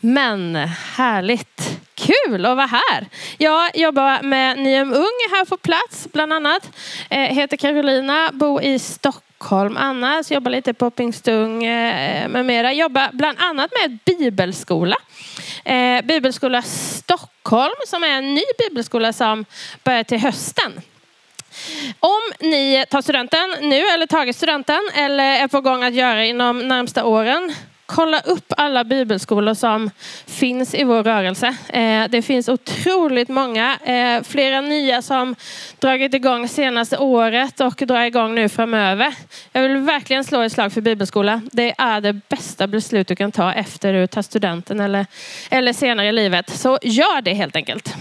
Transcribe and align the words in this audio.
Men 0.00 0.54
härligt. 0.96 1.80
Kul 1.94 2.46
att 2.46 2.56
vara 2.56 2.66
här. 2.66 3.06
Jag 3.38 3.76
jobbar 3.76 4.22
med 4.22 4.58
Nyhem 4.58 4.92
Ung 4.92 5.18
här 5.30 5.44
på 5.44 5.56
plats 5.56 6.08
bland 6.12 6.32
annat. 6.32 6.70
Eh, 7.10 7.18
heter 7.20 7.56
Carolina, 7.56 8.30
bor 8.32 8.62
i 8.62 8.78
Stockholm 8.78 9.76
annars. 9.76 10.30
Jobbar 10.30 10.50
lite 10.50 10.74
på 10.74 10.90
Pingstung 10.90 11.64
eh, 11.64 12.28
med 12.28 12.46
mera. 12.46 12.72
Jobbar 12.72 13.10
bland 13.12 13.38
annat 13.40 13.70
med 13.82 13.98
bibelskola. 14.04 14.96
Eh, 15.64 16.02
bibelskola 16.04 16.62
Stockholm 16.62 17.76
som 17.86 18.04
är 18.04 18.08
en 18.08 18.34
ny 18.34 18.44
bibelskola 18.58 19.12
som 19.12 19.44
börjar 19.84 20.04
till 20.04 20.18
hösten. 20.18 20.80
Om 22.00 22.20
ni 22.40 22.84
tar 22.90 23.02
studenten 23.02 23.54
nu 23.60 23.80
eller 23.88 24.06
tagit 24.06 24.36
studenten 24.36 24.90
eller 24.94 25.24
är 25.24 25.48
på 25.48 25.60
gång 25.60 25.82
att 25.82 25.94
göra 25.94 26.24
inom 26.24 26.68
närmsta 26.68 27.04
åren 27.04 27.54
kolla 27.88 28.20
upp 28.20 28.52
alla 28.56 28.84
bibelskolor 28.84 29.54
som 29.54 29.90
finns 30.26 30.74
i 30.74 30.84
vår 30.84 31.02
rörelse. 31.02 31.56
Eh, 31.68 32.04
det 32.08 32.22
finns 32.22 32.48
otroligt 32.48 33.28
många, 33.28 33.78
eh, 33.84 34.22
flera 34.22 34.60
nya 34.60 35.02
som 35.02 35.36
dragit 35.78 36.14
igång 36.14 36.48
senaste 36.48 36.98
året 36.98 37.60
och 37.60 37.74
drar 37.86 38.04
igång 38.04 38.34
nu 38.34 38.48
framöver. 38.48 39.14
Jag 39.52 39.62
vill 39.62 39.76
verkligen 39.76 40.24
slå 40.24 40.40
ett 40.42 40.52
slag 40.52 40.72
för 40.72 40.80
bibelskola. 40.80 41.42
Det 41.52 41.74
är 41.78 42.00
det 42.00 42.12
bästa 42.12 42.66
beslut 42.66 43.08
du 43.08 43.16
kan 43.16 43.32
ta 43.32 43.52
efter 43.52 43.92
du 43.92 44.06
tar 44.06 44.22
studenten 44.22 44.80
eller, 44.80 45.06
eller 45.50 45.72
senare 45.72 46.08
i 46.08 46.12
livet. 46.12 46.50
Så 46.50 46.78
gör 46.82 47.20
det 47.20 47.34
helt 47.34 47.56
enkelt. 47.56 47.94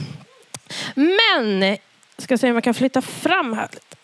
Men, 0.96 1.78
ska 2.18 2.38
se 2.38 2.50
om 2.50 2.56
jag 2.56 2.64
kan 2.64 2.74
flytta 2.74 3.02
fram 3.02 3.54
här 3.54 3.68
lite. 3.72 3.98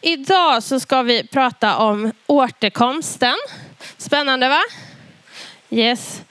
Idag 0.00 0.62
så 0.62 0.80
ska 0.80 1.02
vi 1.02 1.26
prata 1.26 1.76
om 1.76 2.12
återkomsten. 2.26 3.36
Spännande 3.98 4.48
va? 4.48 4.60
Yes. 5.70 6.22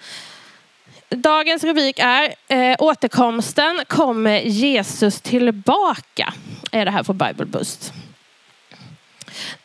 Dagens 1.10 1.64
rubrik 1.64 2.00
är 2.00 2.36
eh, 2.48 2.76
återkomsten 2.80 3.82
kommer 3.88 4.40
Jesus 4.40 5.22
tillbaka. 5.22 6.34
Är 6.72 6.86
det 6.86 6.92
här 6.92 7.04
på 7.04 7.14
Bible 7.14 7.46
Boost. 7.46 7.94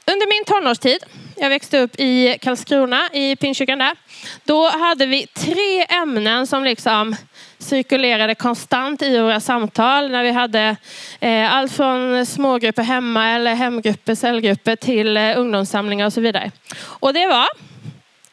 Under 0.07 0.27
min 0.29 0.45
tonårstid, 0.45 0.99
jag 1.37 1.49
växte 1.49 1.79
upp 1.79 2.01
i 2.01 2.39
Karlskrona 2.43 3.09
i 3.13 3.37
Pingstkyrkan 3.37 3.79
där. 3.79 3.97
Då 4.45 4.69
hade 4.69 5.07
vi 5.07 5.27
tre 5.27 5.85
ämnen 5.89 6.47
som 6.47 6.65
liksom 6.65 7.17
cirkulerade 7.59 8.35
konstant 8.35 9.03
i 9.03 9.19
våra 9.19 9.41
samtal 9.41 10.11
när 10.11 10.23
vi 10.23 10.31
hade 10.31 10.77
eh, 11.21 11.55
allt 11.55 11.73
från 11.73 12.27
smågrupper 12.27 12.83
hemma 12.83 13.29
eller 13.29 13.55
hemgrupper, 13.55 14.15
cellgrupper 14.15 14.77
till 14.77 15.17
eh, 15.17 15.39
ungdomssamlingar 15.39 16.07
och 16.07 16.13
så 16.13 16.21
vidare. 16.21 16.51
Och 16.85 17.15
det 17.15 17.27
var 17.27 17.72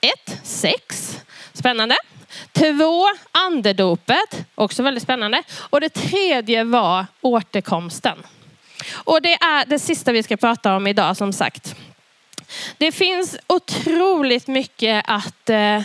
ett, 0.01 0.39
sex, 0.43 1.17
spännande. 1.53 1.95
Två, 2.51 3.05
andedopet, 3.31 4.45
också 4.55 4.83
väldigt 4.83 5.03
spännande. 5.03 5.43
Och 5.59 5.81
det 5.81 5.89
tredje 5.89 6.63
var 6.63 7.05
återkomsten. 7.21 8.17
Och 8.91 9.21
det 9.21 9.33
är 9.33 9.65
det 9.65 9.79
sista 9.79 10.11
vi 10.11 10.23
ska 10.23 10.37
prata 10.37 10.75
om 10.75 10.87
idag 10.87 11.17
som 11.17 11.33
sagt. 11.33 11.75
Det 12.77 12.91
finns 12.91 13.37
otroligt 13.47 14.47
mycket 14.47 15.05
att 15.07 15.49
eh, 15.49 15.81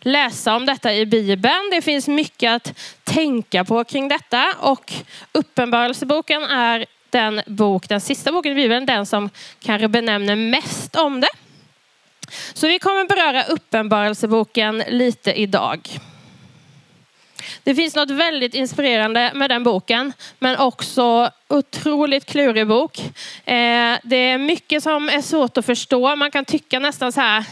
läsa 0.00 0.56
om 0.56 0.66
detta 0.66 0.94
i 0.94 1.06
Bibeln. 1.06 1.70
Det 1.70 1.82
finns 1.82 2.08
mycket 2.08 2.52
att 2.52 2.78
tänka 3.04 3.64
på 3.64 3.84
kring 3.84 4.08
detta 4.08 4.54
och 4.60 4.92
Uppenbarelseboken 5.32 6.42
är 6.42 6.86
den 7.10 7.42
bok, 7.46 7.88
den 7.88 8.00
sista 8.00 8.32
boken 8.32 8.52
i 8.52 8.54
Bibeln, 8.54 8.86
den 8.86 9.06
som 9.06 9.30
kanske 9.60 9.88
benämner 9.88 10.36
mest 10.36 10.96
om 10.96 11.20
det. 11.20 11.28
Så 12.54 12.68
vi 12.68 12.78
kommer 12.78 13.04
beröra 13.04 13.44
Uppenbarelseboken 13.44 14.82
lite 14.88 15.32
idag. 15.32 15.80
Det 17.64 17.74
finns 17.74 17.94
något 17.96 18.10
väldigt 18.10 18.54
inspirerande 18.54 19.32
med 19.34 19.50
den 19.50 19.64
boken, 19.64 20.12
men 20.38 20.56
också 20.56 21.30
otroligt 21.48 22.26
klurig 22.26 22.66
bok. 22.66 22.98
Eh, 23.44 23.98
det 24.02 24.16
är 24.16 24.38
mycket 24.38 24.82
som 24.82 25.08
är 25.08 25.20
svårt 25.20 25.58
att 25.58 25.66
förstå. 25.66 26.16
Man 26.16 26.30
kan 26.30 26.44
tycka 26.44 26.78
nästan 26.78 27.12
så 27.12 27.20
här, 27.20 27.44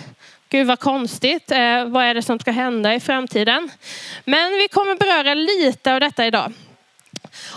gud 0.49 0.67
vad 0.67 0.79
konstigt, 0.79 1.51
eh, 1.51 1.85
vad 1.85 2.05
är 2.05 2.15
det 2.15 2.23
som 2.23 2.39
ska 2.39 2.51
hända 2.51 2.95
i 2.95 3.01
framtiden? 3.01 3.71
Men 4.25 4.53
vi 4.53 4.69
kommer 4.69 4.97
beröra 4.97 5.35
lite 5.35 5.95
av 5.95 6.01
detta 6.01 6.27
idag. 6.27 6.53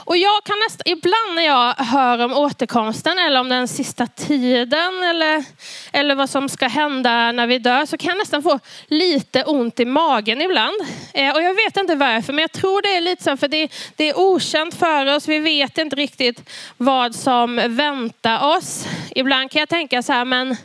Och 0.06 0.18
jag 0.18 0.44
kan 0.44 0.56
nästan, 0.68 0.84
ibland 0.86 1.36
när 1.36 1.46
jag 1.46 1.74
hör 1.74 2.20
om 2.26 2.34
återkomsten 2.34 3.20
eller 3.20 3.40
om 3.40 3.50
den 3.50 3.68
sista 3.68 4.08
tiden 4.08 5.04
eller, 5.04 5.44
eller 5.92 6.16
vad 6.16 6.30
som 6.30 6.50
ska 6.50 6.68
hända 6.68 7.32
när 7.32 7.48
vi 7.48 7.60
dör 7.60 7.86
så 7.86 7.98
kan 7.98 8.10
jag 8.10 8.18
nästan 8.18 8.44
få 8.44 8.60
lite 8.88 9.44
ont 9.44 9.80
i 9.80 9.86
magen 9.86 10.42
ibland. 10.42 10.76
Eh, 11.14 11.36
och 11.36 11.42
jag 11.42 11.54
vet 11.54 11.78
inte 11.78 11.96
varför 11.96 12.34
men 12.34 12.42
jag 12.42 12.52
tror 12.52 12.82
det 12.82 12.96
är 12.96 13.02
lite 13.02 13.24
så 13.24 13.38
för 13.38 13.48
det, 13.48 13.72
det 13.96 14.10
är 14.10 14.20
okänt 14.20 14.76
för 14.76 15.16
oss. 15.16 15.28
Vi 15.28 15.40
vet 15.40 15.78
inte 15.78 15.96
riktigt 15.96 16.50
vad 16.78 17.16
som 17.16 17.62
väntar 17.68 18.58
oss. 18.58 18.86
Ibland 19.16 19.52
kan 19.52 19.60
jag 19.60 19.70
tänka 19.70 20.04
så 20.04 20.14
här 20.14 20.26
men 20.26 20.58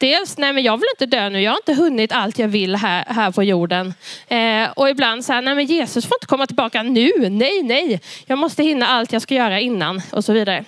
Dels, 0.00 0.38
nej 0.38 0.52
men 0.52 0.62
jag 0.62 0.76
vill 0.76 0.88
inte 0.94 1.16
dö 1.16 1.28
nu, 1.28 1.42
jag 1.42 1.50
har 1.50 1.56
inte 1.56 1.74
hunnit 1.74 2.12
allt 2.12 2.38
jag 2.38 2.48
vill 2.48 2.76
här, 2.76 3.04
här 3.08 3.30
på 3.30 3.42
jorden. 3.42 3.94
Eh, 4.28 4.70
och 4.76 4.90
ibland 4.90 5.24
så 5.24 5.32
här, 5.32 5.42
nej 5.42 5.54
men 5.54 5.66
Jesus 5.66 6.06
får 6.06 6.16
inte 6.16 6.26
komma 6.26 6.46
tillbaka 6.46 6.82
nu, 6.82 7.10
nej 7.30 7.62
nej. 7.62 8.00
Jag 8.26 8.38
måste 8.38 8.62
hinna 8.62 8.86
allt 8.86 9.12
jag 9.12 9.22
ska 9.22 9.34
göra 9.34 9.60
innan 9.60 10.02
och 10.12 10.24
så 10.24 10.32
vidare. 10.32 10.64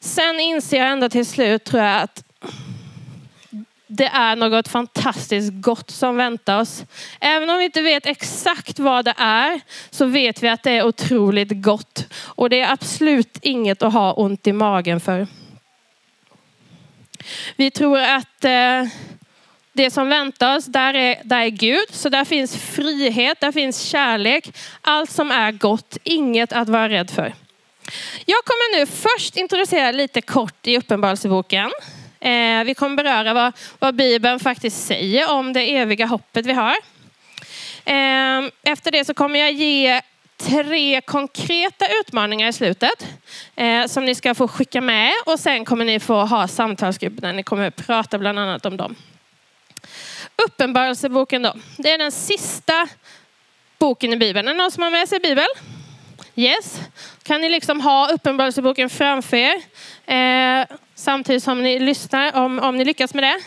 Sen 0.00 0.40
inser 0.40 0.78
jag 0.78 0.88
ändå 0.88 1.08
till 1.08 1.26
slut 1.26 1.64
tror 1.64 1.82
jag 1.82 2.02
att 2.02 2.24
det 3.86 4.06
är 4.06 4.36
något 4.36 4.68
fantastiskt 4.68 5.52
gott 5.52 5.90
som 5.90 6.16
väntar 6.16 6.60
oss. 6.60 6.84
Även 7.20 7.50
om 7.50 7.58
vi 7.58 7.64
inte 7.64 7.82
vet 7.82 8.06
exakt 8.06 8.78
vad 8.78 9.04
det 9.04 9.14
är 9.16 9.60
så 9.90 10.06
vet 10.06 10.42
vi 10.42 10.48
att 10.48 10.62
det 10.62 10.70
är 10.70 10.86
otroligt 10.86 11.62
gott. 11.62 12.06
Och 12.24 12.50
det 12.50 12.60
är 12.60 12.72
absolut 12.72 13.38
inget 13.42 13.82
att 13.82 13.92
ha 13.92 14.12
ont 14.12 14.46
i 14.46 14.52
magen 14.52 15.00
för. 15.00 15.26
Vi 17.56 17.70
tror 17.70 17.98
att 17.98 18.44
eh, 18.44 18.84
det 19.72 19.90
som 19.90 20.08
väntar 20.08 20.56
oss, 20.56 20.64
där 20.64 20.94
är, 20.94 21.20
där 21.24 21.40
är 21.40 21.48
Gud. 21.48 21.88
Så 21.90 22.08
där 22.08 22.24
finns 22.24 22.56
frihet, 22.56 23.40
där 23.40 23.52
finns 23.52 23.82
kärlek. 23.82 24.56
Allt 24.80 25.10
som 25.10 25.30
är 25.30 25.52
gott, 25.52 25.96
inget 26.02 26.52
att 26.52 26.68
vara 26.68 26.88
rädd 26.88 27.10
för. 27.10 27.34
Jag 28.26 28.44
kommer 28.44 28.78
nu 28.78 28.86
först 28.86 29.36
introducera 29.36 29.92
lite 29.92 30.20
kort 30.20 30.66
i 30.66 30.78
Uppenbarelseboken. 30.78 31.70
Eh, 32.20 32.64
vi 32.64 32.74
kommer 32.76 32.96
beröra 32.96 33.34
vad, 33.34 33.52
vad 33.78 33.94
Bibeln 33.94 34.40
faktiskt 34.40 34.86
säger 34.86 35.30
om 35.30 35.52
det 35.52 35.76
eviga 35.76 36.06
hoppet 36.06 36.46
vi 36.46 36.52
har. 36.52 36.76
Eh, 37.84 38.50
efter 38.62 38.90
det 38.90 39.04
så 39.04 39.14
kommer 39.14 39.40
jag 39.40 39.52
ge 39.52 40.00
tre 40.46 41.00
konkreta 41.00 41.86
utmaningar 42.00 42.48
i 42.48 42.52
slutet 42.52 43.06
eh, 43.56 43.86
som 43.86 44.04
ni 44.04 44.14
ska 44.14 44.34
få 44.34 44.48
skicka 44.48 44.80
med 44.80 45.12
och 45.26 45.40
sen 45.40 45.64
kommer 45.64 45.84
ni 45.84 46.00
få 46.00 46.24
ha 46.24 46.48
samtalsgrupp 46.48 47.20
där 47.20 47.32
ni 47.32 47.42
kommer 47.42 47.70
prata 47.70 48.18
bland 48.18 48.38
annat 48.38 48.66
om 48.66 48.76
dem. 48.76 48.96
Uppenbarelseboken 50.46 51.42
då, 51.42 51.54
det 51.78 51.92
är 51.92 51.98
den 51.98 52.12
sista 52.12 52.88
boken 53.78 54.12
i 54.12 54.16
Bibeln. 54.16 54.48
Är 54.48 54.52
det 54.52 54.58
någon 54.58 54.70
som 54.70 54.82
har 54.82 54.90
med 54.90 55.08
sig 55.08 55.20
Bibel? 55.20 55.46
Yes. 56.34 56.80
Kan 57.22 57.40
ni 57.40 57.48
liksom 57.48 57.80
ha 57.80 58.08
Uppenbarelseboken 58.12 58.90
framför 58.90 59.36
er 59.36 59.54
eh, 60.06 60.66
samtidigt 60.94 61.42
som 61.42 61.62
ni 61.62 61.78
lyssnar 61.78 62.36
om, 62.36 62.58
om 62.58 62.76
ni 62.76 62.84
lyckas 62.84 63.14
med 63.14 63.24
det. 63.24 63.40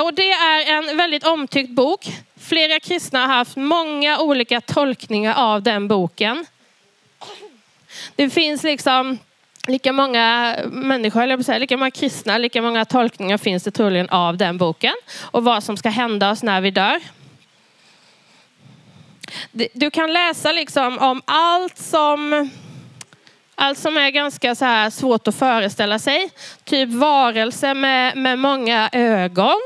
Och 0.00 0.14
det 0.14 0.32
är 0.32 0.72
en 0.72 0.96
väldigt 0.96 1.24
omtyckt 1.24 1.70
bok. 1.70 2.06
Flera 2.52 2.80
kristna 2.80 3.26
har 3.26 3.34
haft 3.34 3.56
många 3.56 4.18
olika 4.18 4.60
tolkningar 4.60 5.34
av 5.34 5.62
den 5.62 5.88
boken. 5.88 6.46
Det 8.16 8.30
finns 8.30 8.62
liksom 8.62 9.18
lika 9.66 9.92
många 9.92 10.56
människor, 10.66 11.22
eller 11.22 11.42
säga, 11.42 11.58
lika 11.58 11.76
många 11.76 11.90
kristna, 11.90 12.38
lika 12.38 12.62
många 12.62 12.84
tolkningar 12.84 13.38
finns 13.38 13.62
det 13.62 13.70
troligen 13.70 14.08
av 14.08 14.36
den 14.36 14.58
boken. 14.58 14.94
Och 15.20 15.44
vad 15.44 15.64
som 15.64 15.76
ska 15.76 15.88
hända 15.88 16.30
oss 16.30 16.42
när 16.42 16.60
vi 16.60 16.70
dör. 16.70 17.00
Du 19.72 19.90
kan 19.90 20.12
läsa 20.12 20.52
liksom 20.52 20.98
om 20.98 21.22
allt 21.24 21.78
som 21.78 22.50
allt 23.54 23.78
som 23.78 23.96
är 23.96 24.10
ganska 24.10 24.54
så 24.54 24.64
här 24.64 24.90
svårt 24.90 25.28
att 25.28 25.34
föreställa 25.34 25.98
sig. 25.98 26.30
Typ 26.64 26.88
varelser 26.88 27.74
med, 27.74 28.16
med 28.16 28.38
många 28.38 28.88
ögon. 28.92 29.60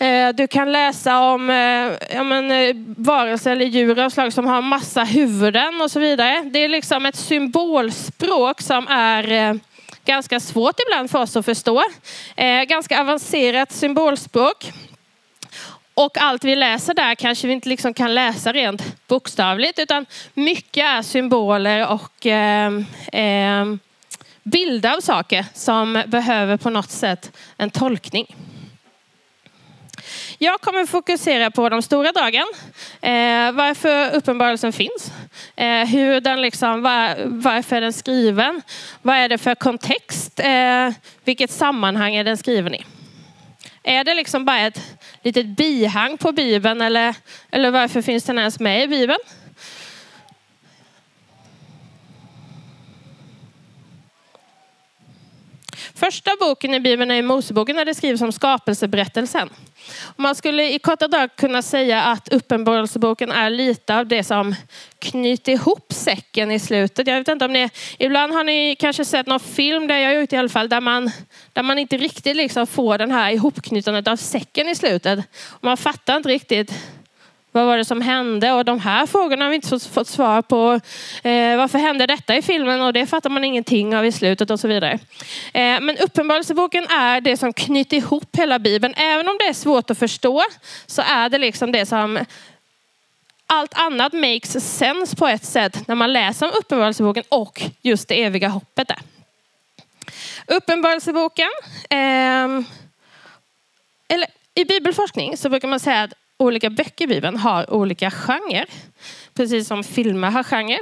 Eh, 0.00 0.28
du 0.28 0.46
kan 0.46 0.72
läsa 0.72 1.20
om 1.20 1.50
eh, 1.50 2.16
ja, 2.16 2.22
men, 2.22 2.50
eh, 2.50 2.76
varelser 2.96 3.52
eller 3.52 3.66
djur 3.66 3.98
av 3.98 4.10
slag 4.10 4.32
som 4.32 4.46
har 4.46 4.62
massa 4.62 5.04
huvuden 5.04 5.80
och 5.80 5.90
så 5.90 6.00
vidare. 6.00 6.42
Det 6.52 6.58
är 6.58 6.68
liksom 6.68 7.06
ett 7.06 7.16
symbolspråk 7.16 8.60
som 8.60 8.88
är 8.88 9.58
ganska 10.04 10.40
svårt 10.40 10.80
ibland 10.86 11.10
för 11.10 11.18
oss 11.18 11.36
att 11.36 11.44
förstå. 11.44 11.82
Ganska 12.66 13.00
avancerat 13.00 13.72
symbolspråk. 13.72 14.72
Och 15.94 16.18
allt 16.18 16.44
vi 16.44 16.56
läser 16.56 16.94
där 16.94 17.14
kanske 17.14 17.46
vi 17.46 17.52
inte 17.52 17.68
liksom 17.68 17.94
kan 17.94 18.14
läsa 18.14 18.52
rent 18.52 19.06
bokstavligt 19.06 19.78
utan 19.78 20.06
mycket 20.34 20.84
är 20.84 21.02
symboler 21.02 21.88
och 21.88 22.26
eh, 22.26 22.70
bilder 24.42 24.96
av 24.96 25.00
saker 25.00 25.44
som 25.54 26.02
behöver 26.06 26.56
på 26.56 26.70
något 26.70 26.90
sätt 26.90 27.32
en 27.56 27.70
tolkning. 27.70 28.36
Jag 30.40 30.60
kommer 30.60 30.86
fokusera 30.86 31.50
på 31.50 31.68
de 31.68 31.82
stora 31.82 32.12
dragen. 32.12 32.46
Eh, 33.00 33.52
varför 33.52 34.16
uppenbarelsen 34.16 34.72
finns. 34.72 35.12
Eh, 35.56 35.84
hur 35.84 36.20
den 36.20 36.42
liksom, 36.42 36.82
var, 36.82 37.16
varför 37.24 37.76
är 37.76 37.80
den 37.80 37.92
skriven? 37.92 38.62
Vad 39.02 39.16
är 39.16 39.28
det 39.28 39.38
för 39.38 39.54
kontext? 39.54 40.40
Eh, 40.40 40.90
vilket 41.24 41.50
sammanhang 41.50 42.14
är 42.14 42.24
den 42.24 42.36
skriven 42.36 42.74
i? 42.74 42.84
Är 43.82 44.04
det 44.04 44.14
liksom 44.14 44.44
bara 44.44 44.60
ett 44.60 44.98
litet 45.22 45.46
bihang 45.46 46.18
på 46.18 46.32
Bibeln 46.32 46.80
eller, 46.80 47.14
eller 47.50 47.70
varför 47.70 48.02
finns 48.02 48.24
den 48.24 48.38
ens 48.38 48.60
med 48.60 48.84
i 48.84 48.88
Bibeln? 48.88 49.20
Första 55.94 56.30
boken 56.40 56.74
i 56.74 56.80
Bibeln 56.80 57.10
är 57.10 57.22
Moseboken 57.22 57.76
där 57.76 57.84
det 57.84 57.94
skrivs 57.94 58.22
om 58.22 58.32
skapelseberättelsen. 58.32 59.48
Man 60.16 60.34
skulle 60.34 60.72
i 60.74 60.78
korta 60.78 61.08
drag 61.08 61.36
kunna 61.36 61.62
säga 61.62 62.02
att 62.02 62.28
Uppenbarelseboken 62.28 63.32
är 63.32 63.50
lite 63.50 63.96
av 63.96 64.06
det 64.06 64.24
som 64.24 64.54
knyter 64.98 65.52
ihop 65.52 65.92
säcken 65.92 66.50
i 66.50 66.58
slutet. 66.58 67.06
Jag 67.06 67.18
vet 67.18 67.28
inte 67.28 67.44
om 67.44 67.52
ni, 67.52 67.70
ibland 67.98 68.32
har 68.32 68.44
ni 68.44 68.76
kanske 68.78 69.04
sett 69.04 69.26
någon 69.26 69.40
film, 69.40 69.86
där 69.86 69.98
jag 69.98 70.20
gjort 70.20 70.32
i 70.32 70.36
alla 70.36 70.48
fall, 70.48 70.68
där 70.68 70.80
man, 70.80 71.10
där 71.52 71.62
man 71.62 71.78
inte 71.78 71.96
riktigt 71.96 72.36
liksom 72.36 72.66
får 72.66 72.98
den 72.98 73.10
här 73.10 73.30
ihopknytandet 73.30 74.08
av 74.08 74.16
säcken 74.16 74.68
i 74.68 74.74
slutet. 74.74 75.18
Man 75.60 75.76
fattar 75.76 76.16
inte 76.16 76.28
riktigt 76.28 76.74
vad 77.52 77.66
var 77.66 77.76
det 77.76 77.84
som 77.84 78.00
hände? 78.00 78.52
Och 78.52 78.64
de 78.64 78.80
här 78.80 79.06
frågorna 79.06 79.44
har 79.44 79.50
vi 79.50 79.54
inte 79.54 79.78
fått 79.78 80.08
svar 80.08 80.42
på. 80.42 80.80
Eh, 81.28 81.56
varför 81.56 81.78
hände 81.78 82.06
detta 82.06 82.36
i 82.36 82.42
filmen? 82.42 82.82
Och 82.82 82.92
det 82.92 83.06
fattar 83.06 83.30
man 83.30 83.44
ingenting 83.44 83.96
av 83.96 84.06
i 84.06 84.12
slutet 84.12 84.50
och 84.50 84.60
så 84.60 84.68
vidare. 84.68 84.98
Eh, 85.54 85.80
men 85.80 85.96
Uppenbarelseboken 85.98 86.84
är 86.84 87.20
det 87.20 87.36
som 87.36 87.52
knyter 87.52 87.96
ihop 87.96 88.36
hela 88.36 88.58
Bibeln. 88.58 88.94
Även 88.96 89.28
om 89.28 89.36
det 89.38 89.44
är 89.44 89.52
svårt 89.52 89.90
att 89.90 89.98
förstå 89.98 90.44
så 90.86 91.02
är 91.02 91.28
det 91.28 91.38
liksom 91.38 91.72
det 91.72 91.86
som 91.86 92.18
allt 93.46 93.74
annat 93.74 94.12
makes 94.12 94.78
sense 94.78 95.16
på 95.16 95.26
ett 95.26 95.44
sätt 95.44 95.88
när 95.88 95.94
man 95.94 96.12
läser 96.12 96.46
om 96.46 96.52
Uppenbarelseboken 96.58 97.24
och 97.28 97.62
just 97.82 98.08
det 98.08 98.22
eviga 98.22 98.48
hoppet 98.48 98.88
där. 98.88 98.98
Uppenbarelseboken, 100.46 101.48
eh, 101.90 102.64
eller 104.08 104.26
i 104.54 104.64
bibelforskning 104.64 105.36
så 105.36 105.48
brukar 105.48 105.68
man 105.68 105.80
säga 105.80 106.02
att 106.02 106.12
olika 106.38 106.70
böcker 106.70 107.04
i 107.04 107.08
Bibeln 107.08 107.36
har 107.36 107.72
olika 107.72 108.10
genrer. 108.10 108.66
Precis 109.34 109.68
som 109.68 109.84
filmer 109.84 110.30
har 110.30 110.42
genre. 110.42 110.78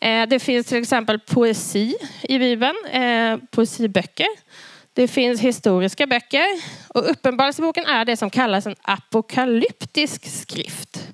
Eh, 0.00 0.28
det 0.28 0.38
finns 0.38 0.66
till 0.66 0.78
exempel 0.78 1.18
poesi 1.18 1.94
i 2.22 2.38
Bibeln, 2.38 2.76
eh, 2.90 3.38
poesiböcker. 3.50 4.26
Det 4.92 5.08
finns 5.08 5.40
historiska 5.40 6.06
böcker 6.06 6.46
och 6.88 7.10
Uppenbarelseboken 7.10 7.86
är 7.86 8.04
det 8.04 8.16
som 8.16 8.30
kallas 8.30 8.66
en 8.66 8.76
apokalyptisk 8.82 10.40
skrift. 10.40 11.08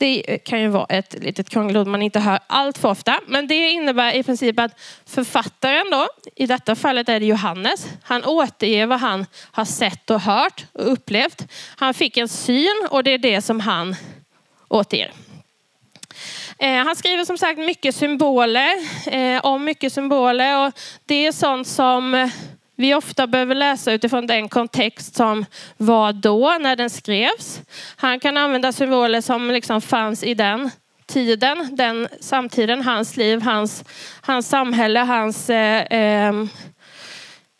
Det 0.00 0.38
kan 0.44 0.60
ju 0.60 0.68
vara 0.68 0.84
ett 0.84 1.14
litet 1.20 1.48
krångligt 1.48 1.76
ord 1.76 1.86
man 1.86 2.02
inte 2.02 2.20
hör 2.20 2.38
allt 2.46 2.78
för 2.78 2.88
ofta. 2.88 3.20
Men 3.26 3.46
det 3.46 3.70
innebär 3.70 4.12
i 4.12 4.22
princip 4.22 4.58
att 4.58 4.80
författaren 5.06 5.86
då, 5.90 6.08
i 6.34 6.46
detta 6.46 6.76
fallet 6.76 7.08
är 7.08 7.20
det 7.20 7.26
Johannes, 7.26 7.88
han 8.02 8.24
återger 8.24 8.86
vad 8.86 9.00
han 9.00 9.26
har 9.52 9.64
sett 9.64 10.10
och 10.10 10.20
hört 10.20 10.64
och 10.72 10.92
upplevt. 10.92 11.46
Han 11.76 11.94
fick 11.94 12.16
en 12.16 12.28
syn 12.28 12.86
och 12.90 13.04
det 13.04 13.10
är 13.10 13.18
det 13.18 13.42
som 13.42 13.60
han 13.60 13.96
återger. 14.68 15.12
Eh, 16.58 16.84
han 16.84 16.96
skriver 16.96 17.24
som 17.24 17.38
sagt 17.38 17.58
mycket 17.58 17.94
symboler, 17.94 18.72
eh, 19.06 19.44
om 19.44 19.64
mycket 19.64 19.92
symboler 19.92 20.66
och 20.66 20.72
det 21.04 21.26
är 21.26 21.32
sånt 21.32 21.68
som 21.68 22.30
vi 22.80 22.94
ofta 22.94 23.26
behöver 23.26 23.54
läsa 23.54 23.92
utifrån 23.92 24.26
den 24.26 24.48
kontext 24.48 25.16
som 25.16 25.44
var 25.76 26.12
då 26.12 26.56
när 26.60 26.76
den 26.76 26.90
skrevs. 26.90 27.60
Han 27.96 28.20
kan 28.20 28.36
använda 28.36 28.72
symboler 28.72 29.20
som 29.20 29.50
liksom 29.50 29.80
fanns 29.80 30.22
i 30.22 30.34
den 30.34 30.70
tiden, 31.06 31.68
den 31.76 32.08
samtiden, 32.20 32.82
hans 32.82 33.16
liv, 33.16 33.42
hans, 33.42 33.84
hans 34.20 34.48
samhälle, 34.48 35.00
hans 35.00 35.50
eh, 35.50 35.82
eh, 35.82 36.32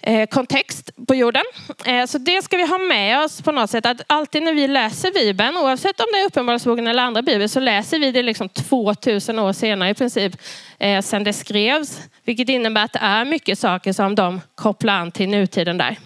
Eh, 0.03 0.27
kontext 0.27 0.91
på 1.09 1.15
jorden. 1.15 1.43
Eh, 1.85 2.07
så 2.07 2.19
det 2.19 2.43
ska 2.43 2.57
vi 2.57 2.67
ha 2.67 2.79
med 2.79 3.25
oss 3.25 3.43
på 3.43 3.53
något 3.53 3.71
sätt. 3.71 3.87
Att 3.87 4.01
alltid 4.07 4.43
när 4.43 4.53
vi 4.53 4.69
läser 4.69 5.13
Bibeln, 5.13 5.57
oavsett 5.57 6.01
om 6.01 6.07
det 6.13 6.19
är 6.19 6.27
Uppenbarelseboken 6.27 6.87
eller 6.87 7.03
andra 7.03 7.23
bibel, 7.23 7.49
så 7.49 7.61
läser 7.61 7.99
vi 7.99 8.13
det 8.13 8.23
liksom 8.23 8.49
2000 8.49 9.39
år 9.39 9.53
senare 9.53 9.91
i 9.91 9.95
princip 9.95 10.33
eh, 10.79 10.95
sen 10.95 11.03
sedan 11.03 11.25
det 11.25 11.33
skrevs. 11.33 12.01
Vilket 12.25 12.49
innebär 12.49 12.85
att 12.85 12.93
det 12.93 12.99
är 12.99 13.25
mycket 13.25 13.59
saker 13.59 13.93
som 13.93 14.15
de 14.15 14.41
kopplar 14.55 14.95
an 14.95 15.13
till 15.13 15.29
nutiden 15.29 15.79
där. 15.79 15.97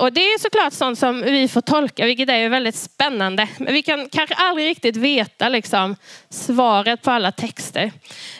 Och 0.00 0.12
det 0.12 0.20
är 0.20 0.38
såklart 0.38 0.72
sånt 0.72 0.98
som 0.98 1.22
vi 1.22 1.48
får 1.48 1.60
tolka, 1.60 2.06
vilket 2.06 2.28
är 2.28 2.48
väldigt 2.48 2.74
spännande. 2.74 3.48
Men 3.58 3.74
vi 3.74 3.82
kan 3.82 4.08
kanske 4.08 4.34
aldrig 4.34 4.68
riktigt 4.68 4.96
veta 4.96 5.48
liksom, 5.48 5.96
svaret 6.30 7.02
på 7.02 7.10
alla 7.10 7.32
texter. 7.32 7.92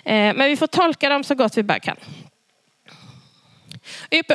Men 0.05 0.45
vi 0.49 0.57
får 0.57 0.67
tolka 0.67 1.09
dem 1.09 1.25
så 1.25 1.35
gott 1.35 1.57
vi 1.57 1.63
bara 1.63 1.81
kan. 1.81 1.97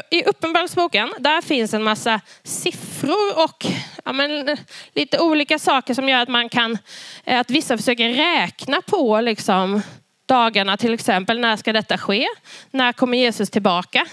I 0.10 0.24
Uppenbarelseboken 0.26 1.14
där 1.20 1.42
finns 1.42 1.74
en 1.74 1.84
massa 1.84 2.22
siffror 2.44 3.44
och 3.44 3.66
ja, 4.06 4.14
men, 4.14 4.58
lite 4.94 5.20
olika 5.20 5.60
saker 5.60 5.94
som 5.94 6.10
gör 6.10 6.20
att 6.20 6.30
man 6.30 6.50
kan, 6.50 6.78
eh, 7.24 7.40
att 7.40 7.50
vissa 7.50 7.78
försöker 7.78 8.10
räkna 8.10 8.82
på 8.82 9.22
liksom, 9.22 9.82
dagarna 10.26 10.78
till 10.78 10.94
exempel. 10.94 11.40
När 11.40 11.56
ska 11.56 11.74
detta 11.74 11.98
ske? 11.98 12.28
När 12.72 12.94
kommer 12.94 13.18
Jesus 13.18 13.50
tillbaka? 13.50 14.06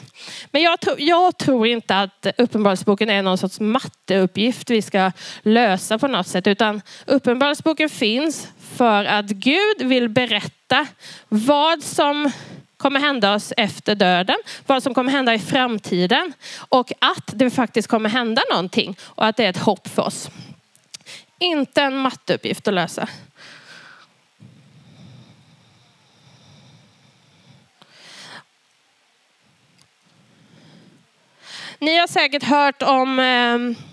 Men 0.50 0.62
jag, 0.62 0.80
tro, 0.80 0.94
jag 0.98 1.38
tror 1.38 1.66
inte 1.66 1.98
att 1.98 2.26
Uppenbarelseboken 2.38 3.10
är 3.10 3.22
någon 3.22 3.38
sorts 3.38 3.60
matteuppgift 3.60 4.70
vi 4.70 4.82
ska 4.82 5.12
lösa 5.42 5.98
på 5.98 6.08
något 6.08 6.26
sätt. 6.26 6.46
Utan 6.46 6.82
Uppenbarelseboken 7.06 7.88
finns 7.88 8.48
för 8.76 9.04
att 9.04 9.26
Gud 9.26 9.82
vill 9.82 10.08
berätta 10.08 10.86
vad 11.28 11.82
som 11.82 12.32
kommer 12.76 13.00
hända 13.00 13.34
oss 13.34 13.52
efter 13.56 13.94
döden, 13.94 14.36
vad 14.66 14.82
som 14.82 14.94
kommer 14.94 15.12
hända 15.12 15.34
i 15.34 15.38
framtiden 15.38 16.32
och 16.68 16.92
att 16.98 17.30
det 17.34 17.50
faktiskt 17.50 17.88
kommer 17.88 18.08
hända 18.08 18.42
någonting 18.50 18.96
och 19.00 19.26
att 19.26 19.36
det 19.36 19.44
är 19.44 19.50
ett 19.50 19.56
hopp 19.56 19.88
för 19.88 20.02
oss. 20.02 20.30
Inte 21.38 21.82
en 21.82 21.96
matteuppgift 21.96 22.68
att 22.68 22.74
lösa. 22.74 23.08
Ni 31.78 31.98
har 31.98 32.06
säkert 32.06 32.42
hört 32.42 32.82
om 32.82 33.18
eh, 33.18 33.84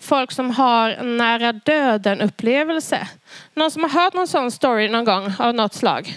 folk 0.00 0.32
som 0.32 0.50
har 0.50 1.02
nära 1.02 1.52
döden 1.52 2.20
upplevelse. 2.20 3.08
Någon 3.54 3.70
som 3.70 3.82
har 3.82 3.90
hört 3.90 4.14
någon 4.14 4.28
sån 4.28 4.50
story 4.50 4.88
någon 4.88 5.04
gång 5.04 5.32
av 5.38 5.54
något 5.54 5.74
slag? 5.74 6.16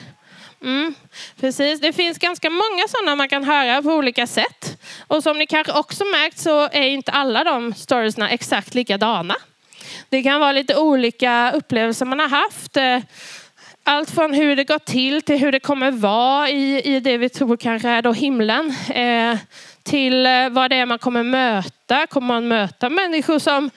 Mm, 0.61 0.95
precis, 1.39 1.81
det 1.81 1.93
finns 1.93 2.17
ganska 2.17 2.49
många 2.49 2.87
sådana 2.87 3.15
man 3.15 3.29
kan 3.29 3.43
höra 3.43 3.81
på 3.81 3.89
olika 3.89 4.27
sätt. 4.27 4.81
Och 5.07 5.23
som 5.23 5.37
ni 5.37 5.47
kanske 5.47 5.73
också 5.73 6.05
märkt 6.05 6.39
så 6.39 6.63
är 6.63 6.89
inte 6.89 7.11
alla 7.11 7.43
de 7.43 7.73
storiesna 7.73 8.29
exakt 8.29 8.75
likadana. 8.75 9.35
Det 10.09 10.23
kan 10.23 10.39
vara 10.39 10.51
lite 10.51 10.77
olika 10.77 11.51
upplevelser 11.51 12.05
man 12.05 12.19
har 12.19 12.27
haft. 12.27 12.77
Eh, 12.77 12.99
allt 13.83 14.11
från 14.11 14.33
hur 14.33 14.55
det 14.55 14.63
går 14.63 14.79
till 14.79 15.21
till 15.21 15.37
hur 15.37 15.51
det 15.51 15.59
kommer 15.59 15.91
vara 15.91 16.49
i, 16.49 16.95
i 16.95 16.99
det 16.99 17.17
vi 17.17 17.29
tror 17.29 17.57
kanske 17.57 17.89
är 17.89 18.01
då 18.01 18.11
himlen. 18.11 18.75
Eh, 18.89 19.37
till 19.83 20.25
eh, 20.25 20.49
vad 20.49 20.69
det 20.69 20.75
är 20.75 20.85
man 20.85 20.99
kommer 20.99 21.23
möta. 21.23 22.07
Kommer 22.07 22.27
man 22.27 22.47
möta 22.47 22.89
människor 22.89 23.39
som 23.39 23.69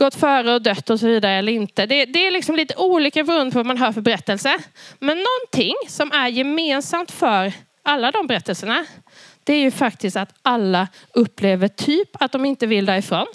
gått 0.00 0.14
före 0.14 0.54
och 0.54 0.62
dött 0.62 0.90
och 0.90 1.00
så 1.00 1.06
vidare 1.06 1.32
eller 1.32 1.52
inte. 1.52 1.86
Det, 1.86 2.04
det 2.04 2.26
är 2.26 2.30
liksom 2.30 2.56
lite 2.56 2.76
olika 2.76 3.24
beroende 3.24 3.52
på 3.52 3.58
vad 3.58 3.66
man 3.66 3.78
hör 3.78 3.92
för 3.92 4.00
berättelse. 4.00 4.58
Men 4.98 5.16
någonting 5.16 5.74
som 5.88 6.12
är 6.12 6.28
gemensamt 6.28 7.10
för 7.10 7.52
alla 7.82 8.10
de 8.10 8.26
berättelserna, 8.26 8.86
det 9.44 9.52
är 9.52 9.60
ju 9.60 9.70
faktiskt 9.70 10.16
att 10.16 10.34
alla 10.42 10.88
upplever 11.14 11.68
typ 11.68 12.08
att 12.22 12.32
de 12.32 12.44
inte 12.44 12.66
vill 12.66 12.86
därifrån. 12.86 13.26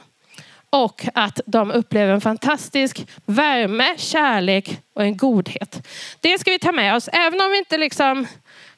Och 0.70 1.06
att 1.14 1.40
de 1.46 1.72
upplever 1.72 2.14
en 2.14 2.22
fantastisk 2.22 3.08
värme, 3.26 3.96
kärlek 3.98 4.80
och 4.96 5.04
en 5.04 5.18
godhet. 5.18 5.88
Det 6.20 6.40
ska 6.40 6.52
vi 6.52 6.60
ta 6.60 6.72
med 6.72 6.96
oss, 6.96 7.10
även 7.14 7.42
om 7.42 7.52
vi 7.52 7.58
inte 7.58 7.78
liksom 7.78 8.28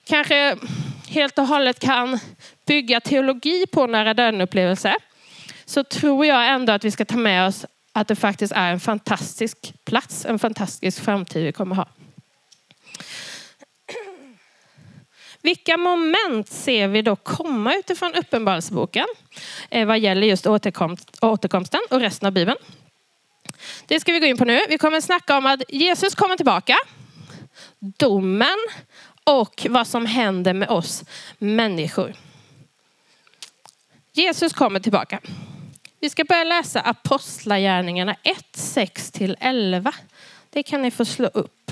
kanske 0.08 0.58
helt 1.10 1.40
och 1.40 1.48
hållet 1.48 1.80
kan 1.80 2.20
bygga 2.68 3.02
teologi 3.02 3.66
på 3.72 3.88
nära 3.88 4.14
döden-upplevelse 4.14 4.96
så 5.66 5.84
tror 5.84 6.26
jag 6.26 6.50
ändå 6.50 6.74
att 6.74 6.84
vi 6.84 6.92
ska 6.92 7.06
ta 7.06 7.18
med 7.18 7.48
oss 7.48 7.66
att 7.98 8.08
det 8.08 8.16
faktiskt 8.16 8.54
är 8.56 8.72
en 8.72 8.80
fantastisk 8.80 9.74
plats, 9.86 10.26
en 10.26 10.40
fantastisk 10.40 11.04
framtid 11.04 11.44
vi 11.44 11.52
kommer 11.52 11.76
ha. 11.76 11.88
Vilka 15.42 15.78
moment 15.78 16.50
ser 16.50 16.88
vi 16.88 17.02
då 17.02 17.16
komma 17.16 17.76
utifrån 17.76 18.14
Uppenbarelseboken 18.16 19.06
eh, 19.70 19.88
vad 19.88 20.00
gäller 20.00 20.28
just 20.28 20.48
återkomst, 20.48 21.18
återkomsten 21.22 21.80
och 21.90 22.00
resten 22.00 22.28
av 22.28 22.34
Bibeln? 22.34 22.58
Det 23.88 24.00
ska 24.00 24.14
vi 24.14 24.20
gå 24.20 24.26
in 24.26 24.38
på 24.38 24.46
nu. 24.46 24.60
Vi 24.70 24.78
kommer 24.78 25.02
snacka 25.02 25.38
om 25.38 25.46
att 25.46 25.62
Jesus 25.68 26.16
kommer 26.16 26.36
tillbaka, 26.36 26.78
domen 27.80 28.58
och 29.24 29.68
vad 29.70 29.88
som 29.88 30.06
händer 30.06 30.54
med 30.54 30.70
oss 30.70 31.04
människor. 31.38 32.14
Jesus 34.14 34.54
kommer 34.54 34.80
tillbaka. 34.80 35.20
Vi 36.00 36.10
ska 36.10 36.24
börja 36.24 36.44
läsa 36.44 36.82
Apostlagärningarna 36.82 38.16
1, 38.24 38.38
6-11. 38.54 39.94
Det 40.50 40.64
kan 40.64 40.82
ni 40.82 40.92
få 40.92 41.06
slå 41.06 41.28
upp. 41.28 41.72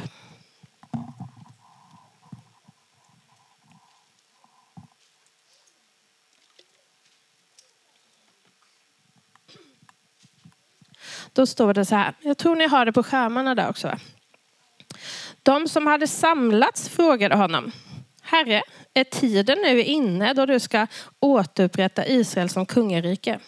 Då 11.34 11.46
står 11.46 11.74
det 11.74 11.86
så 11.86 11.96
här. 11.96 12.13
Jag 12.22 12.38
tror 12.38 12.55
ni 12.55 12.67
har 12.67 12.86
det 12.86 12.94
på 12.94 13.03
skärmarna 13.03 13.55
där 13.55 13.70
också. 13.70 14.00
De 15.44 15.67
som 15.67 15.88
hade 15.88 16.08
samlats 16.08 16.89
frågade 16.89 17.36
honom. 17.36 17.72
Herre, 18.22 18.62
är 18.94 19.03
tiden 19.03 19.58
nu 19.62 19.84
inne 19.84 20.34
då 20.34 20.46
du 20.46 20.60
ska 20.60 20.88
återupprätta 21.20 22.08
Israel 22.08 22.50
som 22.50 22.65
kungarike? 22.65 23.39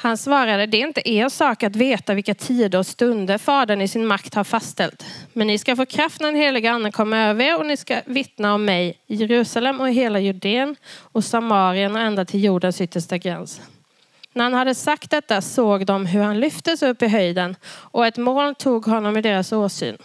Han 0.00 0.16
svarade, 0.16 0.66
det 0.66 0.76
är 0.76 0.86
inte 0.86 1.10
er 1.10 1.28
sak 1.28 1.62
att 1.62 1.76
veta 1.76 2.14
vilka 2.14 2.34
tider 2.34 2.78
och 2.78 2.86
stunder 2.86 3.38
Fadern 3.38 3.80
i 3.80 3.88
sin 3.88 4.06
makt 4.06 4.34
har 4.34 4.44
fastställt. 4.44 5.04
Men 5.32 5.46
ni 5.46 5.58
ska 5.58 5.76
få 5.76 5.86
kraft 5.86 6.20
när 6.20 6.26
den 6.26 6.40
helige 6.40 6.70
anden 6.70 6.92
kommer 6.92 7.28
över 7.28 7.44
er 7.44 7.58
och 7.58 7.66
ni 7.66 7.76
ska 7.76 8.00
vittna 8.04 8.54
om 8.54 8.64
mig 8.64 8.98
i 9.06 9.14
Jerusalem 9.14 9.80
och 9.80 9.88
i 9.88 9.92
hela 9.92 10.20
Judeen 10.20 10.76
och 10.96 11.24
Samarien 11.24 11.96
och 11.96 12.02
ända 12.02 12.24
till 12.24 12.44
jordens 12.44 12.80
yttersta 12.80 13.18
gräns. 13.18 13.60
När 14.32 14.44
han 14.44 14.54
hade 14.54 14.74
sagt 14.74 15.10
detta 15.10 15.42
såg 15.42 15.86
de 15.86 16.06
hur 16.06 16.22
han 16.22 16.40
lyftes 16.40 16.82
upp 16.82 17.02
i 17.02 17.08
höjden 17.08 17.56
och 17.66 18.06
ett 18.06 18.16
moln 18.16 18.54
tog 18.54 18.86
honom 18.86 19.16
i 19.16 19.22
deras 19.22 19.52
åsyn. 19.52 19.96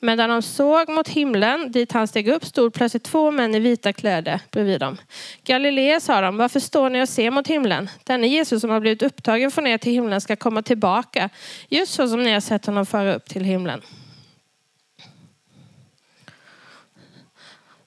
Medan 0.00 0.30
de 0.30 0.42
såg 0.42 0.88
mot 0.88 1.08
himlen, 1.08 1.72
dit 1.72 1.92
han 1.92 2.08
steg 2.08 2.28
upp, 2.28 2.44
stod 2.44 2.74
plötsligt 2.74 3.04
två 3.04 3.30
män 3.30 3.54
i 3.54 3.58
vita 3.58 3.92
kläder 3.92 4.40
bredvid 4.50 4.80
dem. 4.80 4.96
Galilea 5.44 6.00
sa 6.00 6.20
de, 6.20 6.36
varför 6.36 6.60
står 6.60 6.90
ni 6.90 7.02
och 7.02 7.08
ser 7.08 7.30
mot 7.30 7.46
himlen? 7.48 7.88
Denne 8.04 8.26
Jesus 8.26 8.60
som 8.60 8.70
har 8.70 8.80
blivit 8.80 9.02
upptagen 9.02 9.50
från 9.50 9.66
er 9.66 9.78
till 9.78 9.92
himlen 9.92 10.20
ska 10.20 10.36
komma 10.36 10.62
tillbaka, 10.62 11.30
just 11.68 11.94
så 11.94 12.08
som 12.08 12.22
ni 12.22 12.32
har 12.32 12.40
sett 12.40 12.66
honom 12.66 12.86
föra 12.86 13.14
upp 13.14 13.28
till 13.28 13.44
himlen. 13.44 13.80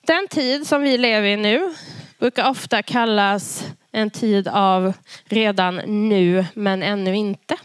Den 0.01 0.27
tid 0.27 0.67
som 0.67 0.81
vi 0.81 0.97
lever 0.97 1.27
i 1.27 1.37
nu 1.37 1.73
brukar 2.19 2.49
ofta 2.49 2.83
kallas 2.83 3.67
en 3.91 4.09
tid 4.09 4.47
av 4.47 4.93
redan 5.25 5.75
nu 6.09 6.45
men 6.53 6.83
ännu 6.83 7.15
inte. 7.15 7.57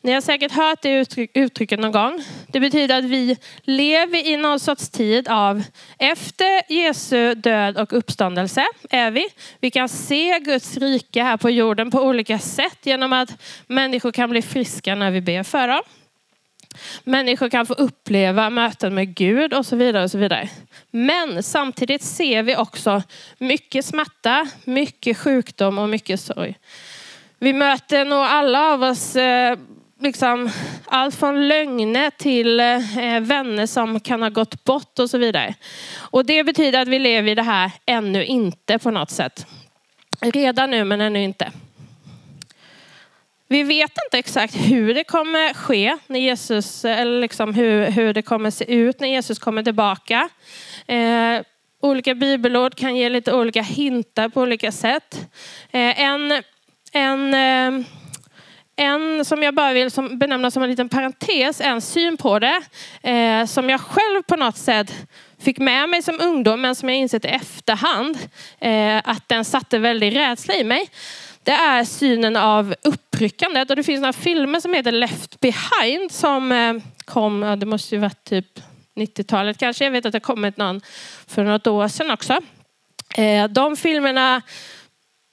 Ni 0.00 0.12
har 0.12 0.20
säkert 0.20 0.52
hört 0.52 0.82
det 0.82 1.16
uttrycket 1.34 1.80
någon 1.80 1.92
gång. 1.92 2.24
Det 2.46 2.60
betyder 2.60 2.98
att 2.98 3.04
vi 3.04 3.36
lever 3.62 4.26
i 4.26 4.36
någon 4.36 4.60
sorts 4.60 4.88
tid 4.88 5.28
av 5.28 5.62
efter 5.98 6.72
Jesu 6.72 7.34
död 7.34 7.78
och 7.78 7.92
uppståndelse 7.92 8.66
är 8.90 9.10
vi. 9.10 9.26
Vi 9.60 9.70
kan 9.70 9.88
se 9.88 10.38
Guds 10.38 10.76
rike 10.76 11.22
här 11.22 11.36
på 11.36 11.50
jorden 11.50 11.90
på 11.90 12.00
olika 12.00 12.38
sätt 12.38 12.78
genom 12.82 13.12
att 13.12 13.30
människor 13.66 14.12
kan 14.12 14.30
bli 14.30 14.42
friska 14.42 14.94
när 14.94 15.10
vi 15.10 15.20
ber 15.20 15.42
för 15.42 15.68
dem. 15.68 15.82
Människor 17.04 17.48
kan 17.48 17.66
få 17.66 17.74
uppleva 17.74 18.50
möten 18.50 18.94
med 18.94 19.14
Gud 19.14 19.54
och 19.54 19.66
så 19.66 19.76
vidare. 19.76 20.04
och 20.04 20.10
så 20.10 20.18
vidare. 20.18 20.48
Men 20.90 21.42
samtidigt 21.42 22.02
ser 22.02 22.42
vi 22.42 22.56
också 22.56 23.02
mycket 23.38 23.84
smärta, 23.84 24.46
mycket 24.64 25.18
sjukdom 25.18 25.78
och 25.78 25.88
mycket 25.88 26.20
sorg. 26.20 26.58
Vi 27.38 27.52
möter 27.52 28.04
nog 28.04 28.18
alla 28.18 28.72
av 28.72 28.82
oss 28.82 29.16
eh, 29.16 29.58
liksom, 30.00 30.50
allt 30.84 31.14
från 31.14 31.48
lögner 31.48 32.10
till 32.10 32.60
eh, 32.60 33.20
vänner 33.20 33.66
som 33.66 34.00
kan 34.00 34.22
ha 34.22 34.28
gått 34.28 34.64
bort 34.64 34.98
och 34.98 35.10
så 35.10 35.18
vidare. 35.18 35.54
Och 35.96 36.26
det 36.26 36.44
betyder 36.44 36.80
att 36.80 36.88
vi 36.88 36.98
lever 36.98 37.30
i 37.30 37.34
det 37.34 37.42
här 37.42 37.70
ännu 37.86 38.24
inte 38.24 38.78
på 38.78 38.90
något 38.90 39.10
sätt. 39.10 39.46
Redan 40.20 40.70
nu 40.70 40.84
men 40.84 41.00
ännu 41.00 41.22
inte. 41.22 41.52
Vi 43.50 43.62
vet 43.62 43.92
inte 44.06 44.18
exakt 44.18 44.54
hur 44.54 44.94
det 44.94 45.04
kommer 45.04 45.54
ske 45.54 45.96
när 46.06 46.20
Jesus, 46.20 46.84
eller 46.84 47.20
liksom 47.20 47.54
hur, 47.54 47.90
hur 47.90 48.14
det 48.14 48.22
kommer 48.22 48.50
se 48.50 48.74
ut 48.74 49.00
när 49.00 49.08
Jesus 49.08 49.38
kommer 49.38 49.62
tillbaka. 49.62 50.28
Eh, 50.86 51.42
olika 51.80 52.14
bibelord 52.14 52.74
kan 52.74 52.96
ge 52.96 53.08
lite 53.08 53.32
olika 53.32 53.62
hintar 53.62 54.28
på 54.28 54.40
olika 54.40 54.72
sätt. 54.72 55.28
Eh, 55.70 56.00
en, 56.00 56.42
en 56.92 57.34
eh, 57.34 57.86
en 58.78 59.24
som 59.24 59.42
jag 59.42 59.54
bara 59.54 59.72
vill 59.72 59.90
som, 59.90 60.18
benämna 60.18 60.50
som 60.50 60.62
en 60.62 60.70
liten 60.70 60.88
parentes, 60.88 61.60
en 61.60 61.80
syn 61.80 62.16
på 62.16 62.38
det, 62.38 62.62
eh, 63.02 63.46
som 63.46 63.70
jag 63.70 63.80
själv 63.80 64.22
på 64.22 64.36
något 64.36 64.56
sätt 64.56 64.94
fick 65.38 65.58
med 65.58 65.88
mig 65.88 66.02
som 66.02 66.20
ungdom, 66.20 66.60
men 66.60 66.74
som 66.74 66.88
jag 66.88 66.98
insett 66.98 67.24
i 67.24 67.28
efterhand 67.28 68.18
eh, 68.58 68.96
att 69.04 69.28
den 69.28 69.44
satte 69.44 69.78
väldigt 69.78 70.14
rädsla 70.14 70.54
i 70.54 70.64
mig. 70.64 70.90
Det 71.42 71.52
är 71.52 71.84
synen 71.84 72.36
av 72.36 72.74
uppryckandet 72.82 73.70
och 73.70 73.76
det 73.76 73.82
finns 73.82 74.00
några 74.00 74.12
filmer 74.12 74.60
som 74.60 74.74
heter 74.74 74.92
Left 74.92 75.40
behind 75.40 76.12
som 76.12 76.52
eh, 76.52 76.74
kom, 77.04 77.42
ja, 77.42 77.56
det 77.56 77.66
måste 77.66 77.94
ju 77.94 78.00
varit 78.00 78.24
typ 78.24 78.60
90-talet 78.94 79.58
kanske, 79.58 79.84
jag 79.84 79.90
vet 79.90 80.06
att 80.06 80.12
det 80.12 80.20
kommit 80.20 80.56
någon 80.56 80.80
för 81.26 81.44
något 81.44 81.66
år 81.66 81.88
sedan 81.88 82.10
också. 82.10 82.40
Eh, 83.16 83.48
de 83.48 83.76
filmerna 83.76 84.42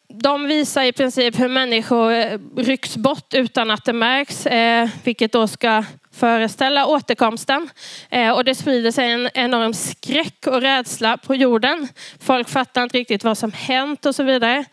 de 0.07 0.47
visar 0.47 0.83
i 0.83 0.91
princip 0.91 1.39
hur 1.39 1.47
människor 1.47 2.11
eh, 2.11 2.39
rycks 2.57 2.97
bort 2.97 3.33
utan 3.33 3.71
att 3.71 3.85
det 3.85 3.93
märks, 3.93 4.45
eh, 4.45 4.89
vilket 5.03 5.31
då 5.31 5.47
ska 5.47 5.83
föreställa 6.11 6.85
återkomsten. 6.85 7.69
Eh, 8.09 8.31
och 8.31 8.43
det 8.43 8.55
sprider 8.55 8.91
sig 8.91 9.11
en 9.11 9.29
enorm 9.33 9.73
skräck 9.73 10.47
och 10.47 10.61
rädsla 10.61 11.17
på 11.17 11.35
jorden. 11.35 11.87
Folk 12.19 12.49
fattar 12.49 12.83
inte 12.83 12.97
riktigt 12.97 13.23
vad 13.23 13.37
som 13.37 13.51
hänt 13.51 14.05
och 14.05 14.15
så 14.15 14.23
vidare. 14.23 14.65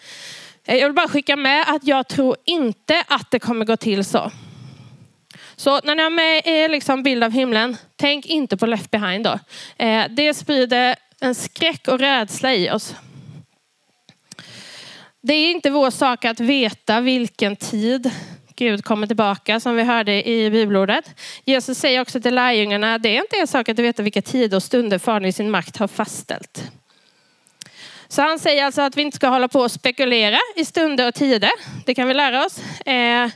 Jag 0.65 0.89
vill 0.89 0.93
bara 0.93 1.09
skicka 1.09 1.37
med 1.37 1.65
att 1.69 1.85
jag 1.85 2.09
tror 2.09 2.37
inte 2.45 3.05
att 3.09 3.31
det 3.31 3.39
kommer 3.39 3.65
gå 3.65 3.77
till 3.77 4.05
så. 4.05 4.33
Så 5.57 5.81
när 5.85 5.95
ni 5.95 6.03
har 6.03 6.11
med 6.11 6.43
er 6.45 6.69
liksom 6.69 7.03
bild 7.03 7.25
av 7.25 7.31
himlen, 7.31 7.77
tänk 7.97 8.27
inte 8.27 8.57
på 8.57 8.67
left 8.67 8.91
behind 8.91 9.25
då. 9.25 9.39
Det 10.11 10.35
sprider 10.35 10.97
en 11.21 11.35
skräck 11.35 11.89
och 11.89 11.99
rädsla 11.99 12.55
i 12.55 12.71
oss. 12.71 12.95
Det 15.25 15.35
är 15.35 15.51
inte 15.51 15.71
vår 15.71 15.91
sak 15.91 16.25
att 16.25 16.41
veta 16.41 17.01
vilken 17.01 17.57
tid 17.57 18.11
Gud 18.57 18.85
kommer 18.85 19.07
tillbaka 19.07 19.61
som 19.61 19.77
vi 19.77 19.83
hörde 19.83 20.29
i 20.29 20.51
bibelordet. 20.51 21.21
Jesus 21.45 21.79
säger 21.79 22.01
också 22.01 22.21
till 22.21 22.35
lärjungarna, 22.35 22.99
det 22.99 23.09
är 23.17 23.21
inte 23.21 23.37
er 23.37 23.47
sak 23.47 23.69
att 23.69 23.79
veta 23.79 24.03
vilka 24.03 24.23
tider 24.23 24.57
och 24.57 24.63
stunder 24.63 24.99
Fadern 24.99 25.25
i 25.25 25.33
sin 25.33 25.51
makt 25.51 25.77
har 25.77 25.89
fastställt. 25.89 26.71
Så 28.09 28.23
han 28.23 28.39
säger 28.39 28.65
alltså 28.65 28.83
att 28.83 28.97
vi 28.97 29.03
inte 29.03 29.17
ska 29.17 29.29
hålla 29.29 29.49
på 29.49 29.61
och 29.61 29.71
spekulera 29.71 30.39
i 30.57 30.65
stunder 30.65 31.09
och 31.09 31.15
tider. 31.15 31.51
Det 31.87 31.95
kan 31.95 32.09
vi 32.09 32.15
lära 32.15 32.47
oss. 32.47 32.61
Eh, 32.87 33.31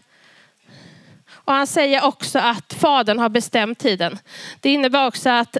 och 1.29 1.53
han 1.53 1.67
säger 1.67 2.05
också 2.05 2.39
att 2.39 2.73
Fadern 2.73 3.19
har 3.19 3.29
bestämt 3.29 3.79
tiden. 3.79 4.19
Det 4.61 4.71
innebär 4.71 5.07
också 5.07 5.31
att 5.31 5.57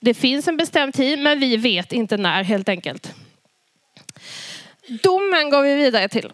det 0.00 0.14
finns 0.14 0.48
en 0.48 0.56
bestämd 0.56 0.94
tid 0.94 1.18
men 1.18 1.40
vi 1.40 1.56
vet 1.56 1.92
inte 1.92 2.16
när 2.16 2.42
helt 2.42 2.68
enkelt. 2.68 3.14
Domen 4.88 5.50
går 5.50 5.62
vi 5.62 5.74
vidare 5.74 6.08
till. 6.08 6.32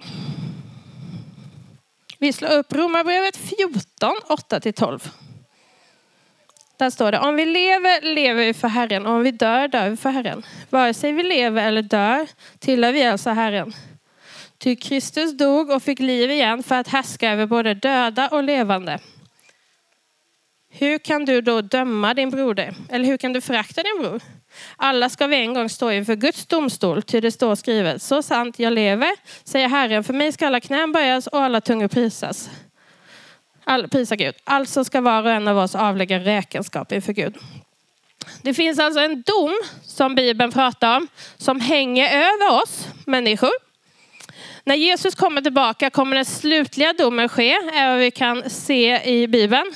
Vi 2.19 2.33
slår 2.33 2.53
upp 2.53 2.73
Romarbrevet 2.73 3.37
14, 3.37 4.15
8-12. 4.29 5.09
Där 6.77 6.91
står 6.91 7.13
det, 7.13 7.19
om 7.19 7.37
vi 7.37 7.47
lever, 7.47 8.15
lever 8.15 8.45
vi 8.45 8.55
för 8.55 8.69
Herren. 8.69 9.07
och 9.07 9.13
Om 9.13 9.23
vi 9.23 9.31
dör, 9.31 9.69
dör 9.69 9.91
vi 9.91 9.97
för 9.97 10.11
Herren. 10.11 10.43
Vare 10.71 10.95
sig 10.95 11.13
vi 11.13 11.23
lever 11.23 11.67
eller 11.67 11.83
dör 11.83 12.27
tillhör 12.59 12.93
vi 12.93 13.05
alltså 13.05 13.31
Herren. 13.31 13.73
Ty 14.59 14.77
Kristus 14.77 15.37
dog 15.37 15.71
och 15.71 15.83
fick 15.83 15.99
liv 15.99 16.31
igen 16.31 16.63
för 16.63 16.75
att 16.75 16.89
härska 16.89 17.31
över 17.31 17.47
både 17.47 17.75
döda 17.75 18.29
och 18.29 18.43
levande. 18.43 18.99
Hur 20.71 20.99
kan 20.99 21.25
du 21.25 21.41
då 21.41 21.61
döma 21.61 22.15
din 22.15 22.31
broder? 22.31 22.75
Eller 22.89 23.05
hur 23.05 23.17
kan 23.17 23.33
du 23.33 23.41
förakta 23.41 23.83
din 23.83 24.03
bror? 24.03 24.21
Alla 24.77 25.09
ska 25.09 25.27
vi 25.27 25.37
en 25.37 25.55
gång 25.55 25.69
stå 25.69 25.91
inför 25.91 26.17
Guds 26.17 26.47
domstol, 26.47 27.03
ty 27.03 27.21
det 27.21 27.33
står 27.33 27.55
skrivet. 27.55 28.03
Så 28.03 28.23
sant 28.23 28.59
jag 28.59 28.73
lever, 28.73 29.11
säger 29.45 29.69
Herren, 29.69 30.05
för 30.05 30.13
mig 30.13 30.33
ska 30.33 30.47
alla 30.47 30.61
knän 30.61 30.93
böjas 30.93 31.27
och 31.27 31.43
alla 31.43 31.61
tungor 31.61 31.89
prisas. 31.89 32.51
All, 33.65 33.89
prisa 33.89 34.17
Gud. 34.17 34.35
Alltså 34.45 34.85
ska 34.85 35.01
var 35.01 35.23
och 35.23 35.31
en 35.31 35.49
av 35.49 35.59
oss 35.59 35.75
avlägga 35.75 36.19
räkenskap 36.19 36.93
inför 36.93 37.13
Gud. 37.13 37.37
Det 38.43 38.55
finns 38.55 38.79
alltså 38.79 39.01
en 39.01 39.23
dom 39.23 39.61
som 39.83 40.15
Bibeln 40.15 40.53
pratar 40.53 40.97
om 40.97 41.09
som 41.37 41.61
hänger 41.61 42.17
över 42.17 42.63
oss 42.63 42.89
människor. 43.07 43.73
När 44.65 44.75
Jesus 44.75 45.15
kommer 45.15 45.41
tillbaka 45.41 45.91
kommer 45.91 46.17
den 46.17 46.25
slutliga 46.25 46.93
domen 46.93 47.29
ske, 47.29 47.53
är 47.53 47.91
vad 47.91 47.99
vi 47.99 48.11
kan 48.11 48.51
se 48.51 49.03
i 49.05 49.27
Bibeln. 49.27 49.75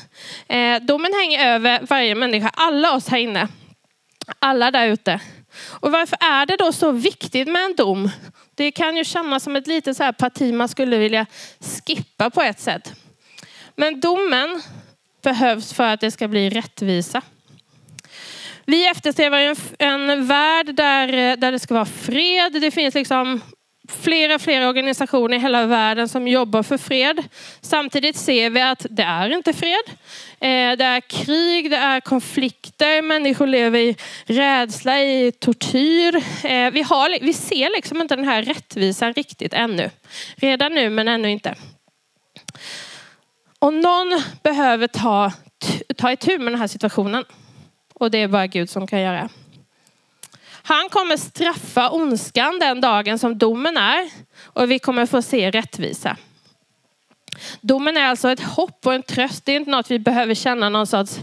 Eh, 0.48 0.82
domen 0.82 1.12
hänger 1.12 1.54
över 1.54 1.80
varje 1.88 2.14
människa, 2.14 2.50
alla 2.54 2.94
oss 2.94 3.08
här 3.08 3.18
inne. 3.18 3.48
Alla 4.38 4.70
där 4.70 4.88
ute. 4.88 5.20
Och 5.80 5.92
varför 5.92 6.18
är 6.20 6.46
det 6.46 6.56
då 6.56 6.72
så 6.72 6.92
viktigt 6.92 7.48
med 7.48 7.64
en 7.64 7.76
dom? 7.76 8.10
Det 8.54 8.70
kan 8.70 8.96
ju 8.96 9.04
kännas 9.04 9.42
som 9.42 9.56
ett 9.56 9.66
litet 9.66 9.96
så 9.96 10.02
här 10.02 10.12
parti 10.12 10.54
man 10.54 10.68
skulle 10.68 10.98
vilja 10.98 11.26
skippa 11.86 12.30
på 12.30 12.42
ett 12.42 12.60
sätt. 12.60 12.92
Men 13.76 14.00
domen 14.00 14.62
behövs 15.22 15.72
för 15.72 15.84
att 15.84 16.00
det 16.00 16.10
ska 16.10 16.28
bli 16.28 16.50
rättvisa. 16.50 17.22
Vi 18.64 18.88
eftersträvar 18.88 19.38
en, 19.38 19.56
en 19.78 20.26
värld 20.26 20.74
där, 20.74 21.36
där 21.36 21.52
det 21.52 21.58
ska 21.58 21.74
vara 21.74 21.84
fred. 21.84 22.52
Det 22.52 22.70
finns 22.70 22.94
liksom 22.94 23.40
flera, 23.88 24.38
flera 24.38 24.68
organisationer 24.68 25.36
i 25.36 25.40
hela 25.40 25.66
världen 25.66 26.08
som 26.08 26.28
jobbar 26.28 26.62
för 26.62 26.78
fred. 26.78 27.24
Samtidigt 27.60 28.16
ser 28.16 28.50
vi 28.50 28.60
att 28.60 28.86
det 28.90 29.02
är 29.02 29.30
inte 29.30 29.52
fred. 29.52 29.82
Eh, 30.40 30.76
det 30.76 30.84
är 30.84 31.00
krig, 31.00 31.70
det 31.70 31.76
är 31.76 32.00
konflikter, 32.00 33.02
människor 33.02 33.46
lever 33.46 33.78
i 33.78 33.96
rädsla, 34.24 35.00
i 35.00 35.32
tortyr. 35.32 36.16
Eh, 36.44 36.70
vi, 36.70 36.82
har, 36.82 37.24
vi 37.24 37.32
ser 37.32 37.70
liksom 37.76 38.00
inte 38.00 38.16
den 38.16 38.24
här 38.24 38.42
rättvisan 38.42 39.12
riktigt 39.12 39.52
ännu. 39.52 39.90
Redan 40.36 40.74
nu, 40.74 40.90
men 40.90 41.08
ännu 41.08 41.30
inte. 41.30 41.54
Och 43.58 43.74
någon 43.74 44.22
behöver 44.42 44.86
ta, 44.86 45.32
ta 45.96 46.12
itu 46.12 46.38
med 46.38 46.52
den 46.52 46.60
här 46.60 46.66
situationen. 46.66 47.24
Och 47.94 48.10
det 48.10 48.18
är 48.18 48.28
bara 48.28 48.46
Gud 48.46 48.70
som 48.70 48.86
kan 48.86 49.00
göra. 49.00 49.28
Han 50.68 50.88
kommer 50.88 51.16
straffa 51.16 51.90
ondskan 51.90 52.58
den 52.58 52.80
dagen 52.80 53.18
som 53.18 53.38
domen 53.38 53.76
är 53.76 54.10
och 54.42 54.70
vi 54.70 54.78
kommer 54.78 55.06
få 55.06 55.22
se 55.22 55.50
rättvisa. 55.50 56.16
Domen 57.60 57.96
är 57.96 58.02
alltså 58.02 58.30
ett 58.30 58.40
hopp 58.40 58.86
och 58.86 58.94
en 58.94 59.02
tröst. 59.02 59.44
Det 59.44 59.52
är 59.52 59.56
inte 59.56 59.70
något 59.70 59.90
vi 59.90 59.98
behöver 59.98 60.34
känna 60.34 60.68
någon 60.68 60.86
sorts 60.86 61.18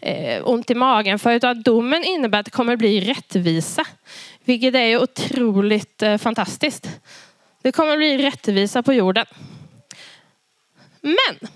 eh, 0.00 0.48
ont 0.48 0.70
i 0.70 0.74
magen 0.74 1.18
för 1.18 1.32
utan 1.32 1.62
domen 1.62 2.04
innebär 2.04 2.38
att 2.38 2.44
det 2.44 2.50
kommer 2.50 2.76
bli 2.76 3.00
rättvisa. 3.00 3.84
Vilket 4.44 4.74
är 4.74 5.02
otroligt 5.02 6.02
eh, 6.02 6.18
fantastiskt. 6.18 7.00
Det 7.62 7.72
kommer 7.72 7.96
bli 7.96 8.18
rättvisa 8.18 8.82
på 8.82 8.92
jorden. 8.92 9.26
Men 11.00 11.50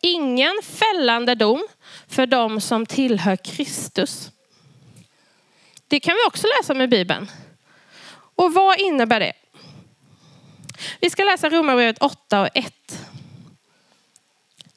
ingen 0.00 0.54
fällande 0.62 1.34
dom 1.34 1.66
för 2.08 2.26
de 2.26 2.60
som 2.60 2.86
tillhör 2.86 3.36
Kristus. 3.36 4.30
Det 5.88 6.00
kan 6.00 6.14
vi 6.14 6.28
också 6.28 6.46
läsa 6.60 6.72
om 6.72 6.80
i 6.80 6.86
Bibeln. 6.86 7.30
Och 8.36 8.54
vad 8.54 8.80
innebär 8.80 9.20
det? 9.20 9.32
Vi 11.00 11.10
ska 11.10 11.24
läsa 11.24 11.50
Romarbrevet 11.50 11.98
8 11.98 12.40
och 12.40 12.48
1. 12.54 12.72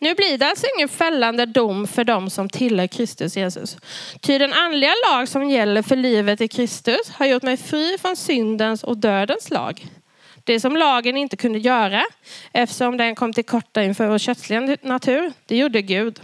Nu 0.02 0.16
blir 0.16 0.38
det 0.38 0.48
alltså 0.48 0.66
ingen 0.78 0.90
fällande 0.90 1.46
dom 1.46 1.88
för 1.88 2.04
dem 2.04 2.30
som 2.30 2.50
tillhör 2.50 2.88
Kristus 2.88 3.38
Jesus. 3.38 3.78
Ty 4.22 4.38
den 4.38 4.54
andliga 4.54 4.94
lag 5.10 5.28
som 5.28 5.50
gäller 5.50 5.82
för 5.82 5.96
livet 5.96 6.42
i 6.42 6.48
Kristus 6.48 7.10
har 7.10 7.26
gjort 7.26 7.44
mig 7.44 7.58
fri 7.58 7.98
från 8.02 8.16
syndens 8.16 8.84
och 8.84 8.98
dödens 8.98 9.50
lag. 9.50 9.88
Det 10.44 10.60
som 10.60 10.78
lagen 10.78 11.18
inte 11.18 11.38
kunde 11.38 11.60
göra 11.60 12.04
eftersom 12.54 12.98
den 12.98 13.16
kom 13.16 13.34
till 13.34 13.46
korta 13.46 13.84
inför 13.84 14.08
vår 14.08 14.18
kötsliga 14.18 14.78
natur, 14.82 15.34
det 15.46 15.58
gjorde 15.58 15.82
Gud. 15.82 16.20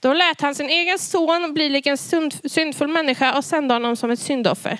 Då 0.00 0.12
lät 0.12 0.40
han 0.40 0.54
sin 0.54 0.70
egen 0.70 0.98
son 0.98 1.54
bli 1.54 1.68
lik 1.68 1.86
en 1.86 1.98
syndfull 2.44 2.88
människa 2.88 3.36
och 3.36 3.44
sände 3.44 3.74
honom 3.74 3.96
som 3.96 4.10
ett 4.10 4.20
syndoffer. 4.20 4.78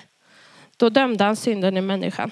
Då 0.76 0.88
dömde 0.88 1.24
han 1.24 1.36
synden 1.36 1.76
i 1.76 1.80
människan. 1.80 2.30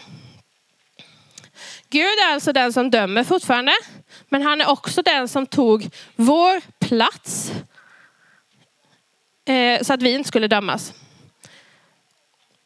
Gud 1.90 2.19
är 2.28 2.33
alltså 2.33 2.52
den 2.52 2.73
som 2.73 2.90
dömer 2.90 3.25
fortfarande, 3.25 3.73
men 4.28 4.43
han 4.43 4.61
är 4.61 4.71
också 4.71 5.02
den 5.02 5.28
som 5.28 5.47
tog 5.47 5.88
vår 6.16 6.61
plats 6.78 7.52
eh, 9.49 9.83
så 9.83 9.93
att 9.93 10.02
vi 10.02 10.14
inte 10.14 10.28
skulle 10.28 10.49
dömas. 10.49 10.93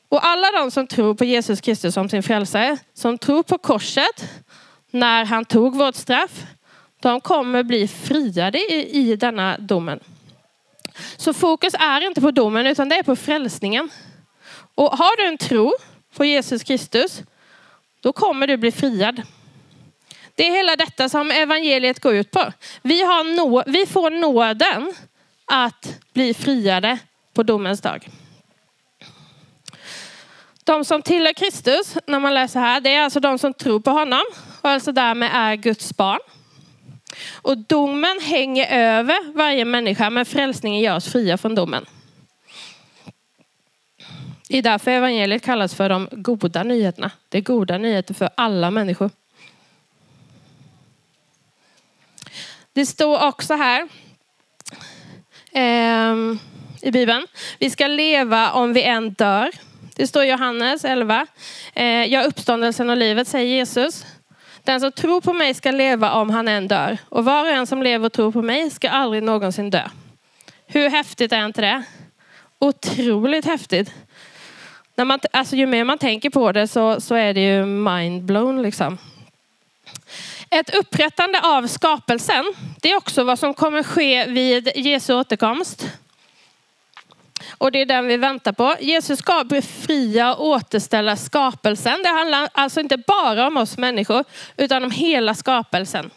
Och 0.08 0.26
alla 0.26 0.50
de 0.50 0.70
som 0.70 0.86
tror 0.86 1.14
på 1.14 1.24
Jesus 1.24 1.60
Kristus 1.60 1.94
som 1.94 2.08
sin 2.08 2.22
frälsare, 2.22 2.78
som 2.94 3.18
tror 3.18 3.42
på 3.42 3.58
korset 3.58 4.28
när 4.90 5.24
han 5.24 5.44
tog 5.44 5.76
vårt 5.76 5.94
straff, 5.94 6.46
de 7.00 7.20
kommer 7.20 7.62
bli 7.62 7.88
friade 7.88 8.58
i, 8.58 8.90
i 8.98 9.16
denna 9.16 9.58
domen. 9.58 10.00
Så 11.16 11.32
fokus 11.32 11.74
är 11.74 12.06
inte 12.06 12.20
på 12.20 12.30
domen 12.30 12.66
utan 12.66 12.88
det 12.88 12.96
är 12.96 13.02
på 13.02 13.16
frälsningen. 13.16 13.90
Och 14.74 14.90
har 14.90 15.16
du 15.16 15.28
en 15.28 15.38
tro 15.38 15.72
på 16.16 16.24
Jesus 16.24 16.62
Kristus, 16.62 17.22
då 18.00 18.12
kommer 18.12 18.46
du 18.46 18.56
bli 18.56 18.72
friad. 18.72 19.22
Det 20.34 20.46
är 20.46 20.50
hela 20.50 20.76
detta 20.76 21.08
som 21.08 21.30
evangeliet 21.30 22.00
går 22.00 22.14
ut 22.14 22.30
på. 22.30 22.52
Vi, 22.82 23.02
har 23.02 23.36
nå, 23.36 23.62
vi 23.66 23.86
får 23.86 24.10
nåden 24.10 24.92
att 25.44 25.98
bli 26.12 26.34
friade 26.34 26.98
på 27.34 27.42
domens 27.42 27.80
dag. 27.80 28.08
De 30.64 30.84
som 30.84 31.02
tillhör 31.02 31.32
Kristus, 31.32 31.96
när 32.06 32.20
man 32.20 32.34
läser 32.34 32.60
här, 32.60 32.80
det 32.80 32.94
är 32.94 33.02
alltså 33.02 33.20
de 33.20 33.38
som 33.38 33.54
tror 33.54 33.80
på 33.80 33.90
honom 33.90 34.22
och 34.60 34.70
alltså 34.70 34.92
därmed 34.92 35.30
är 35.32 35.54
Guds 35.54 35.96
barn. 35.96 36.20
Och 37.34 37.58
domen 37.58 38.20
hänger 38.20 38.66
över 38.66 39.32
varje 39.34 39.64
människa, 39.64 40.10
men 40.10 40.26
frälsningen 40.26 40.80
gör 40.80 40.96
oss 40.96 41.12
fria 41.12 41.38
från 41.38 41.54
domen. 41.54 41.86
Det 44.48 44.58
är 44.58 44.62
därför 44.62 44.90
evangeliet 44.90 45.42
kallas 45.42 45.74
för 45.74 45.88
de 45.88 46.08
goda 46.12 46.62
nyheterna. 46.62 47.10
Det 47.28 47.38
är 47.38 47.42
goda 47.42 47.78
nyheter 47.78 48.14
för 48.14 48.30
alla 48.34 48.70
människor. 48.70 49.10
Det 52.72 52.86
står 52.86 53.26
också 53.28 53.54
här 53.54 53.88
eh, 55.52 56.14
i 56.82 56.90
Bibeln. 56.90 57.26
Vi 57.58 57.70
ska 57.70 57.86
leva 57.86 58.52
om 58.52 58.72
vi 58.72 58.82
än 58.82 59.12
dör. 59.12 59.50
Det 59.96 60.06
står 60.06 60.24
i 60.24 60.30
Johannes 60.30 60.84
11. 60.84 61.26
Eh, 61.74 61.84
jag 61.84 62.24
är 62.24 62.26
uppståndelsen 62.26 62.90
och 62.90 62.96
livet, 62.96 63.28
säger 63.28 63.46
Jesus. 63.46 64.04
Den 64.64 64.80
som 64.80 64.92
tror 64.92 65.20
på 65.20 65.32
mig 65.32 65.54
ska 65.54 65.70
leva 65.70 66.12
om 66.12 66.30
han 66.30 66.48
än 66.48 66.68
dör. 66.68 66.98
Och 67.08 67.24
var 67.24 67.44
och 67.44 67.50
en 67.50 67.66
som 67.66 67.82
lever 67.82 68.06
och 68.06 68.12
tror 68.12 68.32
på 68.32 68.42
mig 68.42 68.70
ska 68.70 68.90
aldrig 68.90 69.22
någonsin 69.22 69.70
dö. 69.70 69.88
Hur 70.66 70.90
häftigt 70.90 71.32
är 71.32 71.44
inte 71.44 71.60
det? 71.60 71.82
Otroligt 72.58 73.44
häftigt. 73.44 73.92
När 74.94 75.04
man, 75.04 75.20
alltså 75.32 75.56
ju 75.56 75.66
mer 75.66 75.84
man 75.84 75.98
tänker 75.98 76.30
på 76.30 76.52
det 76.52 76.68
så, 76.68 77.00
så 77.00 77.14
är 77.14 77.34
det 77.34 77.40
ju 77.40 77.64
mindblown 77.64 78.62
liksom. 78.62 78.98
Ett 80.50 80.74
upprättande 80.74 81.40
av 81.42 81.66
skapelsen, 81.66 82.44
det 82.80 82.90
är 82.90 82.96
också 82.96 83.24
vad 83.24 83.38
som 83.38 83.54
kommer 83.54 83.82
ske 83.82 84.26
vid 84.26 84.70
Jesu 84.74 85.14
återkomst. 85.14 85.88
Och 87.60 87.72
det 87.72 87.80
är 87.80 87.86
den 87.86 88.06
vi 88.06 88.16
väntar 88.16 88.52
på. 88.52 88.74
Jesus 88.80 89.18
ska 89.18 89.44
befria 89.44 90.34
och 90.34 90.46
återställa 90.46 91.16
skapelsen. 91.16 92.02
Det 92.02 92.08
handlar 92.08 92.48
alltså 92.52 92.80
inte 92.80 92.96
bara 92.96 93.46
om 93.46 93.56
oss 93.56 93.78
människor, 93.78 94.24
utan 94.56 94.84
om 94.84 94.90
hela 94.90 95.34
skapelsen. 95.34 96.10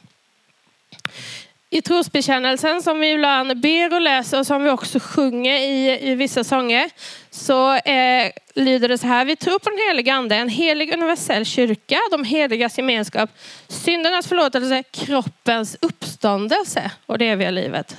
I 1.69 1.81
trosbekännelsen 1.81 2.83
som 2.83 2.99
vi 2.99 3.11
ibland 3.11 3.59
ber 3.59 3.93
och 3.93 4.01
läser 4.01 4.39
och 4.39 4.47
som 4.47 4.63
vi 4.63 4.69
också 4.69 4.99
sjunger 4.99 5.53
i, 5.53 5.99
i 6.11 6.15
vissa 6.15 6.43
sånger 6.43 6.89
så 7.31 7.75
eh, 7.75 8.31
lyder 8.53 8.89
det 8.89 8.97
så 8.97 9.07
här. 9.07 9.25
Vi 9.25 9.35
tror 9.35 9.59
på 9.59 9.69
den 9.69 9.79
heliga 9.89 10.13
ande, 10.13 10.35
en 10.35 10.49
helig 10.49 10.93
universell 10.93 11.45
kyrka, 11.45 11.99
de 12.11 12.23
heligas 12.23 12.77
gemenskap, 12.77 13.29
syndernas 13.67 14.27
förlåtelse, 14.27 14.83
kroppens 14.91 15.77
uppståndelse 15.81 16.91
och 17.05 17.17
det 17.17 17.29
eviga 17.29 17.51
livet. 17.51 17.97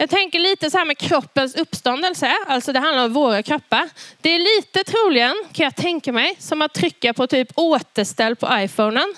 Jag 0.00 0.10
tänker 0.10 0.38
lite 0.38 0.70
så 0.70 0.78
här 0.78 0.84
med 0.84 0.98
kroppens 0.98 1.54
uppståndelse, 1.54 2.32
alltså 2.46 2.72
det 2.72 2.80
handlar 2.80 3.04
om 3.04 3.12
våra 3.12 3.42
kroppar. 3.42 3.88
Det 4.20 4.34
är 4.34 4.38
lite 4.38 4.84
troligen, 4.84 5.34
kan 5.52 5.64
jag 5.64 5.76
tänka 5.76 6.12
mig, 6.12 6.36
som 6.38 6.62
att 6.62 6.74
trycka 6.74 7.14
på 7.14 7.26
typ 7.26 7.48
återställ 7.54 8.36
på 8.36 8.48
iPhonen. 8.52 9.14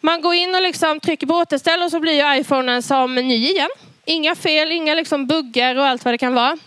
Man 0.00 0.20
går 0.20 0.34
in 0.34 0.54
och 0.54 0.62
liksom 0.62 1.00
trycker 1.00 1.26
på 1.26 1.34
återställ 1.34 1.82
och 1.82 1.90
så 1.90 2.00
blir 2.00 2.12
ju 2.12 2.40
iPhonen 2.40 2.82
som 2.82 3.14
ny 3.14 3.34
igen. 3.34 3.68
Inga 4.04 4.34
fel, 4.34 4.72
inga 4.72 4.94
liksom 4.94 5.26
buggar 5.26 5.76
och 5.76 5.86
allt 5.86 6.04
vad 6.04 6.14
det 6.14 6.18
kan 6.18 6.34
vara. 6.34 6.58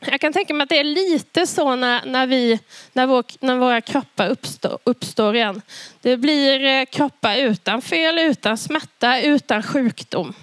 Jag 0.00 0.20
kan 0.20 0.32
tänka 0.32 0.54
mig 0.54 0.62
att 0.62 0.68
det 0.68 0.78
är 0.78 0.84
lite 0.84 1.46
så 1.46 1.76
när, 1.76 2.06
när, 2.06 2.26
vi, 2.26 2.60
när, 2.92 3.06
vår, 3.06 3.24
när 3.40 3.56
våra 3.56 3.80
kroppar 3.80 4.28
uppstår, 4.28 4.78
uppstår 4.84 5.36
igen. 5.36 5.62
Det 6.00 6.16
blir 6.16 6.64
eh, 6.64 6.84
kroppar 6.84 7.36
utan 7.36 7.82
fel, 7.82 8.18
utan 8.18 8.58
smärta, 8.58 9.20
utan 9.20 9.62
sjukdom. 9.62 10.34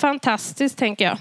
Fantastiskt 0.00 0.78
tänker 0.78 1.04
jag. 1.04 1.18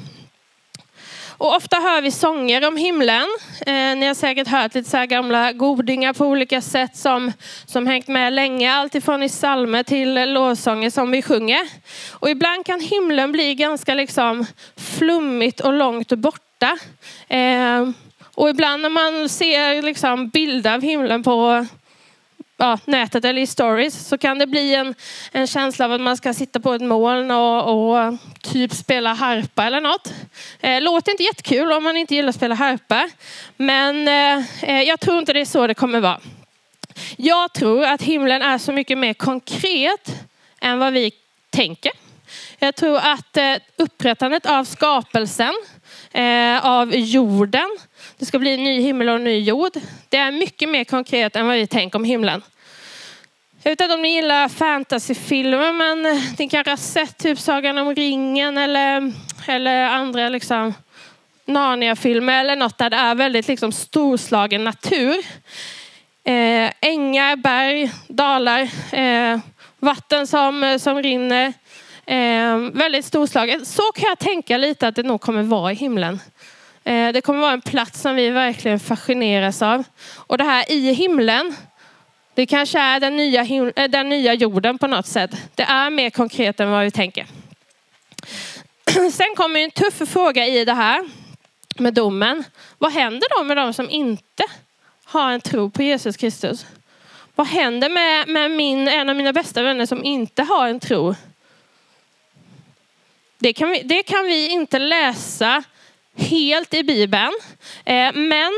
Och 1.37 1.55
ofta 1.55 1.77
hör 1.77 2.01
vi 2.01 2.11
sånger 2.11 2.67
om 2.67 2.77
himlen. 2.77 3.27
Eh, 3.65 3.73
ni 3.73 4.05
har 4.05 4.13
säkert 4.13 4.47
hört 4.47 4.75
lite 4.75 4.89
så 4.89 4.97
här 4.97 5.05
gamla 5.05 5.51
godingar 5.53 6.13
på 6.13 6.25
olika 6.25 6.61
sätt 6.61 6.97
som, 6.97 7.31
som 7.65 7.87
hängt 7.87 8.07
med 8.07 8.33
länge. 8.33 8.73
Alltifrån 8.73 9.23
i 9.23 9.29
salmer 9.29 9.83
till 9.83 10.33
lovsånger 10.33 10.89
som 10.89 11.11
vi 11.11 11.21
sjunger. 11.21 11.67
Och 12.11 12.29
ibland 12.29 12.65
kan 12.65 12.79
himlen 12.79 13.31
bli 13.31 13.55
ganska 13.55 13.93
liksom 13.93 14.45
flummigt 14.97 15.59
och 15.59 15.73
långt 15.73 16.11
borta. 16.11 16.77
Eh, 17.27 17.89
och 18.35 18.49
ibland 18.49 18.81
när 18.81 18.89
man 18.89 19.29
ser 19.29 19.81
liksom 19.81 20.29
bilder 20.29 20.73
av 20.73 20.81
himlen 20.81 21.23
på 21.23 21.65
ja, 22.59 22.79
nätet 22.85 23.25
eller 23.25 23.41
i 23.41 23.47
stories 23.47 24.07
så 24.07 24.17
kan 24.17 24.39
det 24.39 24.47
bli 24.47 24.75
en, 24.75 24.95
en 25.31 25.47
känsla 25.47 25.85
av 25.85 25.91
att 25.91 26.01
man 26.01 26.17
ska 26.17 26.33
sitta 26.33 26.59
på 26.59 26.73
ett 26.73 26.81
moln 26.81 27.31
och, 27.31 27.93
och 27.93 28.17
typ 28.41 28.73
spela 28.73 29.13
harpa 29.13 29.63
eller 29.63 29.81
något. 29.81 30.13
Eh, 30.59 30.81
låter 30.81 31.11
inte 31.11 31.23
jättekul 31.23 31.71
om 31.71 31.83
man 31.83 31.97
inte 31.97 32.15
gillar 32.15 32.29
att 32.29 32.35
spela 32.35 32.55
harpa. 32.55 33.09
Men 33.57 34.07
eh, 34.07 34.45
eh 34.63 34.81
jag 34.81 34.99
tror 34.99 35.19
inte 35.19 35.33
det 35.33 35.41
är 35.41 35.45
så 35.45 35.67
det 35.67 35.73
kommer 35.73 35.99
vara. 35.99 36.19
Jag 37.17 37.53
tror 37.53 37.83
att 37.83 38.01
himlen 38.01 38.41
är 38.41 38.57
så 38.57 38.71
mycket 38.71 38.97
mer 38.97 39.13
konkret 39.13 40.25
än 40.61 40.79
vad 40.79 40.93
vi 40.93 41.11
tänker. 41.49 41.91
Jag 42.59 42.75
tror 42.75 42.97
att 42.97 43.37
eh, 43.37 43.55
upprättandet 43.77 44.45
av 44.45 44.63
skapelsen, 44.63 45.53
eh, 46.11 46.65
av 46.65 46.95
jorden, 46.95 47.69
det 48.19 48.25
ska 48.25 48.39
bli 48.39 48.53
en 48.53 48.63
ny 48.63 48.81
himmel 48.81 49.09
och 49.09 49.15
en 49.15 49.23
ny 49.23 49.39
jord. 49.39 49.71
Det 50.09 50.17
är 50.17 50.31
mycket 50.31 50.69
mer 50.69 50.83
konkret 50.83 51.35
än 51.35 51.47
vad 51.47 51.55
vi 51.55 51.67
tänker 51.67 51.99
om 51.99 52.03
himlen. 52.03 52.41
Jag 53.63 53.71
vet 53.71 53.81
inte 53.81 53.93
om 53.93 54.01
ni 54.01 54.15
gillar 54.15 54.49
fantasyfilmer, 54.49 55.73
men 55.73 56.21
ni 56.39 56.49
kanske 56.49 56.71
har 56.71 56.77
sett 56.77 57.17
typ 57.17 57.39
Sagan 57.39 57.77
om 57.77 57.95
ringen 57.95 58.57
eller, 58.57 59.13
eller 59.47 59.83
andra 59.83 60.29
liksom 60.29 60.73
Narnia-filmer 61.45 62.39
eller 62.39 62.55
något 62.55 62.77
där 62.77 62.89
det 62.89 62.97
är 62.97 63.15
väldigt 63.15 63.47
liksom 63.47 63.71
storslagen 63.71 64.63
natur. 64.63 65.17
Eh, 66.23 66.71
ängar, 66.81 67.35
berg, 67.35 67.91
dalar, 68.07 68.69
eh, 68.91 69.39
vatten 69.79 70.27
som, 70.27 70.77
som 70.81 71.03
rinner. 71.03 71.53
Eh, 72.05 72.57
väldigt 72.57 73.05
storslaget. 73.05 73.67
Så 73.67 73.81
kan 73.81 74.09
jag 74.09 74.19
tänka 74.19 74.57
lite 74.57 74.87
att 74.87 74.95
det 74.95 75.03
nog 75.03 75.21
kommer 75.21 75.43
vara 75.43 75.71
i 75.71 75.75
himlen. 75.75 76.19
Eh, 76.89 77.11
det 77.13 77.21
kommer 77.21 77.39
vara 77.39 77.53
en 77.53 77.61
plats 77.61 78.01
som 78.01 78.15
vi 78.15 78.29
verkligen 78.29 78.79
fascineras 78.79 79.61
av. 79.61 79.83
Och 80.15 80.37
det 80.37 80.43
här 80.43 80.71
i 80.71 80.93
himlen, 80.93 81.55
det 82.33 82.45
kanske 82.45 82.79
är 82.79 82.99
den 82.99 83.15
nya, 83.15 83.43
eh, 83.75 83.89
den 83.89 84.09
nya 84.09 84.33
jorden 84.33 84.77
på 84.77 84.87
något 84.87 85.07
sätt. 85.07 85.31
Det 85.55 85.63
är 85.63 85.89
mer 85.89 86.09
konkret 86.09 86.59
än 86.59 86.71
vad 86.71 86.83
vi 86.83 86.91
tänker. 86.91 87.25
Sen 89.11 89.35
kommer 89.35 89.59
en 89.59 89.71
tuff 89.71 90.09
fråga 90.09 90.45
i 90.45 90.65
det 90.65 90.73
här 90.73 91.09
med 91.77 91.93
domen. 91.93 92.43
Vad 92.77 92.91
händer 92.91 93.27
då 93.37 93.43
med 93.43 93.57
de 93.57 93.73
som 93.73 93.89
inte 93.89 94.43
har 95.03 95.31
en 95.31 95.41
tro 95.41 95.69
på 95.69 95.83
Jesus 95.83 96.17
Kristus? 96.17 96.65
Vad 97.35 97.47
händer 97.47 97.89
med, 97.89 98.27
med 98.27 98.51
min, 98.51 98.87
en 98.87 99.09
av 99.09 99.15
mina 99.15 99.33
bästa 99.33 99.63
vänner 99.63 99.85
som 99.85 100.03
inte 100.03 100.43
har 100.43 100.67
en 100.67 100.79
tro? 100.79 101.15
Det 103.39 103.53
kan 103.53 103.69
vi, 103.69 103.81
det 103.83 104.03
kan 104.03 104.25
vi 104.25 104.49
inte 104.49 104.79
läsa 104.79 105.63
helt 106.17 106.73
i 106.73 106.83
Bibeln. 106.83 107.33
Eh, 107.85 108.13
men 108.13 108.51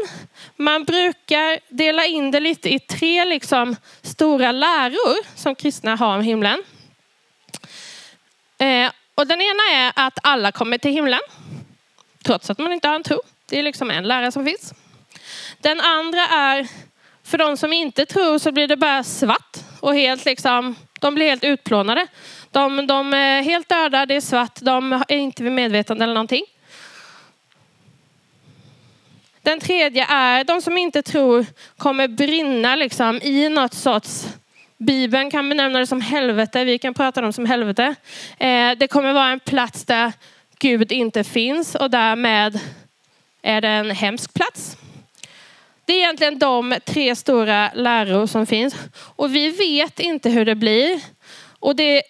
man 0.56 0.84
brukar 0.84 1.60
dela 1.70 2.06
in 2.06 2.32
det 2.32 2.40
lite 2.40 2.74
i 2.74 2.80
tre 2.80 3.26
liksom 3.26 3.76
stora 4.02 4.52
läror 4.52 5.38
som 5.38 5.56
kristna 5.56 5.96
har 5.96 6.16
om 6.16 6.22
himlen. 6.22 6.64
Eh, 8.58 8.92
och 9.16 9.28
den 9.28 9.42
ena 9.42 9.64
är 9.72 9.92
att 9.96 10.20
alla 10.24 10.52
kommer 10.52 10.78
till 10.78 10.92
himlen. 10.92 11.20
Trots 12.24 12.50
att 12.50 12.60
man 12.60 12.74
inte 12.74 12.88
har 12.88 12.96
en 12.96 13.04
tro. 13.04 13.22
Det 13.50 13.60
är 13.60 13.64
liksom 13.64 13.92
en 13.92 14.08
lära 14.08 14.32
som 14.32 14.46
finns. 14.46 14.74
Den 15.60 15.82
andra 15.82 16.22
är, 16.28 16.68
för 17.24 17.38
de 17.38 17.58
som 17.58 17.74
inte 17.74 18.06
tror 18.06 18.38
så 18.38 18.52
blir 18.52 18.68
det 18.68 18.78
bara 18.78 19.04
svart 19.04 19.58
och 19.80 19.96
helt 19.96 20.26
liksom, 20.26 20.76
de 21.00 21.16
blir 21.16 21.30
helt 21.30 21.44
utplånade. 21.44 22.08
De, 22.52 22.88
de 22.88 23.14
är 23.14 23.42
helt 23.42 23.70
döda, 23.70 24.06
det 24.06 24.16
är 24.16 24.22
svart, 24.22 24.60
de 24.62 24.94
är 24.94 25.18
inte 25.18 25.44
vid 25.44 25.52
medvetande 25.52 26.04
eller 26.04 26.14
någonting. 26.14 26.46
Den 29.44 29.60
tredje 29.60 30.06
är, 30.06 30.44
de 30.44 30.62
som 30.62 30.78
inte 30.78 31.02
tror 31.02 31.46
kommer 31.78 32.08
brinna 32.08 32.76
liksom 32.76 33.16
i 33.22 33.50
något 33.50 33.74
sorts 33.74 34.28
Bibeln 34.78 35.32
kan 35.32 35.50
benämna 35.50 35.80
det 35.80 35.88
som 35.88 36.02
helvete, 36.02 36.64
vi 36.64 36.78
kan 36.78 36.94
prata 36.94 37.20
om 37.20 37.26
det 37.26 37.34
som 37.34 37.46
helvete. 37.46 37.96
Eh, 38.38 38.72
det 38.78 38.88
kommer 38.88 39.14
vara 39.14 39.30
en 39.30 39.40
plats 39.40 39.86
där 39.86 40.14
Gud 40.60 40.92
inte 40.92 41.24
finns 41.24 41.76
och 41.76 41.90
därmed 41.90 42.60
är 43.42 43.62
det 43.62 43.68
en 43.68 43.92
hemsk 43.92 44.34
plats. 44.34 44.78
Det 45.86 45.94
är 45.94 45.98
egentligen 45.98 46.40
de 46.40 46.76
tre 46.86 47.16
stora 47.16 47.72
läror 47.74 48.28
som 48.28 48.46
finns. 48.46 48.76
Och 49.16 49.36
vi 49.36 49.50
vet 49.50 50.00
inte 50.00 50.30
hur 50.30 50.46
det 50.46 50.56
blir. 50.56 51.02
Och 51.60 51.76
det, 51.76 52.04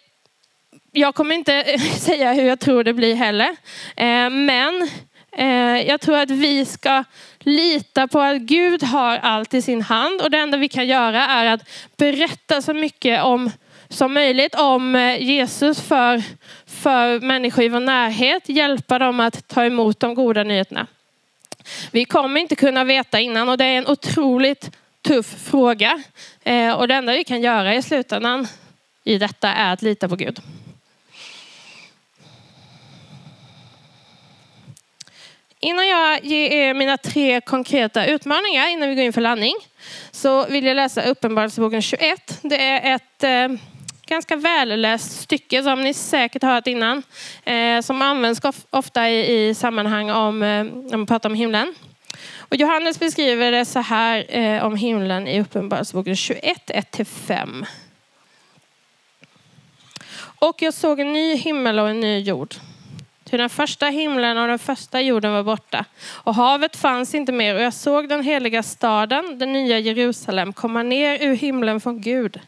jag 0.91 1.15
kommer 1.15 1.35
inte 1.35 1.79
säga 1.99 2.33
hur 2.33 2.43
jag 2.43 2.59
tror 2.59 2.83
det 2.83 2.93
blir 2.93 3.15
heller. 3.15 3.55
Eh, 3.95 4.29
men 4.29 4.89
Eh, 5.37 5.81
jag 5.87 6.01
tror 6.01 6.17
att 6.17 6.31
vi 6.31 6.65
ska 6.65 7.03
lita 7.39 8.07
på 8.07 8.19
att 8.19 8.37
Gud 8.37 8.83
har 8.83 9.17
allt 9.17 9.53
i 9.53 9.61
sin 9.61 9.81
hand. 9.81 10.21
Och 10.21 10.31
det 10.31 10.37
enda 10.37 10.57
vi 10.57 10.69
kan 10.69 10.87
göra 10.87 11.25
är 11.25 11.45
att 11.45 11.69
berätta 11.97 12.61
så 12.61 12.73
mycket 12.73 13.23
om 13.23 13.51
som 13.89 14.13
möjligt 14.13 14.55
om 14.55 14.95
eh, 14.95 15.21
Jesus 15.21 15.81
för, 15.81 16.23
för 16.65 17.19
människor 17.19 17.63
i 17.63 17.69
vår 17.69 17.79
närhet. 17.79 18.49
Hjälpa 18.49 18.99
dem 18.99 19.19
att 19.19 19.47
ta 19.47 19.65
emot 19.65 19.99
de 19.99 20.15
goda 20.15 20.43
nyheterna. 20.43 20.87
Vi 21.91 22.05
kommer 22.05 22.41
inte 22.41 22.55
kunna 22.55 22.83
veta 22.83 23.19
innan 23.19 23.49
och 23.49 23.57
det 23.57 23.65
är 23.65 23.77
en 23.77 23.87
otroligt 23.87 24.71
tuff 25.01 25.35
fråga. 25.49 26.03
Eh, 26.43 26.73
och 26.73 26.87
det 26.87 26.95
enda 26.95 27.13
vi 27.13 27.23
kan 27.23 27.41
göra 27.41 27.75
i 27.75 27.81
slutändan 27.81 28.47
i 29.03 29.17
detta 29.17 29.53
är 29.53 29.73
att 29.73 29.81
lita 29.81 30.09
på 30.09 30.15
Gud. 30.15 30.39
Innan 35.63 35.87
jag 35.87 36.25
ger 36.25 36.51
er 36.51 36.73
mina 36.73 36.97
tre 36.97 37.41
konkreta 37.41 38.05
utmaningar 38.05 38.67
innan 38.67 38.89
vi 38.89 38.95
går 38.95 39.03
in 39.03 39.13
för 39.13 39.21
landning 39.21 39.55
så 40.11 40.45
vill 40.45 40.65
jag 40.65 40.75
läsa 40.75 41.01
Uppenbarelseboken 41.01 41.81
21. 41.81 42.39
Det 42.41 42.61
är 42.61 42.95
ett 42.95 43.23
eh, 43.23 43.57
ganska 44.05 44.35
välläst 44.35 45.21
stycke 45.21 45.63
som 45.63 45.81
ni 45.81 45.93
säkert 45.93 46.43
har 46.43 46.53
hört 46.53 46.67
innan. 46.67 47.03
Eh, 47.43 47.81
som 47.81 48.01
används 48.01 48.41
ofta 48.69 49.09
i, 49.09 49.49
i 49.49 49.53
sammanhang 49.53 50.11
om, 50.11 50.43
eh, 50.43 50.63
när 50.63 50.97
man 50.97 51.07
pratar 51.07 51.29
om 51.29 51.35
himlen. 51.35 51.75
Och 52.37 52.55
Johannes 52.55 52.99
beskriver 52.99 53.51
det 53.51 53.65
så 53.65 53.79
här 53.79 54.25
eh, 54.37 54.65
om 54.65 54.75
himlen 54.75 55.27
i 55.27 55.41
Uppenbarelseboken 55.41 56.15
21, 56.15 56.71
1-5. 56.93 57.65
Och 60.19 60.61
jag 60.61 60.73
såg 60.73 60.99
en 60.99 61.13
ny 61.13 61.35
himmel 61.35 61.79
och 61.79 61.89
en 61.89 61.99
ny 61.99 62.19
jord. 62.19 62.55
Ty 63.31 63.37
den 63.37 63.49
första 63.49 63.85
himlen 63.85 64.37
och 64.37 64.47
den 64.47 64.59
första 64.59 65.01
jorden 65.01 65.33
var 65.33 65.43
borta 65.43 65.85
och 66.13 66.35
havet 66.35 66.75
fanns 66.75 67.15
inte 67.15 67.31
mer 67.31 67.55
och 67.55 67.61
jag 67.61 67.73
såg 67.73 68.09
den 68.09 68.23
heliga 68.23 68.63
staden, 68.63 69.39
den 69.39 69.53
nya 69.53 69.79
Jerusalem, 69.79 70.53
komma 70.53 70.83
ner 70.83 71.23
ur 71.23 71.35
himlen 71.35 71.81
från 71.81 72.01
Gud, 72.01 72.39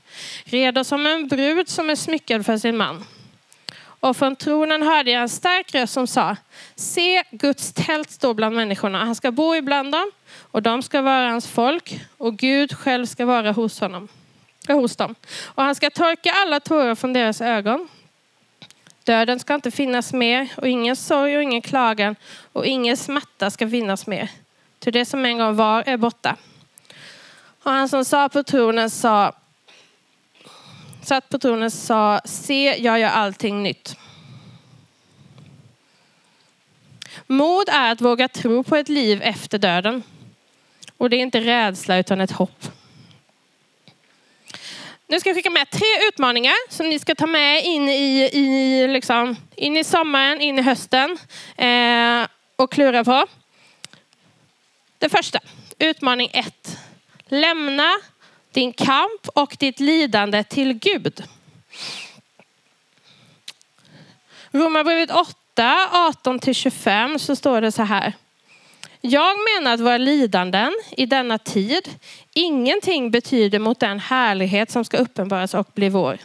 redo 0.44 0.84
som 0.84 1.06
en 1.06 1.28
brud 1.28 1.70
som 1.70 1.90
är 1.90 1.96
smyckad 1.96 2.46
för 2.46 2.58
sin 2.58 2.78
man. 2.78 3.06
Och 3.84 4.18
från 4.18 4.36
tronen 4.36 4.82
hörde 4.82 5.12
jag 5.12 5.22
en 5.22 5.30
stark 5.30 5.76
röst 5.76 5.94
som 5.94 6.08
sa, 6.08 6.36
se 6.76 7.24
Guds 7.32 7.74
tält 7.74 8.12
står 8.12 8.34
bland 8.34 8.56
människorna, 8.56 9.06
han 9.06 9.16
ska 9.16 9.32
bo 9.32 9.56
ibland 9.56 9.92
dem 9.92 10.12
och 10.52 10.62
de 10.62 10.82
ska 10.82 11.02
vara 11.02 11.30
hans 11.30 11.48
folk 11.48 12.00
och 12.18 12.38
Gud 12.38 12.78
själv 12.78 13.06
ska 13.06 13.26
vara 13.26 13.52
hos 13.52 13.80
honom. 13.80 14.08
Eh, 14.70 14.76
hos 14.76 14.96
dem. 14.96 15.16
Och 15.46 15.64
han 15.64 15.76
ska 15.76 15.90
torka 15.90 16.32
alla 16.32 16.60
tårar 16.60 16.96
från 16.96 17.14
deras 17.14 17.42
ögon. 17.42 17.88
Döden 19.04 19.40
ska 19.40 19.56
inte 19.56 19.72
finnas 19.72 20.14
mer 20.14 20.52
och 20.58 20.68
ingen 20.68 20.96
sorg 20.96 21.38
och 21.38 21.44
ingen 21.44 21.62
klagan 21.62 22.16
och 22.54 22.66
ingen 22.66 22.98
smärta 22.98 23.50
ska 23.50 23.70
finnas 23.70 24.08
mer. 24.08 24.30
Till 24.80 24.94
det 24.94 25.06
som 25.06 25.26
en 25.26 25.38
gång 25.38 25.56
var 25.56 25.84
är 25.86 25.98
borta. 25.98 26.36
Och 27.64 27.72
han 27.72 27.90
som 27.90 28.06
sa 28.06 28.30
på 28.30 28.44
tronen 28.44 28.90
sa 28.90 29.34
satt 31.02 31.30
på 31.30 31.40
tronen 31.40 31.72
sa 31.72 32.22
se 32.26 32.84
jag 32.84 33.00
gör 33.00 33.10
allting 33.10 33.64
nytt. 33.64 33.98
Mod 37.28 37.70
är 37.70 37.92
att 37.92 38.02
våga 38.02 38.28
tro 38.28 38.64
på 38.64 38.76
ett 38.76 38.90
liv 38.90 39.22
efter 39.22 39.58
döden. 39.58 40.04
Och 40.98 41.10
det 41.10 41.16
är 41.16 41.22
inte 41.22 41.40
rädsla 41.40 41.98
utan 41.98 42.22
ett 42.22 42.32
hopp. 42.32 42.66
Nu 45.08 45.20
ska 45.20 45.30
jag 45.30 45.36
skicka 45.36 45.50
med 45.50 45.70
tre 45.70 45.88
utmaningar 46.08 46.56
som 46.70 46.90
ni 46.90 47.00
ska 47.00 47.16
ta 47.16 47.28
med 47.28 47.64
in 47.64 47.90
i, 47.90 48.30
i, 48.34 48.88
liksom, 48.88 49.36
in 49.56 49.78
i 49.78 49.84
sommaren, 49.84 50.42
in 50.42 50.60
i 50.60 50.62
hösten 50.62 51.18
eh, 51.58 52.28
och 52.56 52.72
klura 52.72 53.04
på. 53.04 53.26
Det 54.98 55.10
första, 55.10 55.40
utmaning 55.80 56.30
ett. 56.34 56.78
Lämna 57.26 57.92
din 58.52 58.74
kamp 58.74 59.28
och 59.36 59.56
ditt 59.60 59.80
lidande 59.80 60.44
till 60.44 60.74
Gud. 60.74 61.24
Romarbrevet 64.52 65.12
8, 65.12 65.36
18-25 65.94 67.18
så 67.18 67.36
står 67.36 67.62
det 67.62 67.72
så 67.72 67.84
här. 67.84 68.14
Jag 69.02 69.38
menar 69.54 69.74
att 69.74 69.80
våra 69.80 69.98
lidanden 69.98 70.74
i 70.98 71.06
denna 71.06 71.38
tid 71.38 71.90
ingenting 72.34 73.12
betyder 73.12 73.60
mot 73.60 73.80
den 73.80 74.00
härlighet 74.00 74.72
som 74.72 74.86
ska 74.86 74.98
uppenbaras 74.98 75.54
och 75.54 75.68
bli 75.74 75.90
vår. 75.90 76.18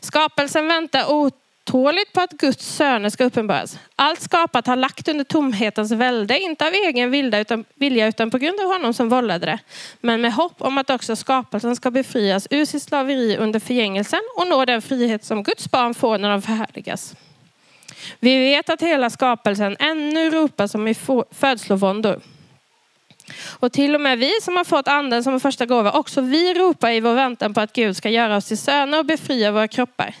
Skapelsen 0.00 0.68
väntar 0.68 1.10
otåligt 1.10 2.12
på 2.12 2.20
att 2.20 2.30
Guds 2.30 2.66
söner 2.66 3.10
ska 3.10 3.24
uppenbaras. 3.24 3.78
Allt 3.96 4.20
skapat 4.20 4.66
har 4.66 4.76
lagt 4.76 5.08
under 5.08 5.24
tomhetens 5.24 5.92
välde, 5.92 6.38
inte 6.38 6.66
av 6.66 6.72
egen 6.72 7.10
vilja 7.10 7.38
utan, 7.40 7.64
vilja 7.74 8.06
utan 8.06 8.30
på 8.30 8.38
grund 8.38 8.60
av 8.60 8.66
honom 8.66 8.94
som 8.94 9.08
vållade 9.08 9.46
det. 9.46 9.58
Men 10.00 10.20
med 10.20 10.32
hopp 10.32 10.62
om 10.62 10.78
att 10.78 10.90
också 10.90 11.16
skapelsen 11.16 11.76
ska 11.76 11.90
befrias 11.90 12.48
ur 12.50 12.64
sitt 12.64 12.82
slaveri 12.82 13.36
under 13.36 13.60
förgängelsen 13.60 14.20
och 14.36 14.46
nå 14.46 14.64
den 14.64 14.82
frihet 14.82 15.24
som 15.24 15.42
Guds 15.42 15.70
barn 15.70 15.94
får 15.94 16.18
när 16.18 16.30
de 16.30 16.42
förhärligas. 16.42 17.14
Vi 18.20 18.38
vet 18.38 18.70
att 18.70 18.82
hela 18.82 19.10
skapelsen 19.10 19.76
ännu 19.78 20.30
ropar 20.30 20.66
som 20.66 20.88
i 20.88 20.94
födslovåndor. 21.30 22.20
Och 23.60 23.72
till 23.72 23.94
och 23.94 24.00
med 24.00 24.18
vi 24.18 24.32
som 24.42 24.56
har 24.56 24.64
fått 24.64 24.88
anden 24.88 25.24
som 25.24 25.40
första 25.40 25.66
gåva, 25.66 25.92
också 25.92 26.20
vi 26.20 26.54
ropar 26.54 26.90
i 26.90 27.00
vår 27.00 27.14
väntan 27.14 27.54
på 27.54 27.60
att 27.60 27.72
Gud 27.72 27.96
ska 27.96 28.08
göra 28.08 28.36
oss 28.36 28.44
till 28.44 28.58
söner 28.58 28.98
och 28.98 29.06
befria 29.06 29.52
våra 29.52 29.68
kroppar. 29.68 30.14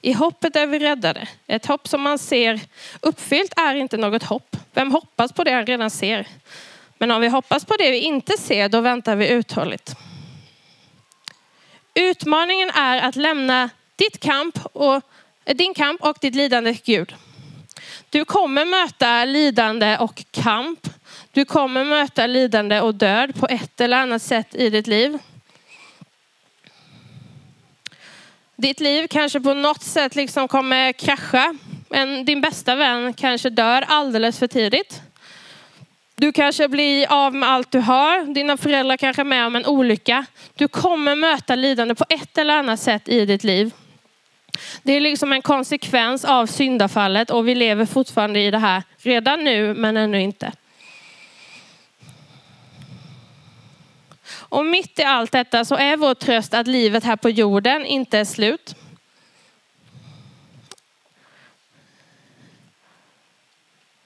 I 0.00 0.12
hoppet 0.12 0.56
är 0.56 0.66
vi 0.66 0.78
räddade. 0.78 1.28
Ett 1.46 1.66
hopp 1.66 1.88
som 1.88 2.02
man 2.02 2.18
ser 2.18 2.60
uppfyllt 3.00 3.52
är 3.56 3.74
inte 3.74 3.96
något 3.96 4.22
hopp. 4.22 4.56
Vem 4.74 4.92
hoppas 4.92 5.32
på 5.32 5.44
det 5.44 5.52
han 5.52 5.66
redan 5.66 5.90
ser? 5.90 6.26
Men 6.98 7.10
om 7.10 7.20
vi 7.20 7.28
hoppas 7.28 7.64
på 7.64 7.76
det 7.76 7.90
vi 7.90 7.98
inte 7.98 8.38
ser, 8.38 8.68
då 8.68 8.80
väntar 8.80 9.16
vi 9.16 9.28
uthålligt. 9.28 9.94
Utmaningen 11.94 12.70
är 12.70 13.00
att 13.00 13.16
lämna 13.16 13.70
ditt 13.96 14.20
kamp 14.20 14.58
och, 14.72 14.94
eh, 15.44 15.56
din 15.56 15.74
kamp 15.74 16.02
och 16.02 16.16
ditt 16.20 16.34
lidande 16.34 16.74
till 16.74 16.94
Gud. 16.94 17.14
Du 18.10 18.24
kommer 18.24 18.64
möta 18.64 19.24
lidande 19.24 19.96
och 19.98 20.24
kamp. 20.30 20.88
Du 21.32 21.44
kommer 21.44 21.84
möta 21.84 22.26
lidande 22.26 22.80
och 22.80 22.94
död 22.94 23.34
på 23.34 23.46
ett 23.46 23.80
eller 23.80 23.96
annat 23.96 24.22
sätt 24.22 24.54
i 24.54 24.70
ditt 24.70 24.86
liv. 24.86 25.18
Ditt 28.56 28.80
liv 28.80 29.06
kanske 29.10 29.40
på 29.40 29.54
något 29.54 29.82
sätt 29.82 30.14
liksom 30.14 30.48
kommer 30.48 30.92
krascha. 30.92 31.54
Men 31.88 32.24
din 32.24 32.40
bästa 32.40 32.74
vän 32.74 33.14
kanske 33.14 33.50
dör 33.50 33.84
alldeles 33.88 34.38
för 34.38 34.46
tidigt. 34.46 35.02
Du 36.14 36.32
kanske 36.32 36.68
blir 36.68 37.12
av 37.12 37.34
med 37.34 37.48
allt 37.48 37.70
du 37.70 37.78
har. 37.78 38.34
Dina 38.34 38.56
föräldrar 38.56 38.96
kanske 38.96 39.22
är 39.22 39.24
med 39.24 39.46
om 39.46 39.56
en 39.56 39.66
olycka. 39.66 40.26
Du 40.54 40.68
kommer 40.68 41.16
möta 41.16 41.54
lidande 41.54 41.94
på 41.94 42.04
ett 42.08 42.38
eller 42.38 42.54
annat 42.54 42.80
sätt 42.80 43.08
i 43.08 43.26
ditt 43.26 43.44
liv. 43.44 43.70
Det 44.82 44.92
är 44.92 45.00
liksom 45.00 45.32
en 45.32 45.42
konsekvens 45.42 46.24
av 46.24 46.46
syndafallet 46.46 47.30
och 47.30 47.48
vi 47.48 47.54
lever 47.54 47.86
fortfarande 47.86 48.40
i 48.40 48.50
det 48.50 48.58
här 48.58 48.82
redan 48.98 49.44
nu 49.44 49.74
men 49.74 49.96
ännu 49.96 50.20
inte. 50.20 50.52
Och 54.52 54.66
mitt 54.66 54.98
i 54.98 55.02
allt 55.02 55.32
detta 55.32 55.64
så 55.64 55.74
är 55.74 55.96
vår 55.96 56.14
tröst 56.14 56.54
att 56.54 56.66
livet 56.66 57.04
här 57.04 57.16
på 57.16 57.30
jorden 57.30 57.86
inte 57.86 58.18
är 58.18 58.24
slut. 58.24 58.74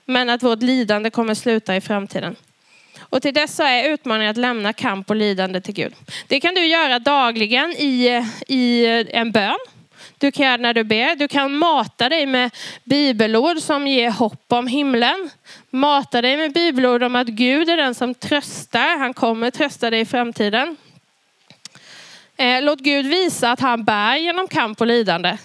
Men 0.05 0.31
att 0.31 0.43
vårt 0.43 0.63
lidande 0.63 1.11
kommer 1.11 1.35
sluta 1.35 1.77
i 1.77 1.81
framtiden. 1.81 2.37
Och 2.99 3.23
till 3.23 3.35
dessa 3.35 3.69
är 3.69 3.91
utmaningen 3.91 4.31
att 4.31 4.37
lämna 4.37 4.73
kamp 4.73 5.11
och 5.11 5.17
lidande 5.17 5.61
till 5.61 5.75
Gud. 5.75 5.95
Det 6.27 6.41
kan 6.41 6.55
du 6.55 6.67
göra 6.67 6.99
dagligen 6.99 7.71
i, 7.71 8.25
i 8.47 8.87
en 9.11 9.33
bön. 9.33 9.59
Du 10.19 10.31
kan 10.31 10.47
göra 10.47 10.57
när 10.57 10.75
du 10.75 10.85
ber. 10.85 11.17
Du 11.17 11.29
kan 11.29 11.57
mata 11.57 12.09
dig 12.09 12.27
med 12.27 12.51
bibelord 12.85 13.59
som 13.59 13.87
ger 13.87 14.11
hopp 14.11 14.45
om 14.49 14.67
himlen. 14.67 15.31
Mata 15.71 16.23
dig 16.23 16.37
med 16.37 16.53
bibelord 16.53 17.03
om 17.03 17.17
att 17.17 17.27
Gud 17.27 17.69
är 17.69 17.77
den 17.77 17.95
som 17.95 18.15
tröstar. 18.15 18.99
Han 18.99 19.15
kommer 19.15 19.51
trösta 19.51 19.91
dig 19.91 20.01
i 20.01 20.05
framtiden. 20.05 20.77
Eh, 22.37 22.63
låt 22.63 22.79
Gud 22.79 23.07
visa 23.07 23.51
att 23.51 23.61
han 23.61 23.85
bär 23.85 24.17
genom 24.17 24.49
kamp 24.49 24.81
och 24.81 24.87
lidande. 24.87 25.39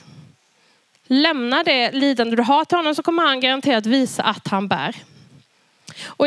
Lämna 1.08 1.64
det 1.64 1.92
lidande 1.92 2.36
du 2.36 2.44
har 2.44 2.66
till 2.66 2.78
honom 2.78 2.96
så 2.96 3.04
kommer 3.04 3.24
han 3.24 3.40
garanterat 3.40 3.86
visa 3.86 4.24
att 4.24 4.48
han 4.48 4.68
bär. 4.68 4.96
Och 6.04 6.26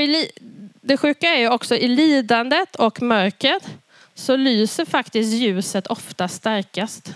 det 0.80 0.96
sjuka 0.96 1.28
är 1.28 1.40
ju 1.40 1.48
också 1.48 1.76
i 1.76 1.88
lidandet 1.88 2.76
och 2.76 3.02
mörkret 3.02 3.62
så 4.14 4.36
lyser 4.36 4.84
faktiskt 4.84 5.32
ljuset 5.32 5.86
ofta 5.86 6.28
starkast. 6.28 7.14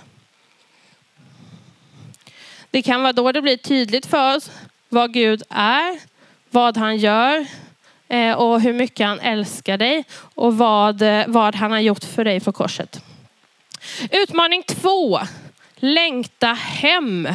Det 2.71 2.83
kan 2.83 3.03
vara 3.03 3.13
då 3.13 3.33
det 3.33 3.43
blir 3.43 3.57
tydligt 3.57 4.07
för 4.07 4.37
oss 4.37 4.51
vad 4.89 5.13
Gud 5.13 5.43
är, 5.49 5.99
vad 6.51 6.77
han 6.77 6.97
gör 6.97 7.47
eh, 8.09 8.33
och 8.33 8.61
hur 8.61 8.73
mycket 8.73 9.07
han 9.07 9.21
älskar 9.21 9.79
dig 9.79 10.05
och 10.35 10.59
vad, 10.59 11.03
eh, 11.03 11.25
vad 11.27 11.55
han 11.55 11.71
har 11.71 11.81
gjort 11.81 12.05
för 12.05 12.25
dig 12.25 12.41
på 12.41 12.53
korset. 12.53 13.03
Utmaning 14.11 14.63
två. 14.63 15.21
Längta 15.77 16.53
hem. 16.53 17.29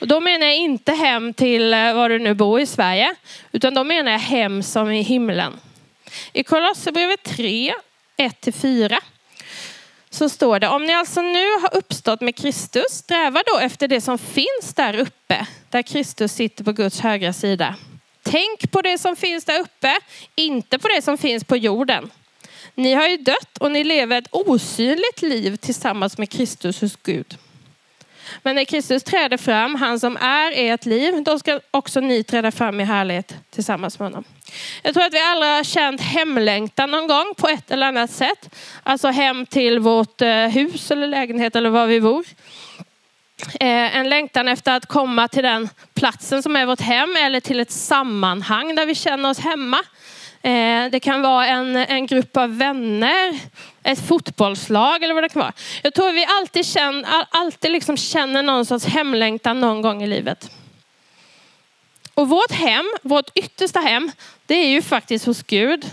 Och 0.00 0.08
då 0.08 0.20
menar 0.20 0.46
jag 0.46 0.56
inte 0.56 0.92
hem 0.92 1.34
till 1.34 1.74
eh, 1.74 1.94
var 1.94 2.08
du 2.08 2.18
nu 2.18 2.34
bor 2.34 2.60
i 2.60 2.66
Sverige, 2.66 3.14
utan 3.52 3.74
då 3.74 3.84
menar 3.84 4.12
jag 4.12 4.18
hem 4.18 4.62
som 4.62 4.90
i 4.90 5.02
himlen. 5.02 5.52
I 6.32 6.44
Kolosserbrevet 6.44 7.22
3, 7.22 7.74
1-4 8.16 8.98
så 10.14 10.28
står 10.28 10.58
det, 10.58 10.68
om 10.68 10.84
ni 10.84 10.94
alltså 10.94 11.22
nu 11.22 11.46
har 11.60 11.76
uppstått 11.76 12.20
med 12.20 12.36
Kristus, 12.36 12.84
sträva 12.88 13.42
då 13.46 13.58
efter 13.58 13.88
det 13.88 14.00
som 14.00 14.18
finns 14.18 14.74
där 14.74 14.98
uppe, 14.98 15.46
där 15.70 15.82
Kristus 15.82 16.32
sitter 16.32 16.64
på 16.64 16.72
Guds 16.72 17.00
högra 17.00 17.32
sida. 17.32 17.76
Tänk 18.22 18.70
på 18.70 18.82
det 18.82 18.98
som 18.98 19.16
finns 19.16 19.44
där 19.44 19.60
uppe, 19.60 19.98
inte 20.34 20.78
på 20.78 20.88
det 20.88 21.02
som 21.02 21.18
finns 21.18 21.44
på 21.44 21.56
jorden. 21.56 22.10
Ni 22.74 22.94
har 22.94 23.08
ju 23.08 23.16
dött 23.16 23.58
och 23.60 23.72
ni 23.72 23.84
lever 23.84 24.18
ett 24.18 24.28
osynligt 24.30 25.22
liv 25.22 25.56
tillsammans 25.56 26.18
med 26.18 26.30
Kristus 26.30 26.80
hos 26.80 26.96
Gud. 26.96 27.38
Men 28.42 28.54
när 28.54 28.64
Kristus 28.64 29.02
träder 29.02 29.36
fram, 29.36 29.74
han 29.74 30.00
som 30.00 30.16
är 30.16 30.52
ert 30.54 30.86
liv, 30.86 31.22
då 31.22 31.38
ska 31.38 31.60
också 31.70 32.00
ni 32.00 32.24
träda 32.24 32.50
fram 32.50 32.80
i 32.80 32.84
härlighet 32.84 33.34
tillsammans 33.50 33.98
med 33.98 34.06
honom. 34.06 34.24
Jag 34.82 34.94
tror 34.94 35.04
att 35.04 35.14
vi 35.14 35.20
alla 35.20 35.56
har 35.56 35.64
känt 35.64 36.00
hemlängtan 36.00 36.90
någon 36.90 37.06
gång 37.06 37.34
på 37.36 37.48
ett 37.48 37.70
eller 37.70 37.86
annat 37.86 38.10
sätt. 38.10 38.54
Alltså 38.82 39.08
hem 39.08 39.46
till 39.46 39.78
vårt 39.78 40.22
eh, 40.22 40.46
hus 40.46 40.90
eller 40.90 41.06
lägenhet 41.06 41.56
eller 41.56 41.70
var 41.70 41.86
vi 41.86 42.00
bor. 42.00 42.24
Eh, 43.60 43.96
en 43.96 44.08
längtan 44.08 44.48
efter 44.48 44.76
att 44.76 44.86
komma 44.86 45.28
till 45.28 45.42
den 45.42 45.68
platsen 45.94 46.42
som 46.42 46.56
är 46.56 46.66
vårt 46.66 46.80
hem 46.80 47.16
eller 47.16 47.40
till 47.40 47.60
ett 47.60 47.70
sammanhang 47.70 48.74
där 48.74 48.86
vi 48.86 48.94
känner 48.94 49.30
oss 49.30 49.38
hemma. 49.38 49.78
Eh, 50.42 50.90
det 50.90 51.00
kan 51.00 51.22
vara 51.22 51.46
en, 51.46 51.76
en 51.76 52.06
grupp 52.06 52.36
av 52.36 52.58
vänner, 52.58 53.40
ett 53.82 54.06
fotbollslag 54.08 55.02
eller 55.02 55.14
vad 55.14 55.24
det 55.24 55.28
kan 55.28 55.40
vara. 55.40 55.52
Jag 55.82 55.94
tror 55.94 56.12
vi 56.12 56.26
alltid 56.28 56.66
känner, 56.66 57.26
alltid 57.30 57.70
liksom 57.72 57.96
känner 57.96 58.42
någon 58.42 58.66
sorts 58.66 58.84
hemlängtan 58.84 59.60
någon 59.60 59.82
gång 59.82 60.02
i 60.02 60.06
livet. 60.06 60.50
Och 62.14 62.28
vårt 62.28 62.52
hem, 62.52 62.84
vårt 63.02 63.30
yttersta 63.34 63.80
hem, 63.80 64.10
det 64.46 64.54
är 64.54 64.68
ju 64.68 64.82
faktiskt 64.82 65.26
hos 65.26 65.42
Gud. 65.42 65.90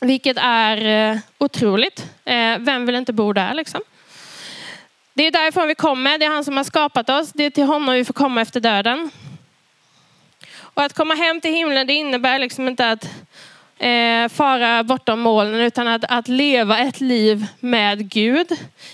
Vilket 0.00 0.36
är 0.40 1.10
eh, 1.12 1.18
otroligt. 1.38 2.06
Eh, 2.24 2.58
vem 2.58 2.86
vill 2.86 2.94
inte 2.94 3.12
bo 3.12 3.32
där 3.32 3.54
liksom? 3.54 3.80
Det 5.14 5.26
är 5.26 5.30
därifrån 5.30 5.68
vi 5.68 5.74
kommer. 5.74 6.18
Det 6.18 6.24
är 6.24 6.30
han 6.30 6.44
som 6.44 6.56
har 6.56 6.64
skapat 6.64 7.10
oss. 7.10 7.32
Det 7.32 7.44
är 7.44 7.50
till 7.50 7.64
honom 7.64 7.94
vi 7.94 8.04
får 8.04 8.14
komma 8.14 8.40
efter 8.40 8.60
döden. 8.60 9.10
Och 10.74 10.82
att 10.82 10.92
komma 10.92 11.14
hem 11.14 11.40
till 11.40 11.54
himlen 11.54 11.86
det 11.86 11.92
innebär 11.92 12.38
liksom 12.38 12.68
inte 12.68 12.90
att 12.90 13.04
eh, 13.78 14.28
fara 14.28 14.84
bortom 14.84 15.20
molnen 15.20 15.60
utan 15.60 15.88
att, 15.88 16.04
att 16.08 16.28
leva 16.28 16.78
ett 16.78 17.00
liv 17.00 17.46
med 17.60 18.10
Gud 18.10 18.46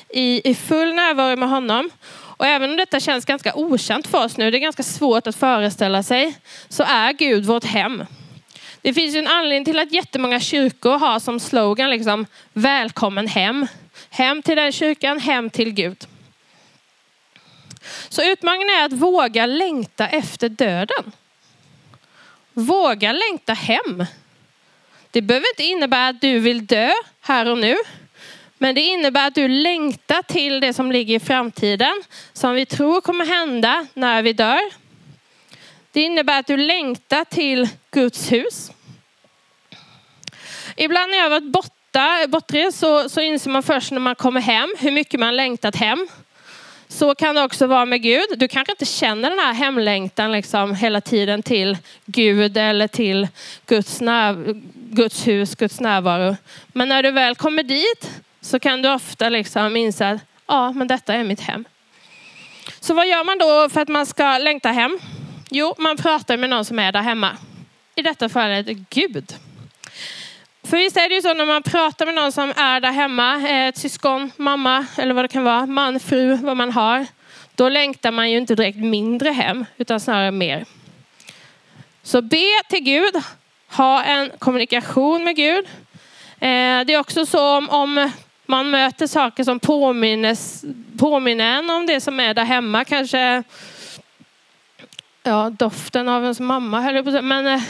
i, 0.08 0.50
i 0.50 0.54
full 0.54 0.94
närvaro 0.94 1.36
med 1.36 1.48
honom. 1.48 1.90
Och 2.40 2.46
även 2.46 2.70
om 2.70 2.76
detta 2.76 3.00
känns 3.00 3.24
ganska 3.24 3.54
okänt 3.54 4.06
för 4.06 4.24
oss 4.24 4.36
nu, 4.36 4.50
det 4.50 4.58
är 4.58 4.60
ganska 4.60 4.82
svårt 4.82 5.26
att 5.26 5.36
föreställa 5.36 6.02
sig, 6.02 6.34
så 6.68 6.82
är 6.82 7.12
Gud 7.12 7.44
vårt 7.44 7.64
hem. 7.64 8.04
Det 8.82 8.94
finns 8.94 9.14
ju 9.14 9.18
en 9.18 9.26
anledning 9.26 9.64
till 9.64 9.78
att 9.78 9.92
jättemånga 9.92 10.40
kyrkor 10.40 10.98
har 10.98 11.18
som 11.18 11.40
slogan 11.40 11.90
liksom 11.90 12.26
välkommen 12.52 13.26
hem. 13.26 13.66
Hem 14.10 14.42
till 14.42 14.56
den 14.56 14.72
kyrkan, 14.72 15.18
hem 15.18 15.50
till 15.50 15.72
Gud. 15.72 16.06
Så 18.08 18.22
utmaningen 18.22 18.68
är 18.68 18.84
att 18.84 18.92
våga 18.92 19.46
längta 19.46 20.08
efter 20.08 20.48
döden. 20.48 21.12
Våga 22.52 23.12
längta 23.12 23.52
hem. 23.52 24.04
Det 25.10 25.22
behöver 25.22 25.46
inte 25.52 25.62
innebära 25.62 26.08
att 26.08 26.20
du 26.20 26.38
vill 26.38 26.66
dö 26.66 26.90
här 27.20 27.46
och 27.46 27.58
nu. 27.58 27.76
Men 28.58 28.74
det 28.74 28.80
innebär 28.80 29.26
att 29.26 29.34
du 29.34 29.48
längtar 29.48 30.22
till 30.22 30.60
det 30.60 30.72
som 30.72 30.92
ligger 30.92 31.14
i 31.14 31.20
framtiden, 31.20 32.02
som 32.32 32.54
vi 32.54 32.66
tror 32.66 33.00
kommer 33.00 33.26
hända 33.26 33.86
när 33.94 34.22
vi 34.22 34.32
dör. 34.32 34.60
Det 35.92 36.02
innebär 36.02 36.40
att 36.40 36.46
du 36.46 36.56
längtar 36.56 37.24
till 37.24 37.68
Guds 37.90 38.32
hus. 38.32 38.70
Ibland 40.76 41.10
när 41.10 41.18
jag 41.18 41.24
har 41.24 41.30
varit 41.30 41.52
borta, 41.52 42.26
bortrest 42.28 42.78
så, 42.78 43.08
så 43.08 43.20
inser 43.20 43.50
man 43.50 43.62
först 43.62 43.90
när 43.90 44.00
man 44.00 44.14
kommer 44.14 44.40
hem 44.40 44.74
hur 44.78 44.90
mycket 44.90 45.20
man 45.20 45.36
längtat 45.36 45.76
hem. 45.76 46.08
Så 46.90 47.14
kan 47.14 47.34
det 47.34 47.42
också 47.42 47.66
vara 47.66 47.84
med 47.84 48.02
Gud. 48.02 48.26
Du 48.36 48.48
kanske 48.48 48.72
inte 48.72 48.84
känner 48.84 49.30
den 49.30 49.38
här 49.38 49.52
hemlängtan 49.52 50.32
liksom 50.32 50.74
hela 50.74 51.00
tiden 51.00 51.42
till 51.42 51.78
Gud 52.06 52.56
eller 52.56 52.88
till 52.88 53.28
Guds, 53.66 54.00
när, 54.00 54.54
Guds 54.74 55.26
hus, 55.26 55.54
Guds 55.54 55.80
närvaro. 55.80 56.36
Men 56.68 56.88
när 56.88 57.02
du 57.02 57.10
väl 57.10 57.34
kommer 57.34 57.62
dit 57.62 58.10
så 58.40 58.58
kan 58.58 58.82
du 58.82 58.92
ofta 58.92 59.28
liksom 59.28 59.76
inse 59.76 60.08
att 60.08 60.20
ja, 60.46 60.72
men 60.72 60.88
detta 60.88 61.14
är 61.14 61.24
mitt 61.24 61.40
hem. 61.40 61.64
Så 62.80 62.94
vad 62.94 63.08
gör 63.08 63.24
man 63.24 63.38
då 63.38 63.68
för 63.68 63.80
att 63.80 63.88
man 63.88 64.06
ska 64.06 64.38
längta 64.38 64.70
hem? 64.70 64.98
Jo, 65.50 65.74
man 65.78 65.96
pratar 65.96 66.36
med 66.36 66.50
någon 66.50 66.64
som 66.64 66.78
är 66.78 66.92
där 66.92 67.02
hemma. 67.02 67.36
I 67.94 68.02
detta 68.02 68.28
fallet 68.28 68.66
Gud. 68.90 69.34
För 70.70 70.76
visst 70.76 70.96
är 70.96 71.08
det 71.08 71.14
ju 71.14 71.22
så 71.22 71.34
när 71.34 71.46
man 71.46 71.62
pratar 71.62 72.06
med 72.06 72.14
någon 72.14 72.32
som 72.32 72.52
är 72.56 72.80
där 72.80 72.92
hemma, 72.92 73.48
eh, 73.48 73.68
ett 73.68 73.76
syskon, 73.76 74.32
mamma 74.36 74.86
eller 74.98 75.14
vad 75.14 75.24
det 75.24 75.28
kan 75.28 75.44
vara, 75.44 75.66
man, 75.66 76.00
fru, 76.00 76.34
vad 76.34 76.56
man 76.56 76.72
har. 76.72 77.06
Då 77.54 77.68
längtar 77.68 78.10
man 78.10 78.30
ju 78.30 78.36
inte 78.36 78.54
direkt 78.54 78.78
mindre 78.78 79.30
hem, 79.30 79.64
utan 79.76 80.00
snarare 80.00 80.30
mer. 80.30 80.64
Så 82.02 82.22
be 82.22 82.46
till 82.68 82.80
Gud, 82.80 83.14
ha 83.68 84.02
en 84.02 84.30
kommunikation 84.38 85.24
med 85.24 85.36
Gud. 85.36 85.64
Eh, 86.38 86.80
det 86.86 86.94
är 86.94 86.98
också 86.98 87.26
så 87.26 87.56
om, 87.56 87.70
om 87.70 88.10
man 88.46 88.70
möter 88.70 89.06
saker 89.06 89.44
som 89.44 89.60
påminner, 89.60 90.36
påminner 90.98 91.58
en 91.58 91.70
om 91.70 91.86
det 91.86 92.00
som 92.00 92.20
är 92.20 92.34
där 92.34 92.44
hemma. 92.44 92.84
Kanske 92.84 93.42
ja, 95.22 95.50
doften 95.50 96.08
av 96.08 96.22
ens 96.22 96.40
mamma, 96.40 96.80
höll 96.80 96.94
jag 96.94 97.04
på 97.04 97.22
Men 97.22 97.46
eh, 97.46 97.62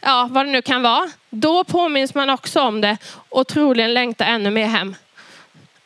ja, 0.00 0.28
vad 0.30 0.46
det 0.46 0.52
nu 0.52 0.62
kan 0.62 0.82
vara. 0.82 1.10
Då 1.30 1.64
påminns 1.64 2.14
man 2.14 2.30
också 2.30 2.60
om 2.60 2.80
det 2.80 2.96
och 3.28 3.46
troligen 3.46 3.94
längtar 3.94 4.26
ännu 4.26 4.50
mer 4.50 4.66
hem. 4.66 4.96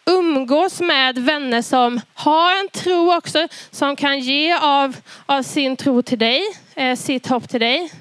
Umgås 0.04 0.80
med 0.80 1.18
vänner 1.18 1.62
som 1.62 2.00
har 2.14 2.60
en 2.60 2.68
tro 2.68 3.14
också, 3.14 3.48
som 3.70 3.96
kan 3.96 4.18
ge 4.18 4.52
av, 4.52 4.96
av 5.26 5.42
sin 5.42 5.76
tro 5.76 6.02
till 6.02 6.18
dig, 6.18 6.42
eh, 6.74 6.96
sitt 6.96 7.26
hopp 7.26 7.48
till 7.48 7.60
dig. 7.60 7.92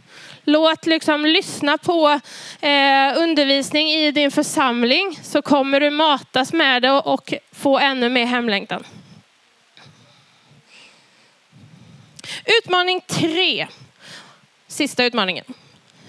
Låt 0.43 0.85
liksom 0.85 1.25
lyssna 1.25 1.77
på 1.77 2.09
eh, 2.61 3.17
undervisning 3.17 3.89
i 3.89 4.11
din 4.11 4.31
församling 4.31 5.19
så 5.23 5.41
kommer 5.41 5.79
du 5.79 5.89
matas 5.89 6.53
med 6.53 6.81
det 6.81 6.91
och, 6.91 7.13
och 7.13 7.33
få 7.51 7.79
ännu 7.79 8.09
mer 8.09 8.25
hemlängtan. 8.25 8.83
Utmaning 12.57 13.01
tre. 13.07 13.67
Sista 14.67 15.03
utmaningen. 15.03 15.45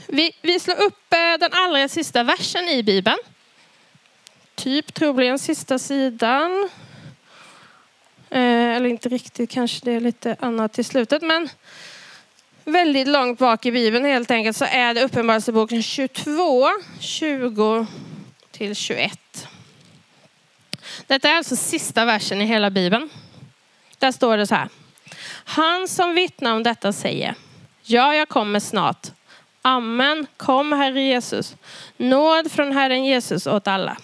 Vi, 0.07 0.33
vi 0.43 0.61
slår 0.61 0.83
upp 0.83 1.13
eh, 1.13 1.39
den 1.41 1.53
allra 1.53 1.89
sista 1.89 2.23
versen 2.23 2.69
i 2.69 2.83
Bibeln. 2.83 3.19
Typ 4.55 4.95
troligen 4.95 5.39
sista 5.39 5.79
sidan. 5.79 6.69
Eh, 8.31 8.77
eller 8.77 8.89
inte 8.89 9.09
riktigt, 9.09 9.51
kanske 9.51 9.85
det 9.85 9.93
är 9.93 10.01
lite 10.01 10.37
annat 10.41 10.79
i 10.79 10.85
slutet. 10.85 11.23
Men 11.23 11.49
väldigt 12.65 13.09
långt 13.09 13.39
bak 13.39 13.67
i 13.67 13.73
Bibeln 13.73 14.05
helt 14.05 14.31
enkelt 14.31 14.57
så 14.57 14.65
är 14.65 14.95
det 14.95 15.03
Uppenbarelseboken 15.03 15.83
22, 15.83 16.69
20 17.01 17.87
till 18.51 18.75
21. 18.75 19.49
Detta 21.07 21.29
är 21.29 21.35
alltså 21.35 21.57
sista 21.57 22.05
versen 22.05 22.41
i 22.41 22.45
hela 22.45 22.71
Bibeln. 22.71 23.11
Där 23.99 24.13
står 24.13 24.37
det 24.37 24.47
så 24.47 24.55
här. 24.55 24.69
Han 25.45 25.89
som 25.89 26.15
vittnar 26.15 26.53
om 26.53 26.63
detta 26.63 26.93
säger, 26.93 27.35
ja, 27.83 28.15
jag 28.15 28.29
kommer 28.29 28.61
snart. 28.61 29.07
Amen, 29.63 30.27
kom 30.37 30.73
Herre 30.73 31.03
Jesus. 31.03 31.57
Nåd 31.97 32.53
från 32.53 32.73
Herren 32.73 33.05
Jesus 33.05 33.47
åt 33.47 33.69
alla. 33.69 33.97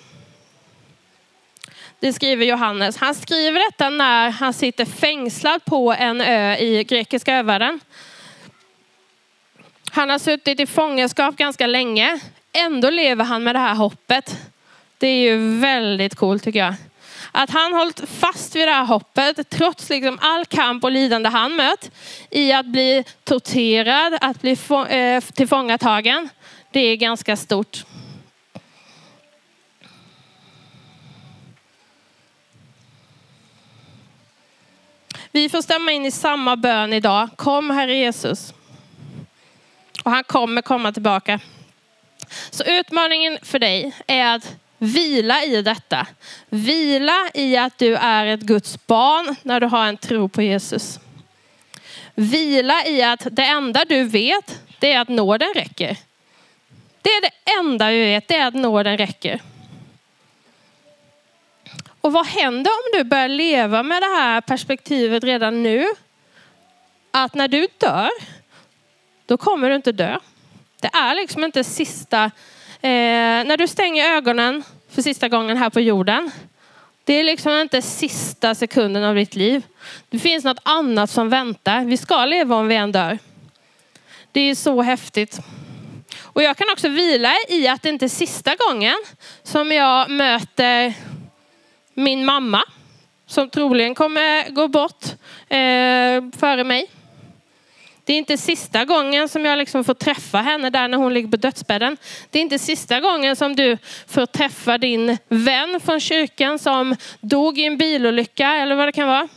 Det 2.00 2.12
skriver 2.12 2.46
Johannes. 2.46 2.96
Han 2.96 3.14
skriver 3.14 3.70
detta 3.70 3.88
när 3.88 4.30
han 4.30 4.52
sitter 4.52 4.84
fängslad 4.84 5.64
på 5.64 5.92
en 5.92 6.20
ö 6.20 6.56
i 6.56 6.84
grekiska 6.84 7.34
övärlden. 7.34 7.80
Han 9.90 10.10
har 10.10 10.18
suttit 10.18 10.60
i 10.60 10.66
fångenskap 10.66 11.36
ganska 11.36 11.66
länge. 11.66 12.20
Ändå 12.52 12.90
lever 12.90 13.24
han 13.24 13.44
med 13.44 13.54
det 13.54 13.58
här 13.58 13.74
hoppet. 13.74 14.36
Det 14.98 15.06
är 15.06 15.32
ju 15.32 15.58
väldigt 15.58 16.14
coolt 16.14 16.44
tycker 16.44 16.58
jag. 16.58 16.74
Att 17.38 17.50
han 17.50 17.72
hållit 17.72 18.08
fast 18.08 18.56
vid 18.56 18.68
det 18.68 18.72
här 18.72 18.84
hoppet 18.84 19.50
trots 19.50 19.90
liksom 19.90 20.18
all 20.22 20.46
kamp 20.46 20.84
och 20.84 20.90
lidande 20.90 21.28
han 21.28 21.56
mött 21.56 21.90
i 22.30 22.52
att 22.52 22.66
bli 22.66 23.04
torterad, 23.24 24.18
att 24.20 24.40
bli 24.40 24.56
eh, 24.88 25.20
tillfångatagen. 25.20 26.28
Det 26.70 26.80
är 26.80 26.96
ganska 26.96 27.36
stort. 27.36 27.84
Vi 35.30 35.48
får 35.48 35.62
stämma 35.62 35.92
in 35.92 36.06
i 36.06 36.10
samma 36.10 36.56
bön 36.56 36.92
idag. 36.92 37.28
Kom 37.36 37.70
Herre 37.70 37.94
Jesus. 37.94 38.54
Och 40.04 40.10
han 40.10 40.24
kommer 40.24 40.62
komma 40.62 40.92
tillbaka. 40.92 41.40
Så 42.50 42.64
utmaningen 42.64 43.38
för 43.42 43.58
dig 43.58 43.94
är 44.06 44.34
att 44.34 44.56
Vila 44.78 45.44
i 45.44 45.62
detta. 45.62 46.06
Vila 46.48 47.30
i 47.34 47.56
att 47.56 47.78
du 47.78 47.94
är 47.94 48.26
ett 48.26 48.40
Guds 48.40 48.86
barn 48.86 49.36
när 49.42 49.60
du 49.60 49.66
har 49.66 49.86
en 49.86 49.96
tro 49.96 50.28
på 50.28 50.42
Jesus. 50.42 51.00
Vila 52.14 52.86
i 52.86 53.02
att 53.02 53.26
det 53.30 53.44
enda 53.44 53.84
du 53.84 54.04
vet, 54.04 54.60
det 54.78 54.92
är 54.92 55.00
att 55.00 55.08
nåden 55.08 55.52
räcker. 55.54 55.96
Det 57.02 57.10
är 57.10 57.20
det 57.20 57.60
enda 57.60 57.90
vi 57.90 58.04
vet, 58.04 58.28
det 58.28 58.36
är 58.36 58.46
att 58.46 58.54
nåden 58.54 58.98
räcker. 58.98 59.40
Och 62.00 62.12
vad 62.12 62.26
händer 62.26 62.70
om 62.70 62.98
du 62.98 63.04
börjar 63.04 63.28
leva 63.28 63.82
med 63.82 64.02
det 64.02 64.16
här 64.16 64.40
perspektivet 64.40 65.24
redan 65.24 65.62
nu? 65.62 65.86
Att 67.10 67.34
när 67.34 67.48
du 67.48 67.66
dör, 67.78 68.10
då 69.26 69.36
kommer 69.36 69.68
du 69.68 69.76
inte 69.76 69.92
dö. 69.92 70.18
Det 70.80 70.90
är 70.92 71.14
liksom 71.14 71.44
inte 71.44 71.64
sista 71.64 72.30
Eh, 72.86 73.44
när 73.44 73.56
du 73.56 73.68
stänger 73.68 74.16
ögonen 74.16 74.62
för 74.90 75.02
sista 75.02 75.28
gången 75.28 75.56
här 75.56 75.70
på 75.70 75.80
jorden. 75.80 76.30
Det 77.04 77.12
är 77.12 77.24
liksom 77.24 77.52
inte 77.52 77.82
sista 77.82 78.54
sekunden 78.54 79.04
av 79.04 79.14
ditt 79.14 79.34
liv. 79.34 79.62
Det 80.08 80.18
finns 80.18 80.44
något 80.44 80.60
annat 80.62 81.10
som 81.10 81.28
väntar. 81.28 81.84
Vi 81.84 81.96
ska 81.96 82.24
leva 82.24 82.56
om 82.56 82.68
vi 82.68 82.74
än 82.74 82.92
dör. 82.92 83.18
Det 84.32 84.40
är 84.40 84.54
så 84.54 84.82
häftigt. 84.82 85.38
Och 86.22 86.42
jag 86.42 86.56
kan 86.56 86.70
också 86.72 86.88
vila 86.88 87.32
i 87.48 87.68
att 87.68 87.82
det 87.82 87.88
inte 87.88 88.06
är 88.06 88.08
sista 88.08 88.54
gången 88.54 88.96
som 89.42 89.72
jag 89.72 90.10
möter 90.10 90.94
min 91.94 92.24
mamma. 92.24 92.62
Som 93.26 93.50
troligen 93.50 93.94
kommer 93.94 94.50
gå 94.50 94.68
bort 94.68 95.04
eh, 95.48 96.38
före 96.40 96.64
mig. 96.64 96.90
Det 98.06 98.12
är 98.12 98.18
inte 98.18 98.38
sista 98.38 98.84
gången 98.84 99.28
som 99.28 99.44
jag 99.44 99.58
liksom 99.58 99.84
får 99.84 99.94
träffa 99.94 100.38
henne 100.38 100.70
där 100.70 100.88
när 100.88 100.98
hon 100.98 101.14
ligger 101.14 101.28
på 101.28 101.36
dödsbädden. 101.36 101.96
Det 102.30 102.38
är 102.38 102.42
inte 102.42 102.58
sista 102.58 103.00
gången 103.00 103.36
som 103.36 103.56
du 103.56 103.78
får 104.06 104.26
träffa 104.26 104.78
din 104.78 105.18
vän 105.28 105.80
från 105.84 106.00
kyrkan 106.00 106.58
som 106.58 106.96
dog 107.20 107.58
i 107.58 107.64
en 107.64 107.78
bilolycka 107.78 108.54
eller 108.54 108.74
vad 108.74 108.88
det 108.88 108.92
kan 108.92 109.08
vara. 109.08 109.28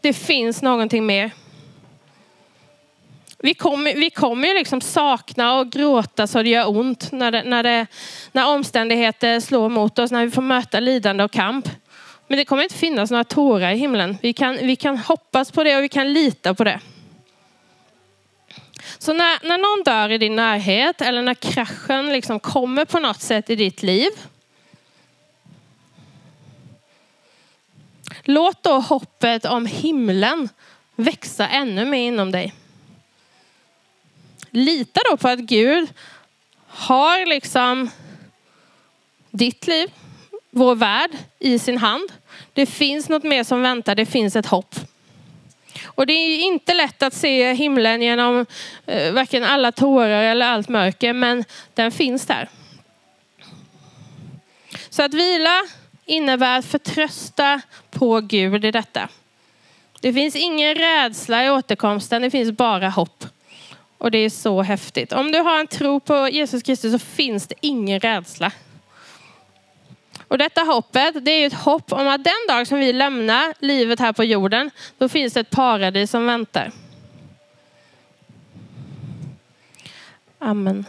Det 0.00 0.12
finns 0.12 0.62
någonting 0.62 1.06
mer. 1.06 1.30
Vi 3.38 3.54
kommer, 3.54 3.94
vi 3.94 4.10
kommer 4.10 4.48
ju 4.48 4.54
liksom 4.54 4.80
sakna 4.80 5.58
och 5.58 5.72
gråta 5.72 6.26
så 6.26 6.42
det 6.42 6.48
gör 6.48 6.68
ont 6.68 7.12
när, 7.12 7.30
det, 7.30 7.42
när, 7.42 7.62
det, 7.62 7.86
när 8.32 8.48
omständigheter 8.48 9.40
slår 9.40 9.68
mot 9.68 9.98
oss, 9.98 10.10
när 10.10 10.24
vi 10.24 10.30
får 10.30 10.42
möta 10.42 10.80
lidande 10.80 11.24
och 11.24 11.32
kamp. 11.32 11.68
Men 12.26 12.38
det 12.38 12.44
kommer 12.44 12.62
inte 12.62 12.74
finnas 12.74 13.10
några 13.10 13.24
tårar 13.24 13.70
i 13.70 13.76
himlen. 13.76 14.18
Vi 14.22 14.32
kan, 14.32 14.56
vi 14.56 14.76
kan 14.76 14.98
hoppas 14.98 15.50
på 15.50 15.64
det 15.64 15.76
och 15.76 15.82
vi 15.82 15.88
kan 15.88 16.12
lita 16.12 16.54
på 16.54 16.64
det. 16.64 16.80
Så 18.98 19.12
när, 19.12 19.48
när 19.48 19.58
någon 19.58 19.84
dör 19.84 20.12
i 20.12 20.18
din 20.18 20.36
närhet 20.36 21.00
eller 21.00 21.22
när 21.22 21.34
kraschen 21.34 22.12
liksom 22.12 22.40
kommer 22.40 22.84
på 22.84 22.98
något 22.98 23.20
sätt 23.20 23.50
i 23.50 23.56
ditt 23.56 23.82
liv. 23.82 24.10
Låt 28.22 28.62
då 28.62 28.80
hoppet 28.80 29.44
om 29.44 29.66
himlen 29.66 30.48
växa 30.96 31.48
ännu 31.48 31.84
mer 31.84 32.08
inom 32.08 32.32
dig. 32.32 32.54
Lita 34.50 35.00
då 35.10 35.16
på 35.16 35.28
att 35.28 35.38
Gud 35.38 35.88
har 36.66 37.26
liksom 37.26 37.90
ditt 39.30 39.66
liv, 39.66 39.90
vår 40.50 40.74
värld 40.74 41.10
i 41.38 41.58
sin 41.58 41.78
hand. 41.78 42.12
Det 42.52 42.66
finns 42.66 43.08
något 43.08 43.22
mer 43.22 43.44
som 43.44 43.62
väntar, 43.62 43.94
det 43.94 44.06
finns 44.06 44.36
ett 44.36 44.46
hopp. 44.46 44.74
Och 45.96 46.06
det 46.06 46.12
är 46.12 46.38
inte 46.38 46.74
lätt 46.74 47.02
att 47.02 47.14
se 47.14 47.52
himlen 47.52 48.02
genom 48.02 48.46
eh, 48.86 49.12
varken 49.12 49.44
alla 49.44 49.72
tårar 49.72 50.22
eller 50.22 50.46
allt 50.46 50.68
mörker, 50.68 51.12
men 51.12 51.44
den 51.74 51.92
finns 51.92 52.26
där. 52.26 52.48
Så 54.90 55.02
att 55.02 55.14
vila 55.14 55.62
innebär 56.04 56.58
att 56.58 56.64
förtrösta 56.64 57.60
på 57.90 58.20
Gud 58.20 58.64
i 58.64 58.70
detta. 58.70 59.08
Det 60.00 60.12
finns 60.12 60.36
ingen 60.36 60.74
rädsla 60.74 61.44
i 61.44 61.50
återkomsten, 61.50 62.22
det 62.22 62.30
finns 62.30 62.52
bara 62.52 62.88
hopp. 62.88 63.24
Och 63.98 64.10
det 64.10 64.18
är 64.18 64.30
så 64.30 64.62
häftigt. 64.62 65.12
Om 65.12 65.32
du 65.32 65.38
har 65.38 65.60
en 65.60 65.66
tro 65.66 66.00
på 66.00 66.28
Jesus 66.28 66.62
Kristus 66.62 66.92
så 66.92 66.98
finns 66.98 67.46
det 67.46 67.54
ingen 67.60 68.00
rädsla. 68.00 68.52
Och 70.28 70.38
detta 70.38 70.60
hoppet, 70.60 71.24
det 71.24 71.30
är 71.30 71.40
ju 71.40 71.46
ett 71.46 71.54
hopp 71.54 71.92
om 71.92 72.08
att 72.08 72.24
den 72.24 72.46
dag 72.48 72.66
som 72.66 72.78
vi 72.78 72.92
lämnar 72.92 73.54
livet 73.58 74.00
här 74.00 74.12
på 74.12 74.24
jorden, 74.24 74.70
då 74.98 75.08
finns 75.08 75.32
det 75.32 75.40
ett 75.40 75.50
paradis 75.50 76.10
som 76.10 76.26
väntar. 76.26 76.72
Amen. 80.38 80.84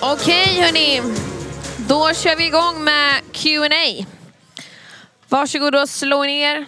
Okej 0.00 0.62
hörni, 0.62 1.02
då 1.88 2.14
kör 2.14 2.36
vi 2.36 2.46
igång 2.46 2.84
med 2.84 3.20
Q&A. 3.32 4.04
Varsågod 5.28 5.74
och 5.74 5.88
slå 5.88 6.22
ner 6.22 6.66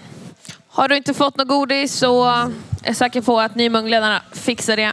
har 0.76 0.88
du 0.88 0.96
inte 0.96 1.14
fått 1.14 1.36
något 1.36 1.48
godis 1.48 1.94
så 1.94 2.24
är 2.24 2.52
jag 2.84 2.96
säker 2.96 3.20
på 3.20 3.40
att 3.40 3.54
nymungledarna 3.54 4.22
fixar 4.32 4.76
det. 4.76 4.92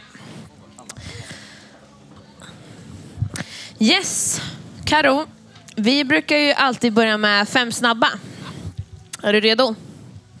Yes, 3.78 4.40
Karo. 4.84 5.26
Vi 5.76 6.04
brukar 6.04 6.36
ju 6.36 6.52
alltid 6.52 6.92
börja 6.92 7.16
med 7.16 7.48
fem 7.48 7.72
snabba. 7.72 8.08
Är 9.22 9.32
du 9.32 9.40
redo? 9.40 9.74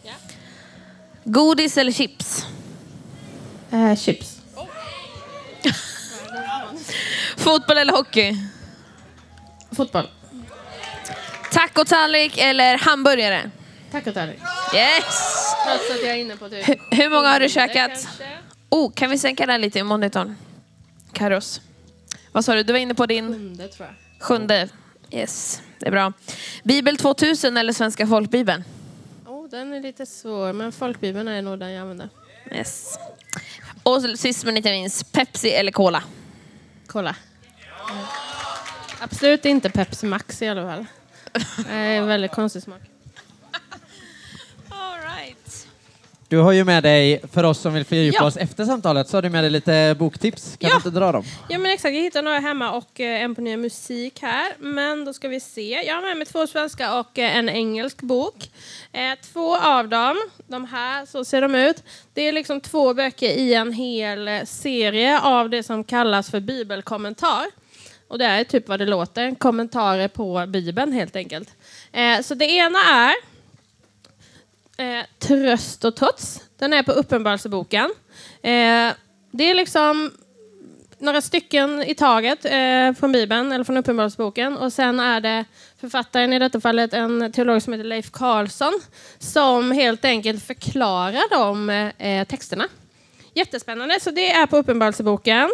Ja. 0.02 0.12
Godis 1.24 1.78
eller 1.78 1.92
chips? 1.92 2.46
Eh, 3.70 3.96
chips. 3.96 4.38
Fotboll 7.36 7.78
eller 7.78 7.92
hockey? 7.92 8.36
Fotboll. 9.76 10.08
Tacotallrik 11.52 12.38
eller 12.38 12.78
hamburgare? 12.78 13.50
Tacotallrik. 13.92 14.40
Yes! 14.74 15.33
Trots 15.64 15.90
att 15.90 16.02
jag 16.02 16.10
är 16.10 16.16
inne 16.16 16.36
på 16.36 16.48
typ... 16.48 16.68
Hur, 16.68 16.96
hur 16.96 17.10
många 17.10 17.28
har 17.28 17.40
du 17.40 17.48
käkat? 17.48 17.90
Kanske. 17.92 18.24
Oh, 18.70 18.92
kan 18.92 19.10
vi 19.10 19.18
sänka 19.18 19.46
den 19.46 19.60
lite 19.60 19.78
i 19.78 19.82
monitorn? 19.82 20.36
Karos. 21.12 21.60
Vad 22.32 22.44
sa 22.44 22.54
du? 22.54 22.62
Du 22.62 22.72
var 22.72 22.80
inne 22.80 22.94
på 22.94 23.06
din 23.06 23.26
Sjunde 23.32 23.68
tror 23.68 23.86
jag. 23.88 24.26
sjunde. 24.26 24.68
Yes, 25.10 25.62
det 25.78 25.86
är 25.86 25.90
bra. 25.90 26.12
Bibel 26.62 26.96
2000 26.96 27.56
eller 27.56 27.72
Svenska 27.72 28.06
folkbibeln? 28.06 28.64
Oh, 29.26 29.48
den 29.48 29.72
är 29.72 29.80
lite 29.80 30.06
svår, 30.06 30.52
men 30.52 30.72
folkbibeln 30.72 31.28
är 31.28 31.42
nog 31.42 31.58
den 31.58 31.70
jag 31.70 31.80
använder. 31.80 32.08
Yes. 32.52 32.98
Och 33.82 34.02
sist 34.18 34.44
men 34.44 34.56
inte 34.56 34.70
minst, 34.70 35.12
Pepsi 35.12 35.50
eller 35.50 35.72
Cola? 35.72 36.02
Kolla. 36.86 37.16
Absolut 39.00 39.44
inte 39.44 39.70
Pepsi 39.70 40.06
Max 40.06 40.42
i 40.42 40.48
alla 40.48 40.62
fall. 40.62 40.86
Det 41.56 41.72
är 41.72 41.98
en 41.98 42.06
väldigt 42.06 42.32
konstig 42.32 42.62
smak. 42.62 42.80
All 44.68 44.98
right. 45.00 45.66
Du 46.28 46.38
har 46.38 46.52
ju 46.52 46.64
med 46.64 46.82
dig, 46.82 47.20
för 47.32 47.44
oss 47.44 47.58
som 47.60 47.74
vill 47.74 47.84
fördjupa 47.84 48.16
Ja. 48.20 48.26
oss 48.26 48.36
efter 48.36 48.64
samtalet, 48.64 49.08
så 49.08 49.16
har 49.16 49.22
du 49.22 49.30
med 49.30 49.44
dig 49.44 49.50
lite 49.50 49.96
boktips. 49.98 50.56
Kan 50.56 50.70
Ja. 50.70 50.74
du 50.74 50.76
inte 50.88 50.90
dra 51.00 51.12
dem? 51.12 51.24
Ja 51.48 51.58
men 51.58 51.70
exakt, 51.70 51.94
jag 51.94 52.02
hittade 52.02 52.22
några 52.24 52.38
hemma 52.38 52.72
och 52.72 53.00
eh, 53.00 53.22
en 53.22 53.34
på 53.34 53.40
nya 53.40 53.56
musik 53.56 54.22
här. 54.22 54.52
Men 54.58 55.04
då 55.04 55.12
ska 55.12 55.28
vi 55.28 55.40
se. 55.40 55.82
Jag 55.86 55.94
har 55.94 56.02
med 56.02 56.16
mig 56.16 56.26
två 56.26 56.46
svenska 56.46 56.98
och 57.00 57.18
eh, 57.18 57.36
en 57.36 57.48
engelsk 57.48 58.02
bok. 58.02 58.50
Eh, 58.92 59.12
två 59.32 59.56
av 59.56 59.88
dem, 59.88 60.16
de 60.48 60.64
här, 60.64 61.06
så 61.06 61.24
ser 61.24 61.40
de 61.40 61.54
ut. 61.54 61.82
Det 62.14 62.22
är 62.22 62.32
liksom 62.32 62.60
två 62.60 62.94
böcker 62.94 63.28
i 63.28 63.54
en 63.54 63.72
hel 63.72 64.30
serie 64.46 65.20
av 65.20 65.50
det 65.50 65.62
som 65.62 65.84
kallas 65.84 66.30
för 66.30 66.40
bibelkommentar. 66.40 67.44
Och 68.08 68.18
det 68.18 68.24
är 68.24 68.44
typ 68.44 68.68
vad 68.68 68.78
det 68.78 68.86
låter, 68.86 69.34
kommentarer 69.34 70.08
på 70.08 70.44
bibeln 70.48 70.92
helt 70.92 71.16
enkelt. 71.16 71.48
Så 72.22 72.34
det 72.34 72.44
ena 72.44 72.78
är 72.78 73.14
eh, 74.76 75.06
Tröst 75.18 75.84
och 75.84 75.96
trots. 75.96 76.40
Den 76.58 76.72
är 76.72 76.82
på 76.82 76.92
Uppenbarelseboken. 76.92 77.94
Eh, 78.42 78.92
det 79.30 79.50
är 79.50 79.54
liksom 79.54 80.10
några 80.98 81.20
stycken 81.20 81.82
i 81.82 81.94
taget 81.94 82.44
eh, 82.44 82.92
från 82.92 83.12
Bibeln, 83.12 83.52
eller 83.52 83.64
från 83.64 83.76
Uppenbarelseboken. 83.76 84.56
Och 84.56 84.72
sen 84.72 85.00
är 85.00 85.20
det 85.20 85.44
författaren, 85.80 86.32
i 86.32 86.38
detta 86.38 86.60
fallet 86.60 86.92
en 86.92 87.32
teolog 87.32 87.62
som 87.62 87.72
heter 87.72 87.84
Leif 87.84 88.10
Karlsson, 88.10 88.80
som 89.18 89.72
helt 89.72 90.04
enkelt 90.04 90.44
förklarar 90.44 91.30
de 91.30 91.70
eh, 91.98 92.26
texterna. 92.26 92.68
Jättespännande, 93.34 94.00
så 94.00 94.10
det 94.10 94.30
är 94.30 94.46
på 94.46 94.56
Uppenbarelseboken. 94.56 95.50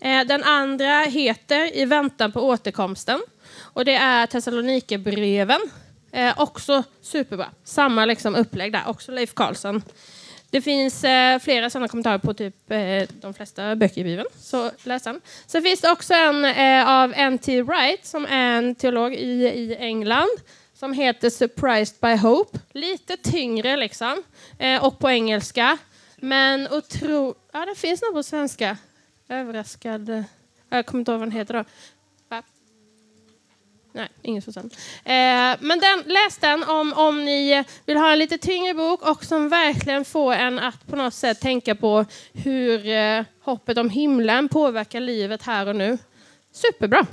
Eh, 0.00 0.24
den 0.26 0.44
andra 0.44 1.00
heter 1.00 1.76
I 1.76 1.84
väntan 1.84 2.32
på 2.32 2.40
återkomsten. 2.40 3.20
Och 3.60 3.84
det 3.84 3.94
är 3.94 4.26
Thessalonikerbreven. 4.26 5.60
Eh, 6.12 6.40
också 6.40 6.84
superbra. 7.00 7.46
Samma 7.64 8.04
liksom 8.04 8.34
upplägg 8.34 8.72
där, 8.72 8.82
också 8.86 9.12
Leif 9.12 9.34
Karlsson. 9.34 9.82
Det 10.50 10.60
finns 10.60 11.04
eh, 11.04 11.38
flera 11.38 11.70
sådana 11.70 11.88
kommentarer 11.88 12.18
på 12.18 12.34
typ 12.34 12.70
eh, 12.70 13.08
de 13.20 13.34
flesta 13.34 13.76
böcker 13.76 14.00
i 14.00 14.04
Bibeln, 14.04 14.28
så 14.40 14.70
läs 14.82 15.02
den. 15.02 15.20
Sen 15.46 15.62
finns 15.62 15.80
det 15.80 15.90
också 15.90 16.14
en 16.14 16.44
eh, 16.44 16.88
av 16.88 17.12
N.T. 17.16 17.62
Wright 17.62 18.06
som 18.06 18.26
är 18.26 18.58
en 18.58 18.74
teolog 18.74 19.14
i, 19.14 19.48
i 19.48 19.76
England 19.76 20.28
som 20.74 20.92
heter 20.92 21.30
Surprised 21.30 21.96
by 22.00 22.16
Hope. 22.16 22.58
Lite 22.72 23.16
tyngre 23.16 23.76
liksom, 23.76 24.22
eh, 24.58 24.84
och 24.84 24.98
på 24.98 25.10
engelska. 25.10 25.78
Men 26.16 26.68
otro... 26.70 27.34
Ja, 27.52 27.66
det 27.66 27.74
finns 27.74 28.02
nog 28.02 28.12
på 28.12 28.22
svenska. 28.22 28.76
Överraskad... 29.28 30.24
Jag 30.70 30.86
kommer 30.86 31.00
inte 31.00 31.12
ihåg 31.12 31.20
vad 31.20 31.28
den 31.28 31.38
heter 31.38 31.54
då. 31.54 31.64
Nej, 33.92 34.08
ingen 34.22 34.42
Susanne. 34.42 34.68
Eh, 35.04 35.56
men 35.60 35.80
den, 35.80 36.02
läs 36.06 36.36
den 36.40 36.64
om, 36.64 36.92
om 36.92 37.24
ni 37.24 37.64
vill 37.86 37.96
ha 37.96 38.12
en 38.12 38.18
lite 38.18 38.38
tyngre 38.38 38.74
bok 38.74 39.02
och 39.02 39.24
som 39.24 39.48
verkligen 39.48 40.04
får 40.04 40.34
en 40.34 40.58
att 40.58 40.86
på 40.86 40.96
något 40.96 41.14
sätt 41.14 41.40
tänka 41.40 41.74
på 41.74 42.04
hur 42.32 42.88
eh, 42.88 43.24
hoppet 43.40 43.78
om 43.78 43.90
himlen 43.90 44.48
påverkar 44.48 45.00
livet 45.00 45.42
här 45.42 45.68
och 45.68 45.76
nu. 45.76 45.98
Superbra. 46.52 47.06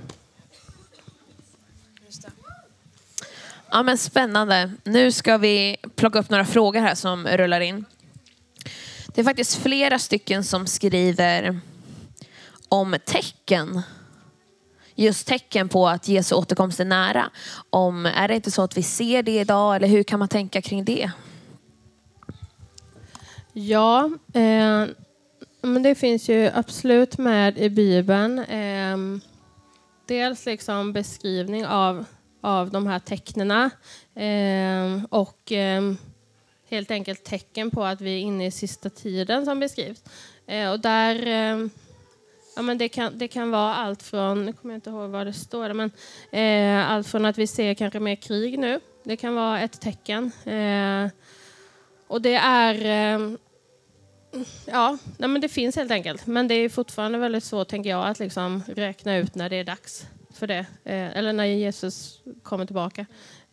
Ja, 3.71 3.83
men 3.83 3.97
spännande. 3.97 4.71
Nu 4.83 5.11
ska 5.11 5.37
vi 5.37 5.77
plocka 5.95 6.19
upp 6.19 6.29
några 6.29 6.45
frågor 6.45 6.79
här 6.79 6.95
som 6.95 7.27
rullar 7.27 7.61
in. 7.61 7.85
Det 9.07 9.21
är 9.21 9.25
faktiskt 9.25 9.63
flera 9.63 9.99
stycken 9.99 10.43
som 10.43 10.67
skriver 10.67 11.59
om 12.69 12.95
tecken. 13.05 13.81
Just 14.95 15.27
tecken 15.27 15.69
på 15.69 15.87
att 15.87 16.07
Jesu 16.07 16.35
återkomst 16.35 16.79
är 16.79 16.85
nära. 16.85 17.29
Om, 17.69 18.05
är 18.05 18.27
det 18.27 18.35
inte 18.35 18.51
så 18.51 18.61
att 18.61 18.77
vi 18.77 18.83
ser 18.83 19.23
det 19.23 19.39
idag 19.39 19.75
eller 19.75 19.87
hur 19.87 20.03
kan 20.03 20.19
man 20.19 20.27
tänka 20.27 20.61
kring 20.61 20.85
det? 20.85 21.11
Ja, 23.53 24.09
eh, 24.33 24.85
men 25.61 25.83
det 25.83 25.95
finns 25.95 26.29
ju 26.29 26.51
absolut 26.53 27.17
med 27.17 27.57
i 27.57 27.69
Bibeln. 27.69 28.39
Eh, 28.39 28.97
dels 30.05 30.45
liksom 30.45 30.93
beskrivning 30.93 31.65
av, 31.65 32.05
av 32.41 32.71
de 32.71 32.87
här 32.87 32.99
tecknena 32.99 33.69
eh, 34.15 35.03
och 35.09 35.51
eh, 35.51 35.93
helt 36.69 36.91
enkelt 36.91 37.23
tecken 37.23 37.71
på 37.71 37.83
att 37.83 38.01
vi 38.01 38.15
är 38.15 38.19
inne 38.19 38.45
i 38.45 38.51
sista 38.51 38.89
tiden 38.89 39.45
som 39.45 39.59
beskrivs. 39.59 40.03
Eh, 40.47 40.71
och 40.71 40.79
där, 40.79 41.27
eh, 41.27 41.67
ja, 42.55 42.61
men 42.61 42.77
det, 42.77 42.89
kan, 42.89 43.17
det 43.17 43.27
kan 43.27 43.51
vara 43.51 43.75
allt 43.75 44.03
från, 44.03 44.45
nu 44.45 44.53
kommer 44.53 44.73
jag 44.73 44.77
inte 44.77 44.89
ihåg 44.89 45.09
vad 45.09 45.27
det 45.27 45.33
står, 45.33 45.73
men 45.73 45.91
eh, 46.31 46.91
allt 46.91 47.07
från 47.07 47.25
att 47.25 47.37
vi 47.37 47.47
ser 47.47 47.73
kanske 47.73 47.99
mer 47.99 48.15
krig 48.15 48.59
nu. 48.59 48.79
Det 49.03 49.17
kan 49.17 49.35
vara 49.35 49.61
ett 49.61 49.81
tecken. 49.81 50.31
Eh, 50.45 51.09
och 52.07 52.21
det 52.21 52.35
är 52.35 52.75
eh, 53.15 53.37
Ja, 54.65 54.97
nej 55.17 55.29
men 55.29 55.41
det 55.41 55.49
finns 55.49 55.75
helt 55.75 55.91
enkelt. 55.91 56.27
Men 56.27 56.47
det 56.47 56.55
är 56.55 56.69
fortfarande 56.69 57.17
väldigt 57.17 57.43
svårt, 57.43 57.67
tänker 57.67 57.89
jag, 57.89 58.07
att 58.07 58.19
liksom 58.19 58.63
räkna 58.67 59.17
ut 59.17 59.35
när 59.35 59.49
det 59.49 59.55
är 59.55 59.63
dags 59.63 60.07
för 60.33 60.47
det. 60.47 60.65
Eh, 60.83 61.17
eller 61.17 61.33
när 61.33 61.45
Jesus 61.45 62.19
kommer 62.43 62.65
tillbaka. 62.65 63.05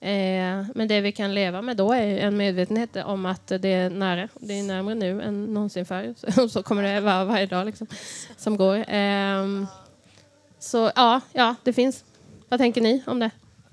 Eh, 0.03 0.65
men 0.75 0.89
det 0.89 1.01
vi 1.01 1.13
kan 1.13 1.35
leva 1.35 1.63
med 1.63 1.77
då 1.77 1.93
är 1.93 2.19
en 2.19 2.37
medvetenhet 2.37 2.97
om 2.97 3.27
att 3.27 3.47
det 3.47 3.69
är 3.69 3.91
nära. 3.91 4.29
Det 4.41 4.59
är 4.59 4.63
närmare 4.63 4.95
nu 4.95 5.23
än 5.23 5.45
någonsin 5.45 5.87
förr. 5.87 6.15
Så, 6.33 6.49
så 6.49 6.63
kommer 6.63 6.83
det 6.83 7.01
vara 7.01 7.25
varje 7.25 7.47
dag 7.47 7.67
liksom, 7.67 7.87
som 8.37 8.57
går. 8.57 8.95
Eh, 8.95 9.47
så 10.59 10.91
ja, 10.95 11.21
ja, 11.33 11.55
det 11.63 11.73
finns. 11.73 12.05
Vad 12.49 12.61
tänker 12.61 12.81
ni 12.81 13.03
om 13.07 13.19
det? 13.19 13.31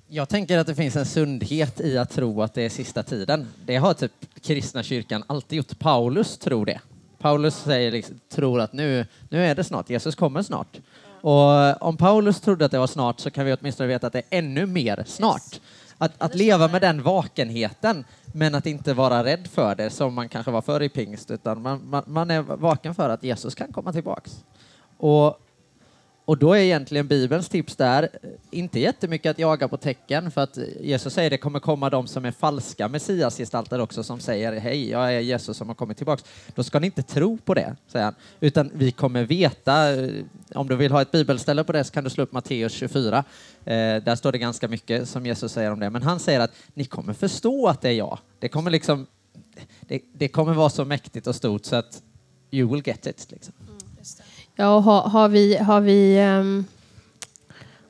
Jag 0.08 0.30
tänker 0.30 0.58
att 0.58 0.68
det 0.68 0.76
finns 0.76 0.96
en 0.96 1.06
sundhet 1.06 1.82
i 1.82 1.98
att 1.98 2.10
tro 2.10 2.42
att 2.42 2.54
det 2.54 2.62
är 2.62 2.70
sista 2.70 3.04
tiden. 3.04 3.48
Det 3.66 3.76
har 3.76 3.94
typ 3.94 4.12
kristna 4.42 4.84
kyrkan 4.84 5.24
alltid 5.28 5.58
gjort. 5.58 5.80
Paulus 5.80 6.38
tror 6.38 6.66
det. 6.66 6.80
Paulus 7.18 7.56
säger 7.56 7.92
liksom, 7.92 8.20
tror 8.30 8.62
att 8.62 8.74
nu, 8.74 9.06
nu 9.30 9.46
är 9.46 9.56
det 9.56 9.64
snart, 9.64 9.90
Jesus 9.90 10.16
kommer 10.16 10.42
snart. 10.42 10.78
Och 11.22 11.82
om 11.82 11.98
Paulus 11.98 12.42
trodde 12.42 12.66
att 12.66 12.72
det 12.72 12.80
var 12.80 12.88
snart 12.88 13.20
så 13.20 13.32
kan 13.32 13.46
vi 13.46 13.54
åtminstone 13.54 13.88
veta 13.88 14.08
att 14.08 14.14
det 14.14 14.20
är 14.20 14.38
ännu 14.38 14.66
mer 14.66 15.04
snart. 15.08 15.60
Att, 16.02 16.12
att 16.18 16.36
leva 16.36 16.68
med 16.68 16.82
den 16.82 17.04
vakenheten 17.04 18.06
men 18.34 18.56
att 18.56 18.66
inte 18.66 18.94
vara 18.94 19.24
rädd 19.24 19.48
för 19.48 19.76
det 19.76 19.90
som 19.90 20.14
man 20.14 20.30
kanske 20.30 20.52
var 20.52 20.62
förr 20.62 20.82
i 20.82 20.90
pingst 20.90 21.32
utan 21.32 21.62
man, 21.62 21.90
man, 21.90 22.04
man 22.08 22.32
är 22.32 22.42
vaken 22.42 22.96
för 22.96 23.10
att 23.10 23.24
Jesus 23.24 23.56
kan 23.56 23.74
komma 23.74 23.94
tillbaks. 23.94 24.44
Och 24.98 25.40
och 26.30 26.38
då 26.38 26.54
är 26.54 26.60
egentligen 26.60 27.08
Bibelns 27.08 27.50
tips 27.50 27.76
där, 27.76 28.04
eh, 28.04 28.30
inte 28.52 28.80
jättemycket 28.80 29.30
att 29.30 29.40
jaga 29.40 29.68
på 29.68 29.78
tecken, 29.78 30.32
för 30.32 30.42
att 30.42 30.58
Jesus 30.80 31.14
säger 31.14 31.30
det 31.30 31.38
kommer 31.38 31.60
komma 31.60 31.90
de 31.90 32.08
som 32.08 32.26
är 32.26 32.32
falska 32.32 32.88
messiasgestalter 32.88 33.82
också, 33.82 34.04
som 34.04 34.20
säger 34.20 34.60
hej, 34.60 34.90
jag 34.90 35.14
är 35.14 35.20
Jesus 35.20 35.58
som 35.58 35.68
har 35.68 35.76
kommit 35.76 35.98
tillbaks. 35.98 36.24
Då 36.56 36.64
ska 36.64 36.80
ni 36.80 36.86
inte 36.86 37.04
tro 37.04 37.38
på 37.38 37.54
det, 37.54 37.76
säger 37.88 38.06
han, 38.06 38.16
utan 38.40 38.72
vi 38.74 38.92
kommer 38.92 39.24
veta, 39.24 39.94
eh, 39.94 40.24
om 40.56 40.68
du 40.68 40.76
vill 40.76 40.92
ha 40.92 41.02
ett 41.02 41.12
bibelställe 41.12 41.64
på 41.64 41.72
det 41.72 41.84
så 41.84 41.94
kan 41.94 42.04
du 42.04 42.10
slå 42.10 42.24
upp 42.24 42.32
Matteus 42.32 42.74
24. 42.74 43.18
Eh, 43.18 43.24
där 44.04 44.16
står 44.16 44.32
det 44.32 44.38
ganska 44.38 44.68
mycket 44.68 45.10
som 45.10 45.26
Jesus 45.26 45.52
säger 45.52 45.72
om 45.72 45.80
det, 45.80 45.90
men 45.90 46.02
han 46.02 46.20
säger 46.20 46.40
att 46.40 46.52
ni 46.74 46.86
kommer 46.86 47.14
förstå 47.14 47.68
att 47.68 47.82
det 47.82 47.90
är 47.90 47.94
jag. 47.94 48.20
Det 48.40 48.50
kommer 48.50 48.72
liksom, 48.72 49.08
det, 49.82 50.02
det 50.14 50.28
kommer 50.28 50.54
vara 50.54 50.70
så 50.70 50.86
mäktigt 50.86 51.28
och 51.28 51.36
stort 51.36 51.66
så 51.66 51.76
att 51.76 52.02
you 52.52 52.70
will 52.70 52.84
get 52.86 53.08
it. 53.08 53.28
Liksom. 53.30 53.54
Ja, 54.60 54.76
och 54.76 54.84
har, 54.84 55.02
har 55.02 55.30
vi... 55.30 55.58
Har 55.58 55.82
vi 55.82 56.20
um, 56.20 56.66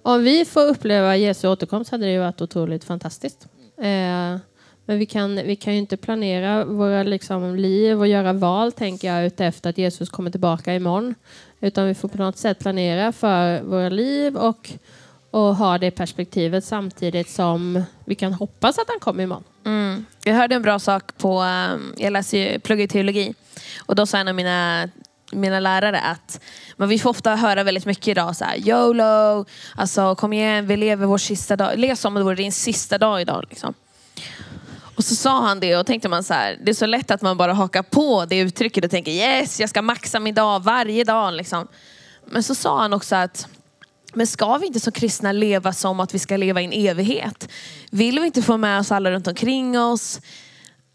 om 0.01 0.23
vi 0.23 0.45
får 0.45 0.65
uppleva 0.67 1.15
Jesu 1.15 1.47
återkomst 1.47 1.91
hade 1.91 2.05
det 2.05 2.11
ju 2.11 2.19
varit 2.19 2.41
otroligt 2.41 2.83
fantastiskt. 2.83 3.47
Eh, 3.77 4.37
men 4.85 4.99
vi 4.99 5.05
kan, 5.05 5.35
vi 5.35 5.55
kan 5.55 5.73
ju 5.73 5.79
inte 5.79 5.97
planera 5.97 6.65
våra 6.65 7.03
liksom, 7.03 7.55
liv 7.55 7.99
och 7.99 8.07
göra 8.07 8.33
val, 8.33 8.71
tänker 8.71 9.13
jag, 9.13 9.25
utefter 9.25 9.69
att 9.69 9.77
Jesus 9.77 10.09
kommer 10.09 10.31
tillbaka 10.31 10.75
imorgon. 10.75 11.15
Utan 11.59 11.87
vi 11.87 11.95
får 11.95 12.07
på 12.07 12.17
något 12.17 12.37
sätt 12.37 12.59
planera 12.59 13.11
för 13.11 13.61
våra 13.61 13.89
liv 13.89 14.37
och, 14.37 14.71
och 15.31 15.55
ha 15.55 15.77
det 15.77 15.91
perspektivet 15.91 16.65
samtidigt 16.65 17.29
som 17.29 17.83
vi 18.05 18.15
kan 18.15 18.33
hoppas 18.33 18.79
att 18.79 18.87
han 18.87 18.99
kommer 18.99 19.23
imorgon. 19.23 19.43
Mm. 19.65 20.05
Jag 20.23 20.33
hörde 20.33 20.55
en 20.55 20.61
bra 20.61 20.79
sak 20.79 21.17
på, 21.17 21.39
ehm, 21.39 21.93
jag 21.97 22.13
läser 22.13 22.37
ju, 22.37 22.59
pluggar 22.59 22.87
teologi 22.87 23.33
och 23.85 23.95
då 23.95 24.05
sa 24.05 24.17
en 24.17 24.27
av 24.27 24.35
mina 24.35 24.89
mina 25.31 25.59
lärare 25.59 26.01
att 26.01 26.39
men 26.77 26.89
vi 26.89 26.99
får 26.99 27.09
ofta 27.09 27.35
höra 27.35 27.63
väldigt 27.63 27.85
mycket 27.85 28.07
idag 28.07 28.35
så 28.35 28.45
här, 28.45 28.67
YOLO, 28.67 29.45
alltså 29.75 30.15
kom 30.15 30.33
igen, 30.33 30.67
vi 30.67 30.77
lever 30.77 31.05
vår 31.05 31.17
sista 31.17 31.55
dag. 31.55 31.79
Lev 31.79 31.95
som 31.95 32.13
om 32.13 32.19
det 32.19 32.23
vore 32.23 32.35
din 32.35 32.51
sista 32.51 32.97
dag 32.97 33.21
idag. 33.21 33.45
Liksom. 33.49 33.73
Och 34.95 35.03
så 35.03 35.15
sa 35.15 35.41
han 35.41 35.59
det 35.59 35.77
och 35.77 35.85
tänkte 35.85 36.09
man 36.09 36.23
så 36.23 36.33
här, 36.33 36.57
det 36.63 36.71
är 36.71 36.75
så 36.75 36.85
lätt 36.85 37.11
att 37.11 37.21
man 37.21 37.37
bara 37.37 37.53
hakar 37.53 37.83
på 37.83 38.25
det 38.25 38.39
uttrycket 38.39 38.85
och 38.85 38.91
tänker 38.91 39.11
yes, 39.11 39.59
jag 39.59 39.69
ska 39.69 39.81
maxa 39.81 40.19
min 40.19 40.35
dag 40.35 40.63
varje 40.63 41.03
dag. 41.03 41.33
Liksom. 41.33 41.67
Men 42.25 42.43
så 42.43 42.55
sa 42.55 42.79
han 42.81 42.93
också 42.93 43.15
att 43.15 43.47
men 44.13 44.27
ska 44.27 44.57
vi 44.57 44.67
inte 44.67 44.79
som 44.79 44.93
kristna 44.93 45.31
leva 45.31 45.73
som 45.73 45.99
att 45.99 46.13
vi 46.13 46.19
ska 46.19 46.37
leva 46.37 46.61
i 46.61 46.65
en 46.65 46.73
evighet? 46.73 47.49
Vill 47.91 48.19
vi 48.19 48.25
inte 48.25 48.41
få 48.41 48.57
med 48.57 48.79
oss 48.79 48.91
alla 48.91 49.11
runt 49.11 49.27
omkring 49.27 49.79
oss? 49.79 50.19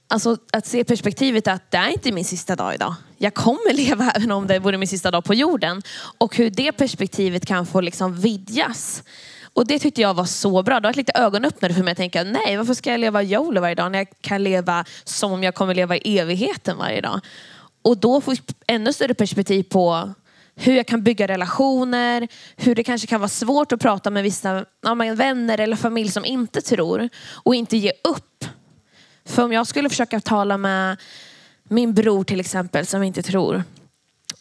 Alltså 0.09 0.37
att 0.53 0.67
se 0.67 0.85
perspektivet 0.85 1.49
att 1.49 1.71
det 1.71 1.77
är 1.77 1.89
inte 1.89 2.13
min 2.13 2.25
sista 2.25 2.57
dag 2.57 2.75
idag. 2.75 2.95
Jag 3.19 3.35
kommer 3.35 3.73
leva 3.87 4.11
även 4.11 4.33
om 4.33 4.47
det 4.47 4.59
vore 4.59 4.79
min 4.79 4.89
sista 4.89 5.11
dag 5.11 5.25
på 5.25 5.35
jorden. 5.35 5.83
Och 6.19 6.37
hur 6.37 6.51
det 6.51 6.73
perspektivet 6.73 7.47
kan 7.47 7.67
få 7.67 7.81
liksom 7.81 8.21
vidgas. 8.21 9.03
Och 9.53 9.67
det 9.67 9.79
tyckte 9.79 10.01
jag 10.01 10.15
var 10.15 10.25
så 10.25 10.63
bra. 10.63 10.81
Det 10.81 10.89
var 10.89 10.95
lite 10.95 11.13
ögonöppnare 11.15 11.75
för 11.75 11.83
mig 11.83 11.93
att 11.93 11.97
tänka, 11.97 12.25
nej 12.25 12.57
varför 12.57 12.75
ska 12.75 12.91
jag 12.91 13.01
leva 13.01 13.23
YOLO 13.23 13.61
varje 13.61 13.75
dag 13.75 13.93
när 13.93 13.99
jag 13.99 14.09
kan 14.21 14.43
leva 14.43 14.85
som 15.05 15.33
om 15.33 15.43
jag 15.43 15.55
kommer 15.55 15.75
leva 15.75 15.97
i 15.97 16.19
evigheten 16.19 16.79
varje 16.79 17.01
dag. 17.01 17.21
Och 17.83 17.99
då 17.99 18.21
får 18.21 18.35
jag 18.35 18.55
ännu 18.67 18.93
större 18.93 19.15
perspektiv 19.15 19.63
på 19.63 20.15
hur 20.57 20.77
jag 20.77 20.87
kan 20.87 21.03
bygga 21.03 21.29
relationer, 21.29 22.29
hur 22.57 22.75
det 22.75 22.85
kanske 22.85 23.07
kan 23.07 23.21
vara 23.21 23.29
svårt 23.29 23.73
att 23.73 23.81
prata 23.81 24.11
med 24.11 24.23
vissa 24.23 24.65
ja, 24.83 24.95
vänner 24.95 25.61
eller 25.61 25.77
familj 25.77 26.11
som 26.11 26.25
inte 26.25 26.61
tror 26.61 27.09
och 27.33 27.55
inte 27.55 27.77
ge 27.77 27.93
upp. 28.05 28.45
För 29.27 29.43
om 29.43 29.53
jag 29.53 29.67
skulle 29.67 29.89
försöka 29.89 30.21
tala 30.21 30.59
med 30.59 30.97
min 31.69 31.95
bror 31.95 32.25
till 32.25 32.41
exempel 32.41 32.87
som 32.87 33.03
inte 33.03 33.23
tror 33.23 33.65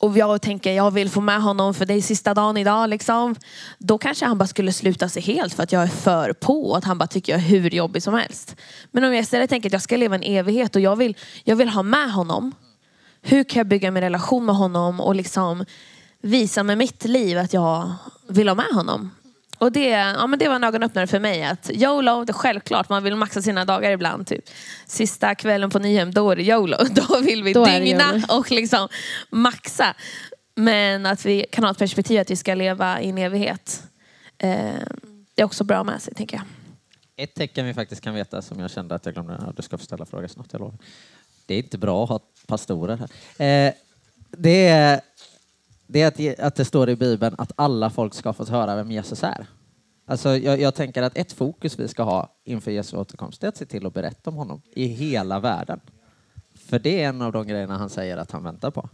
och 0.03 0.17
jag 0.17 0.41
tänker 0.41 0.71
jag 0.71 0.91
vill 0.91 1.09
få 1.09 1.21
med 1.21 1.41
honom 1.41 1.73
för 1.73 1.85
det 1.85 1.93
är 1.93 2.01
sista 2.01 2.33
dagen 2.33 2.57
idag 2.57 2.89
liksom. 2.89 3.35
Då 3.77 3.97
kanske 3.97 4.25
han 4.25 4.37
bara 4.37 4.47
skulle 4.47 4.73
sluta 4.73 5.09
sig 5.09 5.21
helt 5.21 5.53
för 5.53 5.63
att 5.63 5.71
jag 5.71 5.83
är 5.83 5.87
för 5.87 6.33
på 6.33 6.69
och 6.69 6.77
att 6.77 6.83
han 6.83 6.97
bara 6.97 7.07
tycker 7.07 7.33
jag 7.33 7.41
är 7.41 7.45
hur 7.45 7.69
jobbig 7.69 8.03
som 8.03 8.13
helst. 8.13 8.55
Men 8.91 9.03
om 9.03 9.13
jag 9.13 9.21
istället 9.21 9.49
tänker 9.49 9.69
att 9.69 9.73
jag 9.73 9.81
ska 9.81 9.97
leva 9.97 10.15
en 10.15 10.23
evighet 10.23 10.75
och 10.75 10.81
jag 10.81 10.95
vill, 10.95 11.17
jag 11.43 11.55
vill 11.55 11.69
ha 11.69 11.83
med 11.83 12.11
honom. 12.11 12.51
Hur 13.21 13.43
kan 13.43 13.59
jag 13.59 13.67
bygga 13.67 13.91
min 13.91 14.03
relation 14.03 14.45
med 14.45 14.55
honom 14.55 14.99
och 14.99 15.15
liksom 15.15 15.65
visa 16.21 16.63
med 16.63 16.77
mitt 16.77 17.05
liv 17.05 17.37
att 17.37 17.53
jag 17.53 17.91
vill 18.27 18.47
ha 18.47 18.55
med 18.55 18.73
honom. 18.73 19.11
Och 19.63 19.71
det, 19.71 19.89
ja, 19.89 20.27
men 20.27 20.39
det 20.39 20.47
var 20.47 20.55
en 20.55 20.63
ögonöppnare 20.63 21.07
för 21.07 21.19
mig. 21.19 21.43
Att 21.43 21.69
YOLO, 21.73 22.25
det 22.25 22.31
är 22.31 22.33
självklart, 22.33 22.89
man 22.89 23.03
vill 23.03 23.15
maxa 23.15 23.41
sina 23.41 23.65
dagar 23.65 23.91
ibland. 23.91 24.27
Typ. 24.27 24.49
Sista 24.85 25.35
kvällen 25.35 25.69
på 25.69 25.79
Nyhem, 25.79 26.13
då 26.13 26.31
är 26.31 26.35
det 26.35 26.43
YOLO. 26.43 26.77
Då 26.91 27.19
vill 27.19 27.43
vi 27.43 27.53
då 27.53 27.65
dygna 27.65 28.21
och 28.29 28.51
liksom 28.51 28.87
maxa. 29.29 29.95
Men 30.55 31.05
att 31.05 31.25
vi 31.25 31.45
kan 31.51 31.63
ha 31.63 31.71
ett 31.71 31.77
perspektiv 31.77 32.19
att 32.19 32.31
vi 32.31 32.35
ska 32.35 32.55
leva 32.55 33.01
i 33.01 33.09
en 33.09 33.17
evighet. 33.17 33.83
Eh, 34.37 34.49
det 35.35 35.41
är 35.41 35.45
också 35.45 35.63
bra 35.63 35.83
med 35.83 36.01
sig, 36.01 36.13
tänker 36.13 36.37
jag. 36.37 36.45
Ett 37.15 37.35
tecken 37.35 37.65
vi 37.65 37.73
faktiskt 37.73 38.01
kan 38.01 38.13
veta, 38.13 38.41
som 38.41 38.59
jag 38.59 38.71
kände 38.71 38.95
att 38.95 39.05
jag 39.05 39.13
glömde, 39.13 39.37
ja, 39.39 39.53
du 39.55 39.61
ska 39.61 39.77
få 39.77 39.83
ställa 39.83 40.05
frågan 40.05 40.29
snart, 40.29 40.47
jag 40.51 40.59
lovar. 40.59 40.77
Det 41.45 41.53
är 41.53 41.57
inte 41.57 41.77
bra 41.77 42.03
att 42.03 42.09
ha 42.09 42.19
pastorer 42.47 42.97
här. 42.97 43.67
Eh, 43.67 43.73
det 44.37 44.67
är 44.67 45.01
det 45.93 46.19
är 46.19 46.31
att, 46.31 46.39
att 46.39 46.55
det 46.55 46.65
står 46.65 46.89
i 46.89 46.95
Bibeln 46.95 47.35
att 47.37 47.51
alla 47.55 47.89
folk 47.89 48.13
ska 48.13 48.33
få 48.33 48.45
höra 48.45 48.75
vem 48.75 48.91
Jesus 48.91 49.23
är. 49.23 49.47
Alltså, 50.05 50.37
jag, 50.37 50.61
jag, 50.61 50.75
tänker 50.75 51.01
att 51.01 51.17
ett 51.17 51.31
fokus 51.31 51.79
vi 51.79 51.87
ska 51.87 52.03
ha 52.03 52.35
inför 52.43 52.71
Jesu 52.71 52.97
återkomst 52.97 53.43
är 53.43 53.47
att 53.47 53.57
se 53.57 53.65
till 53.65 53.85
att 53.85 53.93
berätta 53.93 54.29
om 54.29 54.35
honom 54.35 54.61
i 54.75 54.85
hela 54.85 55.39
världen. 55.39 55.79
För 56.55 56.79
det 56.79 57.03
är 57.03 57.09
en 57.09 57.21
av 57.21 57.31
de 57.31 57.47
grejerna 57.47 57.77
han 57.77 57.89
säger 57.89 58.17
att 58.17 58.31
han 58.31 58.43
väntar 58.43 58.71
på. 58.71 58.89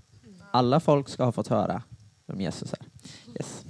Alla 0.51 0.79
folk 0.79 1.09
ska 1.09 1.23
ha 1.23 1.31
fått 1.31 1.47
höra 1.47 1.83
vem 2.25 2.41
Jesus 2.41 2.73
är. 2.73 2.85
Yes. 3.35 3.65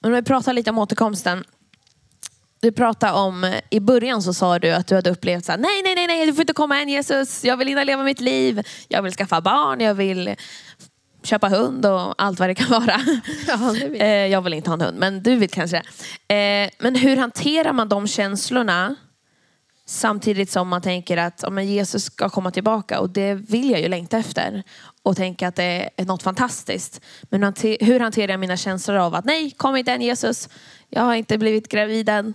Om 0.00 0.12
vi 0.12 0.22
pratar 0.22 0.52
lite 0.52 0.70
om 0.70 0.78
återkomsten 0.78 1.44
du 2.62 2.72
pratade 2.72 3.12
om, 3.12 3.60
i 3.70 3.80
början 3.80 4.22
så 4.22 4.34
sa 4.34 4.58
du 4.58 4.70
att 4.70 4.86
du 4.86 4.94
hade 4.94 5.10
upplevt 5.10 5.44
så 5.44 5.52
här, 5.52 5.58
nej, 5.58 5.82
nej, 5.82 5.94
nej, 5.94 6.06
nej, 6.06 6.26
du 6.26 6.34
får 6.34 6.40
inte 6.40 6.52
komma 6.52 6.80
än 6.80 6.88
Jesus. 6.88 7.44
Jag 7.44 7.56
vill 7.56 7.68
hinna 7.68 7.84
leva 7.84 8.02
mitt 8.02 8.20
liv. 8.20 8.62
Jag 8.88 9.02
vill 9.02 9.12
skaffa 9.12 9.40
barn, 9.40 9.80
jag 9.80 9.94
vill 9.94 10.34
köpa 11.22 11.48
hund 11.48 11.86
och 11.86 12.14
allt 12.22 12.38
vad 12.38 12.48
det 12.48 12.54
kan 12.54 12.70
vara. 12.80 13.00
Ja, 13.46 13.56
vill. 13.72 14.00
Eh, 14.00 14.08
jag 14.08 14.42
vill 14.42 14.54
inte 14.54 14.70
ha 14.70 14.74
en 14.74 14.80
hund, 14.80 14.98
men 14.98 15.22
du 15.22 15.36
vill 15.36 15.50
kanske. 15.50 15.76
Eh, 16.28 16.70
men 16.78 16.94
hur 16.94 17.16
hanterar 17.16 17.72
man 17.72 17.88
de 17.88 18.06
känslorna 18.06 18.96
samtidigt 19.86 20.50
som 20.50 20.68
man 20.68 20.82
tänker 20.82 21.16
att 21.16 21.44
om 21.44 21.58
Jesus 21.58 22.04
ska 22.04 22.28
komma 22.28 22.50
tillbaka 22.50 23.00
och 23.00 23.10
det 23.10 23.34
vill 23.34 23.70
jag 23.70 23.80
ju 23.80 23.88
längta 23.88 24.18
efter 24.18 24.62
och 25.02 25.16
tänka 25.16 25.48
att 25.48 25.56
det 25.56 25.90
är 25.96 26.04
något 26.04 26.22
fantastiskt. 26.22 27.00
Men 27.22 27.42
hur 27.80 28.00
hanterar 28.00 28.32
jag 28.32 28.40
mina 28.40 28.56
känslor 28.56 28.96
av 28.96 29.14
att 29.14 29.24
nej, 29.24 29.50
kom 29.50 29.76
inte 29.76 29.92
än 29.92 30.02
Jesus. 30.02 30.48
Jag 30.88 31.02
har 31.02 31.14
inte 31.14 31.38
blivit 31.38 31.68
gravid 31.68 32.08
än. 32.08 32.34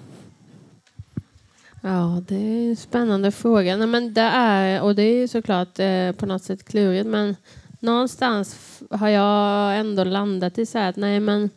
Ja, 1.87 2.21
det 2.27 2.35
är 2.35 2.69
en 2.69 2.75
spännande 2.75 3.31
fråga. 3.31 3.77
Nej, 3.77 3.87
men 3.87 4.13
det 4.13 4.21
är, 4.21 4.81
och 4.81 4.95
det 4.95 5.03
är 5.03 5.27
såklart 5.27 5.79
eh, 5.79 6.11
på 6.11 6.25
något 6.25 6.43
sätt 6.43 6.63
klurigt, 6.63 7.07
men 7.07 7.35
någonstans 7.79 8.79
har 8.89 9.09
jag 9.09 9.79
ändå 9.79 10.03
landat 10.03 10.57
i 10.57 10.65
så 10.65 10.77
här 10.77 10.89
att 10.89 10.95
nej, 10.95 11.19
men 11.19 11.49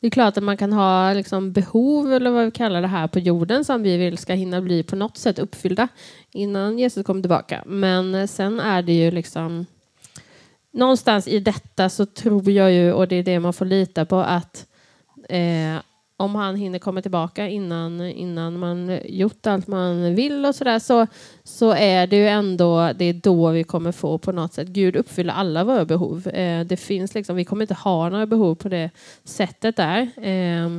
det 0.00 0.06
är 0.06 0.10
klart 0.10 0.36
att 0.36 0.42
man 0.42 0.56
kan 0.56 0.72
ha 0.72 1.12
liksom, 1.12 1.52
behov, 1.52 2.12
eller 2.12 2.30
vad 2.30 2.44
vi 2.44 2.50
kallar 2.50 2.82
det 2.82 2.88
här, 2.88 3.06
på 3.08 3.18
jorden 3.18 3.64
som 3.64 3.82
vi 3.82 3.96
vill 3.96 4.18
ska 4.18 4.32
hinna 4.32 4.60
bli 4.60 4.82
på 4.82 4.96
något 4.96 5.16
sätt 5.16 5.38
uppfyllda 5.38 5.88
innan 6.32 6.78
Jesus 6.78 7.06
kommer 7.06 7.22
tillbaka. 7.22 7.62
Men 7.66 8.14
eh, 8.14 8.26
sen 8.26 8.60
är 8.60 8.82
det 8.82 8.92
ju 8.92 9.10
liksom 9.10 9.66
någonstans 10.70 11.28
i 11.28 11.40
detta 11.40 11.88
så 11.88 12.06
tror 12.06 12.50
jag 12.50 12.72
ju, 12.72 12.92
och 12.92 13.08
det 13.08 13.16
är 13.16 13.22
det 13.22 13.40
man 13.40 13.52
får 13.52 13.64
lita 13.64 14.04
på, 14.04 14.16
att 14.16 14.66
eh, 15.28 15.76
om 16.16 16.34
han 16.34 16.56
hinner 16.56 16.78
komma 16.78 17.02
tillbaka 17.02 17.48
innan, 17.48 18.00
innan 18.00 18.58
man 18.58 19.00
gjort 19.04 19.46
allt 19.46 19.66
man 19.66 20.14
vill 20.14 20.44
och 20.44 20.54
sådär 20.54 20.78
så, 20.78 21.06
så 21.44 21.72
är 21.72 22.06
det 22.06 22.16
ju 22.16 22.28
ändå 22.28 22.92
det 22.92 23.04
är 23.04 23.12
då 23.12 23.50
vi 23.50 23.64
kommer 23.64 23.92
få 23.92 24.18
på 24.18 24.32
något 24.32 24.52
sätt. 24.52 24.68
Gud 24.68 24.96
uppfyller 24.96 25.32
alla 25.34 25.64
våra 25.64 25.84
behov. 25.84 26.28
Eh, 26.28 26.66
det 26.66 26.76
finns 26.76 27.14
liksom, 27.14 27.36
vi 27.36 27.44
kommer 27.44 27.62
inte 27.62 27.74
ha 27.74 28.08
några 28.08 28.26
behov 28.26 28.54
på 28.54 28.68
det 28.68 28.90
sättet 29.24 29.76
där. 29.76 30.10
Eh, 30.16 30.70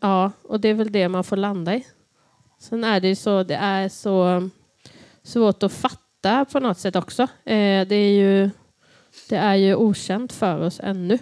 ja, 0.00 0.32
och 0.42 0.60
det 0.60 0.68
är 0.68 0.74
väl 0.74 0.92
det 0.92 1.08
man 1.08 1.24
får 1.24 1.36
landa 1.36 1.74
i. 1.74 1.86
Sen 2.58 2.84
är 2.84 3.00
det 3.00 3.08
ju 3.08 3.14
så, 3.14 3.42
det 3.42 3.56
är 3.56 3.88
så 3.88 4.48
svårt 5.22 5.62
att 5.62 5.72
fatta 5.72 6.44
på 6.44 6.60
något 6.60 6.78
sätt 6.78 6.96
också. 6.96 7.22
Eh, 7.22 7.86
det 7.86 7.94
är 7.94 8.10
ju 8.10 8.50
det 9.28 9.36
är 9.36 9.54
ju 9.54 9.74
okänt 9.74 10.32
för 10.32 10.60
oss 10.60 10.80
ännu. 10.82 11.18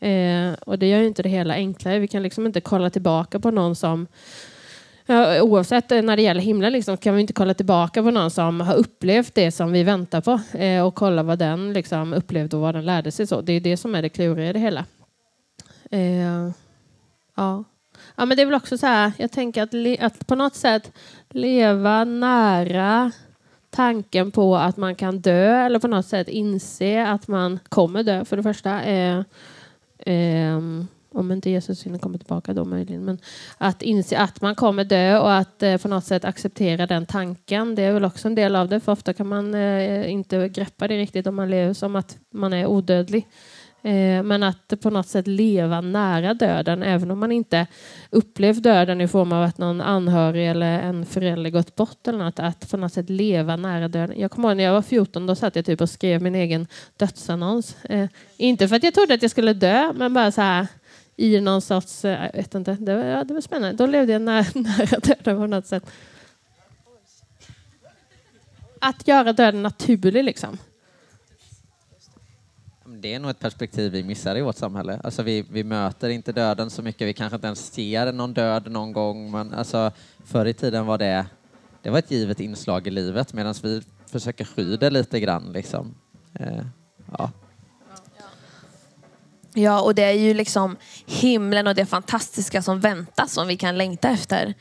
Eh, 0.00 0.52
och 0.60 0.78
det 0.78 0.88
gör 0.88 1.00
ju 1.00 1.06
inte 1.06 1.22
det 1.22 1.28
hela 1.28 1.54
enklare. 1.54 1.98
Vi 1.98 2.08
kan 2.08 2.22
liksom 2.22 2.46
inte 2.46 2.60
kolla 2.60 2.90
tillbaka 2.90 3.40
på 3.40 3.50
någon 3.50 3.76
som 3.76 4.06
oavsett 5.42 5.92
eh, 5.92 6.02
när 6.02 6.16
det 6.16 6.22
gäller 6.22 6.40
himlen 6.40 6.72
liksom, 6.72 6.96
kan 6.96 7.14
vi 7.14 7.20
inte 7.20 7.32
kolla 7.32 7.54
tillbaka 7.54 8.02
på 8.02 8.10
någon 8.10 8.30
som 8.30 8.60
har 8.60 8.74
upplevt 8.74 9.34
det 9.34 9.52
som 9.52 9.72
vi 9.72 9.82
väntar 9.82 10.20
på 10.20 10.58
eh, 10.58 10.86
och 10.86 10.94
kolla 10.94 11.22
vad 11.22 11.38
den 11.38 11.72
liksom, 11.72 12.12
upplevde 12.12 12.56
och 12.56 12.62
vad 12.62 12.74
den 12.74 12.84
lärde 12.84 13.12
sig. 13.12 13.26
Så. 13.26 13.40
Det 13.40 13.52
är 13.52 13.60
det 13.60 13.76
som 13.76 13.94
är 13.94 14.02
det 14.02 14.08
kluriga 14.08 14.50
i 14.50 14.52
det 14.52 14.58
hela. 14.58 14.84
Eh, 15.90 16.50
ja. 17.36 17.64
ja, 18.16 18.26
men 18.26 18.28
det 18.28 18.42
är 18.42 18.46
väl 18.46 18.54
också 18.54 18.78
så 18.78 18.86
här, 18.86 19.12
jag 19.16 19.32
tänker 19.32 19.62
att, 19.62 20.02
att 20.04 20.26
på 20.26 20.34
något 20.34 20.54
sätt 20.54 20.92
leva 21.28 22.04
nära 22.04 23.12
tanken 23.70 24.30
på 24.30 24.56
att 24.56 24.76
man 24.76 24.94
kan 24.94 25.20
dö 25.20 25.66
eller 25.66 25.78
på 25.78 25.88
något 25.88 26.06
sätt 26.06 26.28
inse 26.28 27.06
att 27.06 27.28
man 27.28 27.58
kommer 27.68 28.02
dö 28.02 28.24
för 28.24 28.36
det 28.36 28.42
första. 28.42 28.82
Eh, 28.82 29.22
Ehm, 30.06 30.86
om 31.12 31.32
inte 31.32 31.50
Jesus 31.50 31.86
hinner 31.86 31.98
komma 31.98 32.18
tillbaka 32.18 32.54
då 32.54 32.64
möjligen. 32.64 33.04
Men 33.04 33.18
att 33.58 33.82
inse 33.82 34.18
att 34.18 34.40
man 34.40 34.54
kommer 34.54 34.84
dö 34.84 35.18
och 35.18 35.34
att 35.34 35.62
eh, 35.62 35.76
på 35.76 35.88
något 35.88 36.04
sätt 36.04 36.24
acceptera 36.24 36.86
den 36.86 37.06
tanken. 37.06 37.74
Det 37.74 37.82
är 37.82 37.92
väl 37.92 38.04
också 38.04 38.28
en 38.28 38.34
del 38.34 38.56
av 38.56 38.68
det. 38.68 38.80
För 38.80 38.92
ofta 38.92 39.12
kan 39.12 39.28
man 39.28 39.54
eh, 39.54 40.10
inte 40.10 40.48
greppa 40.48 40.88
det 40.88 40.98
riktigt 40.98 41.26
om 41.26 41.36
man 41.36 41.50
lever 41.50 41.72
som 41.72 41.96
att 41.96 42.18
man 42.32 42.52
är 42.52 42.66
odödlig. 42.66 43.26
Eh, 43.82 44.22
men 44.22 44.42
att 44.42 44.80
på 44.80 44.90
något 44.90 45.08
sätt 45.08 45.26
leva 45.26 45.80
nära 45.80 46.34
döden, 46.34 46.82
även 46.82 47.10
om 47.10 47.18
man 47.18 47.32
inte 47.32 47.66
upplevt 48.10 48.62
döden 48.62 49.00
i 49.00 49.08
form 49.08 49.32
av 49.32 49.42
att 49.42 49.58
någon 49.58 49.80
anhörig 49.80 50.50
eller 50.50 50.80
en 50.80 51.06
förälder 51.06 51.50
gått 51.50 51.76
bort 51.76 52.08
eller 52.08 52.18
något, 52.18 52.38
att 52.38 52.70
på 52.70 52.76
något 52.76 52.92
sätt 52.92 53.10
leva 53.10 53.56
nära 53.56 53.88
döden. 53.88 54.20
Jag 54.20 54.30
kommer 54.30 54.48
ihåg 54.48 54.56
när 54.56 54.64
jag 54.64 54.72
var 54.72 54.82
14, 54.82 55.26
då 55.26 55.34
satt 55.34 55.56
jag 55.56 55.64
typ 55.64 55.80
och 55.80 55.90
skrev 55.90 56.22
min 56.22 56.34
egen 56.34 56.66
dödsannons. 56.96 57.84
Eh, 57.84 58.08
inte 58.36 58.68
för 58.68 58.76
att 58.76 58.82
jag 58.82 58.94
trodde 58.94 59.14
att 59.14 59.22
jag 59.22 59.30
skulle 59.30 59.52
dö, 59.52 59.92
men 59.92 60.14
bara 60.14 60.32
så 60.32 60.40
här 60.40 60.66
i 61.16 61.40
någon 61.40 61.62
sorts, 61.62 62.04
eh, 62.04 62.24
jag 62.24 62.32
vet 62.32 62.54
inte, 62.54 62.76
det 62.80 62.94
var, 62.94 63.04
ja, 63.04 63.24
det 63.24 63.34
var 63.34 63.40
spännande. 63.40 63.76
Då 63.76 63.86
levde 63.86 64.12
jag 64.12 64.22
nära, 64.22 64.46
nära 64.54 64.98
döden 64.98 65.36
på 65.36 65.46
något 65.46 65.66
sätt. 65.66 65.90
Att 68.80 69.08
göra 69.08 69.32
döden 69.32 69.62
naturlig 69.62 70.24
liksom 70.24 70.58
det 73.00 73.14
är 73.14 73.20
nog 73.20 73.30
ett 73.30 73.38
perspektiv 73.38 73.92
vi 73.92 74.02
missar 74.02 74.36
i 74.36 74.40
vårt 74.40 74.56
samhälle. 74.56 75.00
Alltså 75.04 75.22
vi, 75.22 75.44
vi 75.50 75.64
möter 75.64 76.08
inte 76.08 76.32
döden 76.32 76.70
så 76.70 76.82
mycket, 76.82 77.08
vi 77.08 77.12
kanske 77.12 77.34
inte 77.34 77.46
ens 77.46 77.72
ser 77.72 78.12
någon 78.12 78.34
död 78.34 78.70
någon 78.70 78.92
gång, 78.92 79.30
men 79.30 79.54
alltså 79.54 79.92
förr 80.24 80.46
i 80.46 80.54
tiden 80.54 80.86
var 80.86 80.98
det 80.98 81.26
det 81.82 81.90
var 81.90 81.98
ett 81.98 82.10
givet 82.10 82.40
inslag 82.40 82.86
i 82.86 82.90
livet 82.90 83.32
medan 83.32 83.54
vi 83.62 83.82
försöker 84.06 84.44
sky 84.44 84.76
det 84.76 84.90
lite 84.90 85.20
grann. 85.20 85.52
Liksom. 85.52 85.94
Eh, 86.34 86.64
ja. 87.18 87.30
Ja, 89.54 89.80
och 89.80 89.94
det 89.94 90.02
är 90.02 90.12
ju 90.12 90.34
liksom 90.34 90.76
himlen 91.06 91.66
och 91.66 91.74
det 91.74 91.86
fantastiska 91.86 92.62
som 92.62 92.80
väntar 92.80 93.26
som 93.26 93.48
vi 93.48 93.56
kan 93.56 93.78
längta 93.78 94.08
efter. 94.08 94.54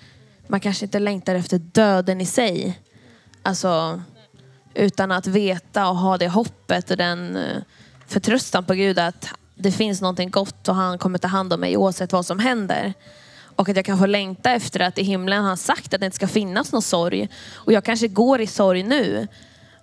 Man 0.47 0.59
kanske 0.59 0.85
inte 0.85 0.99
längtar 0.99 1.35
efter 1.35 1.57
döden 1.57 2.21
i 2.21 2.25
sig. 2.25 2.79
Alltså, 3.43 4.01
utan 4.73 5.11
att 5.11 5.27
veta 5.27 5.89
och 5.89 5.95
ha 5.95 6.17
det 6.17 6.27
hoppet 6.27 6.91
och 6.91 6.97
den 6.97 7.35
eh, 7.35 7.61
förtröstan 8.08 8.66
på 8.66 8.74
Gud 8.74 8.99
att 8.99 9.28
det 9.55 9.72
finns 9.72 10.01
någonting 10.01 10.30
gott 10.30 10.68
och 10.68 10.76
han 10.76 10.97
kommer 10.97 11.18
ta 11.18 11.28
hand 11.28 11.53
om 11.53 11.60
mig 11.60 11.78
oavsett 11.78 12.14
vad 12.14 12.26
som 12.26 12.39
händer. 12.39 12.93
Och 13.55 13.70
att 13.70 13.76
jag 13.76 13.86
kan 13.86 13.97
få 13.97 14.05
längta 14.05 14.51
efter 14.51 14.80
att 14.80 14.97
i 14.97 15.03
himlen 15.03 15.41
har 15.41 15.47
han 15.47 15.58
sagt 15.58 15.93
att 15.93 15.99
det 15.99 16.05
inte 16.05 16.16
ska 16.16 16.28
finnas 16.28 16.72
någon 16.72 16.82
sorg. 16.82 17.30
Och 17.53 17.74
jag 17.74 17.84
kanske 17.84 18.08
går 18.08 18.41
i 18.41 18.47
sorg 18.47 18.84
nu. 18.84 19.28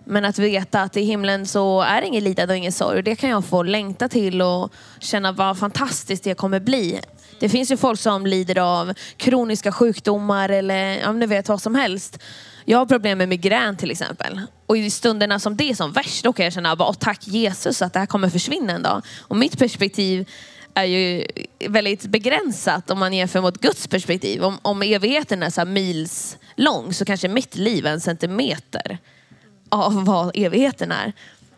Men 0.04 0.24
att 0.24 0.38
veta 0.38 0.82
att 0.82 0.96
i 0.96 1.02
himlen 1.02 1.46
så 1.46 1.80
är 1.80 2.00
det 2.00 2.06
inget 2.06 2.22
lidande 2.22 2.54
och 2.54 2.58
ingen 2.58 2.72
sorg. 2.72 3.02
Det 3.02 3.16
kan 3.16 3.30
jag 3.30 3.44
få 3.44 3.62
längta 3.62 4.08
till 4.08 4.42
och 4.42 4.72
känna 4.98 5.32
vad 5.32 5.58
fantastiskt 5.58 6.24
det 6.24 6.34
kommer 6.34 6.60
bli. 6.60 7.00
Det 7.40 7.48
finns 7.48 7.72
ju 7.72 7.76
folk 7.76 8.00
som 8.00 8.26
lider 8.26 8.58
av 8.58 8.94
kroniska 9.16 9.72
sjukdomar 9.72 10.48
eller 10.48 11.08
om 11.08 11.18
ni 11.18 11.26
vet 11.26 11.48
vad 11.48 11.62
som 11.62 11.74
helst. 11.74 12.18
Jag 12.64 12.78
har 12.78 12.86
problem 12.86 13.18
med 13.18 13.28
migrän 13.28 13.76
till 13.76 13.90
exempel. 13.90 14.40
Och 14.66 14.76
i 14.76 14.90
stunderna 14.90 15.38
som 15.38 15.56
det 15.56 15.70
är 15.70 15.74
som 15.74 15.92
värst, 15.92 16.24
då 16.24 16.32
kan 16.32 16.44
jag 16.44 16.52
känna 16.52 16.76
bara, 16.76 16.92
tack 16.92 17.26
Jesus 17.26 17.82
att 17.82 17.92
det 17.92 17.98
här 17.98 18.06
kommer 18.06 18.28
försvinna 18.28 18.72
en 18.72 18.82
dag. 18.82 19.02
Och 19.20 19.36
mitt 19.36 19.58
perspektiv 19.58 20.28
är 20.74 20.84
ju 20.84 21.26
väldigt 21.68 22.06
begränsat 22.06 22.90
om 22.90 22.98
man 22.98 23.12
jämför 23.12 23.40
mot 23.40 23.60
Guds 23.60 23.86
perspektiv. 23.88 24.44
Om, 24.44 24.58
om 24.62 24.82
evigheten 24.82 25.42
är 25.42 25.50
så 25.50 25.60
här 25.60 25.66
mils 25.66 26.38
lång 26.56 26.92
så 26.92 27.04
kanske 27.04 27.28
mitt 27.28 27.56
liv 27.56 27.86
är 27.86 27.92
en 27.92 28.00
centimeter 28.00 28.98
av 29.68 30.04
vad 30.04 30.30
evigheten 30.34 30.92
är. 30.92 31.12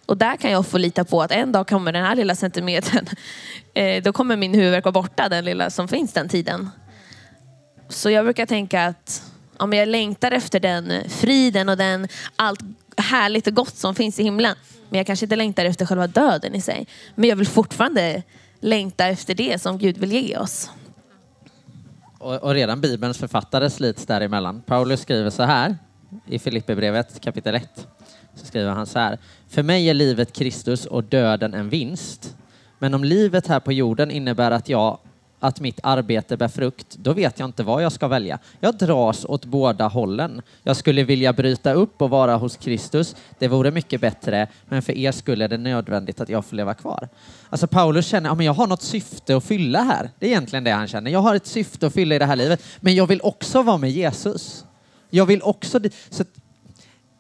Och 0.07 0.17
där 0.17 0.37
kan 0.37 0.51
jag 0.51 0.67
få 0.67 0.79
lita 0.79 1.05
på 1.05 1.23
att 1.23 1.33
en 1.33 1.53
dag 1.53 1.69
kommer 1.69 1.93
den 1.93 2.05
här 2.05 2.15
lilla 2.15 2.35
centimetern, 2.35 3.07
eh, 3.75 4.03
då 4.03 4.13
kommer 4.13 4.37
min 4.37 4.55
huvudvärk 4.55 4.85
vara 4.85 4.93
borta, 4.93 5.29
den 5.29 5.45
lilla 5.45 5.71
som 5.71 5.89
finns 5.89 6.13
den 6.13 6.29
tiden. 6.29 6.71
Så 7.89 8.11
jag 8.11 8.25
brukar 8.25 8.47
tänka 8.47 8.87
att 8.87 9.23
om 9.59 9.73
jag 9.73 9.89
längtar 9.89 10.31
efter 10.31 10.61
den 10.61 11.11
friden 11.11 11.69
och 11.69 11.77
den 11.77 12.09
allt 12.37 12.61
härligt 12.97 13.47
och 13.47 13.55
gott 13.55 13.77
som 13.77 13.95
finns 13.95 14.21
i 14.21 14.23
himlen. 14.23 14.57
Men 14.89 14.99
jag 14.99 15.07
kanske 15.07 15.27
inte 15.27 15.37
längtar 15.37 15.65
efter 15.65 15.87
själva 15.87 16.07
döden 16.07 16.55
i 16.55 16.61
sig. 16.61 16.87
Men 17.15 17.29
jag 17.29 17.37
vill 17.37 17.47
fortfarande 17.47 18.23
längta 18.61 19.07
efter 19.07 19.35
det 19.35 19.63
som 19.63 19.79
Gud 19.79 19.99
vill 19.99 20.13
ge 20.13 20.37
oss. 20.37 20.71
Och, 22.19 22.35
och 22.35 22.55
redan 22.55 22.81
Bibelns 22.81 23.19
författare 23.19 23.71
slits 23.71 24.07
däremellan. 24.07 24.63
Paulus 24.67 25.01
skriver 25.01 25.31
så 25.31 25.43
här 25.43 25.77
i 26.27 26.39
Filipperbrevet 26.39 27.21
kapitel 27.21 27.55
1. 27.55 27.87
Så 28.35 28.47
skriver 28.47 28.71
han 28.71 28.87
så 28.87 28.99
här. 28.99 29.19
För 29.49 29.63
mig 29.63 29.91
är 29.91 29.95
livet 29.95 30.33
Kristus 30.33 30.87
och 30.87 31.05
döden 31.05 31.55
en 31.55 31.69
vinst. 31.69 32.37
Men 32.79 32.95
om 32.95 33.05
livet 33.05 33.47
här 33.47 33.61
på 33.61 33.73
jorden 33.73 34.11
innebär 34.11 34.51
att 34.51 34.69
jag 34.69 34.99
att 35.47 35.61
mitt 35.61 35.81
arbete 35.83 36.37
bär 36.37 36.49
frukt, 36.49 36.97
då 36.97 37.13
vet 37.13 37.39
jag 37.39 37.49
inte 37.49 37.63
vad 37.63 37.83
jag 37.83 37.93
ska 37.93 38.09
välja. 38.09 38.39
Jag 38.61 38.77
dras 38.77 39.25
åt 39.25 39.45
båda 39.45 39.89
hållen. 39.89 40.43
Jag 40.63 40.77
skulle 40.77 41.05
vilja 41.05 41.33
bryta 41.33 41.73
upp 41.73 42.03
och 42.03 42.11
vara 42.11 42.37
hos 42.37 42.57
Kristus. 42.57 43.17
Det 43.39 43.49
vore 43.49 43.71
mycket 43.71 44.01
bättre, 44.01 44.49
men 44.69 44.83
för 44.83 44.93
er 44.93 45.13
skulle 45.13 45.45
är 45.45 45.49
det 45.49 45.59
nödvändigt 45.59 46.21
att 46.21 46.29
jag 46.29 46.45
får 46.45 46.57
leva 46.57 46.75
kvar. 46.75 47.09
Alltså 47.51 47.67
Paulus 47.67 48.07
känner 48.07 48.31
att 48.31 48.39
ja, 48.39 48.45
jag 48.45 48.53
har 48.53 48.67
något 48.67 48.83
syfte 48.83 49.37
att 49.37 49.45
fylla 49.45 49.83
här. 49.83 50.11
Det 50.19 50.27
är 50.27 50.31
egentligen 50.31 50.65
det 50.65 50.71
han 50.71 50.89
känner. 50.89 51.11
Jag 51.11 51.21
har 51.21 51.35
ett 51.35 51.47
syfte 51.47 51.87
att 51.87 51.95
fylla 51.95 52.15
i 52.15 52.19
det 52.19 52.27
här 52.27 52.37
livet, 52.37 52.63
men 52.81 52.95
jag 52.95 53.07
vill 53.07 53.21
också 53.23 53.63
vara 53.63 53.77
med 53.77 53.91
Jesus. 53.91 54.65
Jag 55.11 55.27
vill 55.27 55.43
också... 55.43 55.81
Så 56.11 56.25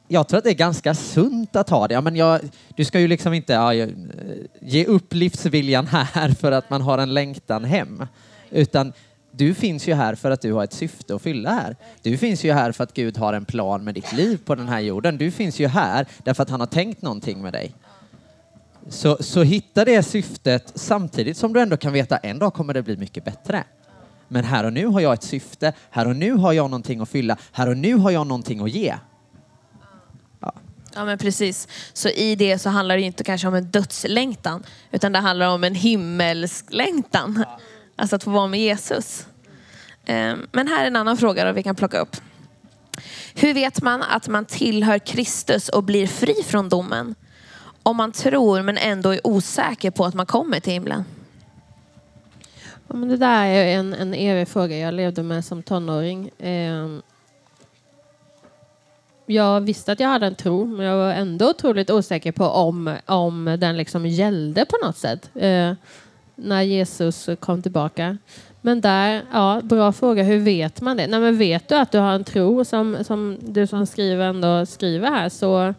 jag 0.08 0.28
tror 0.28 0.38
att 0.38 0.44
det 0.44 0.50
är 0.50 0.54
ganska 0.54 0.94
sunt 0.94 1.56
att 1.56 1.70
ha 1.70 1.88
det. 1.88 1.94
Ja, 1.94 2.00
men 2.00 2.16
jag, 2.16 2.40
du 2.76 2.84
ska 2.84 3.00
ju 3.00 3.08
liksom 3.08 3.32
inte 3.32 3.52
ja, 3.52 3.74
eh, 3.74 3.88
ge 4.60 4.84
upp 4.84 5.14
livsviljan 5.14 5.86
här 5.86 6.28
för 6.28 6.52
att 6.52 6.70
man 6.70 6.82
har 6.82 6.98
en 6.98 7.14
längtan 7.14 7.64
hem. 7.64 8.06
Utan 8.50 8.92
du 9.30 9.54
finns 9.54 9.88
ju 9.88 9.94
här 9.94 10.14
för 10.14 10.30
att 10.30 10.40
du 10.40 10.52
har 10.52 10.64
ett 10.64 10.72
syfte 10.72 11.14
att 11.14 11.22
fylla 11.22 11.50
här. 11.50 11.76
Du 12.02 12.16
finns 12.16 12.44
ju 12.44 12.52
här 12.52 12.72
för 12.72 12.84
att 12.84 12.92
Gud 12.92 13.18
har 13.18 13.32
en 13.32 13.44
plan 13.44 13.84
med 13.84 13.94
ditt 13.94 14.12
liv 14.12 14.40
på 14.44 14.54
den 14.54 14.68
här 14.68 14.80
jorden. 14.80 15.18
Du 15.18 15.30
finns 15.30 15.60
ju 15.60 15.66
här 15.66 16.06
därför 16.24 16.42
att 16.42 16.50
han 16.50 16.60
har 16.60 16.66
tänkt 16.66 17.02
någonting 17.02 17.42
med 17.42 17.52
dig. 17.52 17.74
Så, 18.88 19.16
så 19.20 19.42
hitta 19.42 19.84
det 19.84 20.02
syftet 20.02 20.72
samtidigt 20.74 21.36
som 21.36 21.52
du 21.52 21.60
ändå 21.60 21.76
kan 21.76 21.92
veta 21.92 22.16
en 22.16 22.38
dag 22.38 22.54
kommer 22.54 22.74
det 22.74 22.82
bli 22.82 22.96
mycket 22.96 23.24
bättre. 23.24 23.64
Men 24.28 24.44
här 24.44 24.64
och 24.64 24.72
nu 24.72 24.86
har 24.86 25.00
jag 25.00 25.12
ett 25.12 25.22
syfte, 25.22 25.72
här 25.90 26.08
och 26.08 26.16
nu 26.16 26.32
har 26.32 26.52
jag 26.52 26.70
någonting 26.70 27.00
att 27.00 27.08
fylla, 27.08 27.36
här 27.52 27.68
och 27.68 27.76
nu 27.76 27.94
har 27.94 28.10
jag 28.10 28.26
någonting 28.26 28.60
att 28.60 28.70
ge. 28.70 28.94
Ja 30.96 31.04
men 31.04 31.18
precis. 31.18 31.68
Så 31.92 32.08
i 32.08 32.34
det 32.34 32.58
så 32.58 32.70
handlar 32.70 32.96
det 32.96 33.02
inte 33.02 33.24
kanske 33.24 33.48
om 33.48 33.54
en 33.54 33.70
dödslängtan 33.70 34.64
utan 34.90 35.12
det 35.12 35.18
handlar 35.18 35.48
om 35.48 35.64
en 35.64 35.74
himmelslängtan. 35.74 37.44
Alltså 37.96 38.16
att 38.16 38.24
få 38.24 38.30
vara 38.30 38.46
med 38.46 38.60
Jesus. 38.60 39.26
Ehm, 40.06 40.46
men 40.52 40.68
här 40.68 40.82
är 40.82 40.86
en 40.86 40.96
annan 40.96 41.16
fråga 41.16 41.44
då 41.44 41.52
vi 41.52 41.62
kan 41.62 41.74
plocka 41.74 41.98
upp. 41.98 42.16
Hur 43.34 43.54
vet 43.54 43.82
man 43.82 44.02
att 44.02 44.28
man 44.28 44.44
tillhör 44.44 44.98
Kristus 44.98 45.68
och 45.68 45.84
blir 45.84 46.06
fri 46.06 46.34
från 46.46 46.68
domen? 46.68 47.14
Om 47.82 47.96
man 47.96 48.12
tror 48.12 48.62
men 48.62 48.78
ändå 48.78 49.14
är 49.14 49.26
osäker 49.26 49.90
på 49.90 50.04
att 50.04 50.14
man 50.14 50.26
kommer 50.26 50.60
till 50.60 50.72
himlen. 50.72 51.04
Ja, 52.88 52.96
men 52.96 53.08
det 53.08 53.16
där 53.16 53.44
är 53.44 53.78
en, 53.78 53.94
en 53.94 54.14
evig 54.14 54.48
fråga 54.48 54.78
jag 54.78 54.94
levde 54.94 55.22
med 55.22 55.44
som 55.44 55.62
tonåring. 55.62 56.30
Jag 59.26 59.60
visste 59.60 59.92
att 59.92 60.00
jag 60.00 60.08
hade 60.08 60.26
en 60.26 60.34
tro, 60.34 60.66
men 60.66 60.86
jag 60.86 60.96
var 60.96 61.12
ändå 61.12 61.50
otroligt 61.50 61.90
osäker 61.90 62.32
på 62.32 62.44
om, 62.44 62.96
om 63.06 63.56
den 63.58 63.76
liksom 63.76 64.06
gällde 64.06 64.64
på 64.64 64.76
något 64.86 64.96
sätt 64.96 65.30
eh, 65.34 65.72
när 66.34 66.62
Jesus 66.62 67.28
kom 67.40 67.62
tillbaka. 67.62 68.18
Men 68.60 68.80
där, 68.80 69.22
ja, 69.32 69.60
bra 69.64 69.92
fråga. 69.92 70.22
Hur 70.22 70.38
vet 70.38 70.80
man 70.80 70.96
det? 70.96 71.06
Nej, 71.06 71.20
men 71.20 71.38
vet 71.38 71.68
du 71.68 71.74
att 71.74 71.92
du 71.92 71.98
har 71.98 72.12
en 72.12 72.24
tro 72.24 72.64
som, 72.64 73.04
som 73.04 73.38
du 73.40 73.66
som 73.66 73.86
skriver 73.86 74.24
ändå 74.24 74.66
skriver 74.66 75.10
här, 75.10 75.28
så 75.28 75.74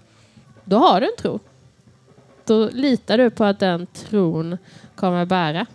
då 0.63 0.77
har 0.77 1.01
du 1.01 1.07
en 1.07 1.17
tro. 1.17 1.39
Då 2.45 2.69
litar 2.69 3.17
du 3.17 3.29
på 3.29 3.43
att 3.43 3.59
den 3.59 3.85
tron 3.85 4.57
kommer 4.95 5.25
bära. 5.25 5.65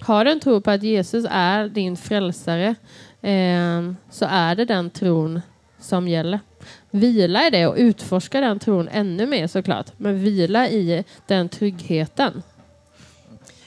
Har 0.00 0.24
du 0.24 0.30
en 0.30 0.40
tro 0.40 0.60
på 0.60 0.70
att 0.70 0.82
Jesus 0.82 1.24
är 1.30 1.68
din 1.68 1.96
frälsare 1.96 2.74
eh, 3.20 3.92
så 4.10 4.26
är 4.28 4.54
det 4.54 4.64
den 4.64 4.90
tron 4.90 5.40
som 5.82 6.08
gäller. 6.08 6.40
Vila 6.90 7.46
i 7.46 7.50
det 7.50 7.66
och 7.66 7.76
utforska 7.76 8.40
den 8.40 8.58
tron 8.58 8.88
ännu 8.88 9.26
mer 9.26 9.46
såklart. 9.46 9.86
Men 9.96 10.22
vila 10.22 10.68
i 10.68 11.04
den 11.26 11.48
tryggheten. 11.48 12.42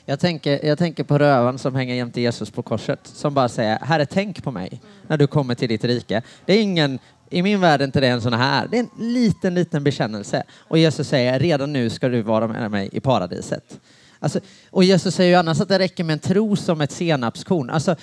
Jag 0.05 0.19
tänker, 0.19 0.65
jag 0.65 0.77
tänker 0.77 1.03
på 1.03 1.17
rövaren 1.17 1.59
som 1.59 1.75
hänger 1.75 1.95
jämte 1.95 2.21
Jesus 2.21 2.51
på 2.51 2.61
korset 2.61 2.99
som 3.03 3.33
bara 3.33 3.49
säger 3.49 3.79
Herre 3.79 4.05
tänk 4.05 4.43
på 4.43 4.51
mig 4.51 4.81
när 5.07 5.17
du 5.17 5.27
kommer 5.27 5.55
till 5.55 5.69
ditt 5.69 5.83
rike. 5.83 6.21
Det 6.45 6.53
är 6.53 6.61
ingen, 6.61 6.99
i 7.29 7.41
min 7.41 7.61
värld 7.61 7.81
är 7.81 7.85
inte 7.85 7.99
det 7.99 8.07
en 8.07 8.21
sån 8.21 8.33
här, 8.33 8.67
det 8.67 8.77
är 8.77 8.79
en 8.79 9.13
liten, 9.13 9.53
liten 9.53 9.83
bekännelse. 9.83 10.43
Och 10.53 10.77
Jesus 10.77 11.07
säger 11.07 11.39
redan 11.39 11.73
nu 11.73 11.89
ska 11.89 12.09
du 12.09 12.21
vara 12.21 12.47
med 12.47 12.71
mig 12.71 12.89
i 12.91 12.99
paradiset. 12.99 13.79
Alltså, 14.19 14.39
och 14.69 14.83
Jesus 14.83 15.15
säger 15.15 15.29
ju 15.29 15.35
annars 15.35 15.61
att 15.61 15.69
det 15.69 15.79
räcker 15.79 16.03
med 16.03 16.13
en 16.13 16.19
tro 16.19 16.55
som 16.55 16.81
ett 16.81 16.91
senapskorn. 16.91 17.69
Alltså, 17.69 17.95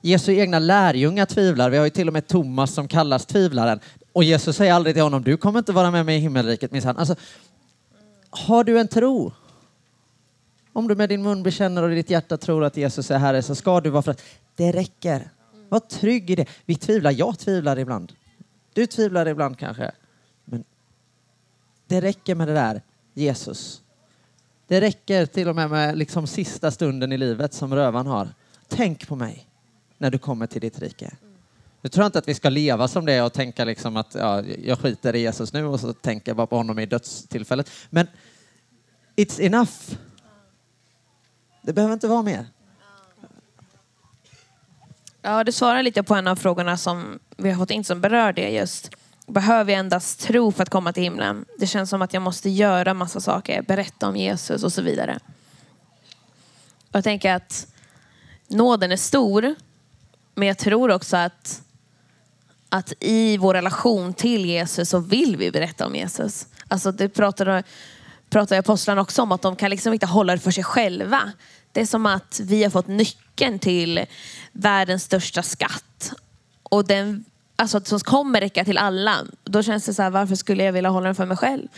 Jesu 0.00 0.32
egna 0.32 0.58
lärjungar 0.58 1.26
tvivlar. 1.26 1.70
Vi 1.70 1.76
har 1.76 1.84
ju 1.84 1.90
till 1.90 2.08
och 2.08 2.12
med 2.12 2.26
Thomas 2.26 2.74
som 2.74 2.88
kallas 2.88 3.26
tvivlaren. 3.26 3.80
Och 4.12 4.24
Jesus 4.24 4.56
säger 4.56 4.72
aldrig 4.72 4.94
till 4.94 5.02
honom, 5.02 5.22
du 5.22 5.36
kommer 5.36 5.58
inte 5.58 5.72
vara 5.72 5.90
med 5.90 6.06
mig 6.06 6.16
i 6.16 6.20
himmelriket 6.20 6.72
minsann. 6.72 6.96
Alltså, 6.96 7.16
har 8.30 8.64
du 8.64 8.78
en 8.78 8.88
tro? 8.88 9.32
Om 10.72 10.88
du 10.88 10.94
med 10.94 11.08
din 11.08 11.22
mun 11.22 11.42
bekänner 11.42 11.82
och 11.82 11.90
ditt 11.90 12.10
hjärta 12.10 12.36
tror 12.36 12.64
att 12.64 12.76
Jesus 12.76 13.10
är 13.10 13.18
Herre 13.18 13.42
så 13.42 13.54
ska 13.54 13.80
du 13.80 13.90
vara 13.90 14.02
för 14.02 14.10
att 14.10 14.22
det 14.56 14.72
räcker. 14.72 15.30
Var 15.68 15.80
trygg 15.80 16.30
i 16.30 16.34
det. 16.34 16.46
Vi 16.64 16.74
tvivlar, 16.74 17.10
jag 17.10 17.38
tvivlar 17.38 17.78
ibland. 17.78 18.12
Du 18.72 18.86
tvivlar 18.86 19.28
ibland 19.28 19.58
kanske. 19.58 19.90
Men 20.44 20.64
det 21.86 22.00
räcker 22.00 22.34
med 22.34 22.48
det 22.48 22.54
där, 22.54 22.82
Jesus. 23.14 23.82
Det 24.66 24.80
räcker 24.80 25.26
till 25.26 25.48
och 25.48 25.56
med 25.56 25.70
med 25.70 25.98
liksom 25.98 26.26
sista 26.26 26.70
stunden 26.70 27.12
i 27.12 27.18
livet 27.18 27.54
som 27.54 27.74
rövan 27.74 28.06
har. 28.06 28.28
Tänk 28.68 29.08
på 29.08 29.16
mig 29.16 29.46
när 29.98 30.10
du 30.10 30.18
kommer 30.18 30.46
till 30.46 30.60
ditt 30.60 30.78
rike. 30.78 31.10
Nu 31.80 31.90
tror 31.90 32.02
jag 32.02 32.08
inte 32.08 32.18
att 32.18 32.28
vi 32.28 32.34
ska 32.34 32.48
leva 32.48 32.88
som 32.88 33.06
det 33.06 33.22
och 33.22 33.32
tänka 33.32 33.64
liksom 33.64 33.96
att 33.96 34.14
ja, 34.14 34.42
jag 34.42 34.78
skiter 34.78 35.16
i 35.16 35.20
Jesus 35.20 35.52
nu 35.52 35.64
och 35.64 35.80
så 35.80 35.92
tänker 35.92 36.30
jag 36.30 36.36
bara 36.36 36.46
på 36.46 36.56
honom 36.56 36.78
i 36.78 36.86
dödstillfället. 36.86 37.70
Men 37.90 38.06
it's 39.16 39.40
enough. 39.40 39.72
Det 41.62 41.72
behöver 41.72 41.94
inte 41.94 42.08
vara 42.08 42.22
mer. 42.22 42.46
Ja, 45.22 45.44
du 45.44 45.52
svarar 45.52 45.82
lite 45.82 46.02
på 46.02 46.14
en 46.14 46.26
av 46.26 46.36
frågorna 46.36 46.76
som 46.76 47.18
vi 47.36 47.50
har 47.50 47.58
fått 47.58 47.70
in 47.70 47.84
som 47.84 48.00
berör 48.00 48.32
det 48.32 48.50
just. 48.50 48.90
Behöver 49.26 49.72
jag 49.72 49.80
endast 49.80 50.20
tro 50.20 50.52
för 50.52 50.62
att 50.62 50.70
komma 50.70 50.92
till 50.92 51.02
himlen? 51.02 51.44
Det 51.58 51.66
känns 51.66 51.90
som 51.90 52.02
att 52.02 52.12
jag 52.12 52.22
måste 52.22 52.50
göra 52.50 52.94
massa 52.94 53.20
saker, 53.20 53.62
berätta 53.62 54.08
om 54.08 54.16
Jesus 54.16 54.62
och 54.64 54.72
så 54.72 54.82
vidare. 54.82 55.18
Jag 56.92 57.04
tänker 57.04 57.34
att 57.34 57.66
nåden 58.48 58.92
är 58.92 58.96
stor. 58.96 59.54
Men 60.36 60.48
jag 60.48 60.58
tror 60.58 60.90
också 60.90 61.16
att 61.16 61.62
att 62.68 62.92
i 63.00 63.36
vår 63.36 63.54
relation 63.54 64.14
till 64.14 64.46
Jesus 64.46 64.88
så 64.88 64.98
vill 64.98 65.36
vi 65.36 65.50
berätta 65.50 65.86
om 65.86 65.94
Jesus. 65.94 66.46
Alltså 66.68 66.92
det 66.92 67.08
pratade, 67.08 67.62
pratade 68.30 68.58
apostlarna 68.58 69.00
också 69.00 69.22
om, 69.22 69.32
att 69.32 69.42
de 69.42 69.56
kan 69.56 69.70
liksom 69.70 69.92
inte 69.92 70.06
hålla 70.06 70.32
det 70.32 70.38
för 70.38 70.50
sig 70.50 70.64
själva. 70.64 71.32
Det 71.72 71.80
är 71.80 71.86
som 71.86 72.06
att 72.06 72.40
vi 72.44 72.62
har 72.62 72.70
fått 72.70 72.86
nyckeln 72.86 73.58
till 73.58 74.04
världens 74.52 75.02
största 75.02 75.42
skatt. 75.42 76.12
Och 76.62 76.84
den 76.84 77.24
alltså, 77.56 77.80
som 77.80 78.00
kommer 78.00 78.40
räcka 78.40 78.64
till 78.64 78.78
alla. 78.78 79.16
Då 79.44 79.62
känns 79.62 79.86
det 79.86 79.94
så 79.94 80.02
här, 80.02 80.10
varför 80.10 80.34
skulle 80.34 80.64
jag 80.64 80.72
vilja 80.72 80.90
hålla 80.90 81.06
den 81.06 81.14
för 81.14 81.26
mig 81.26 81.36
själv? 81.36 81.68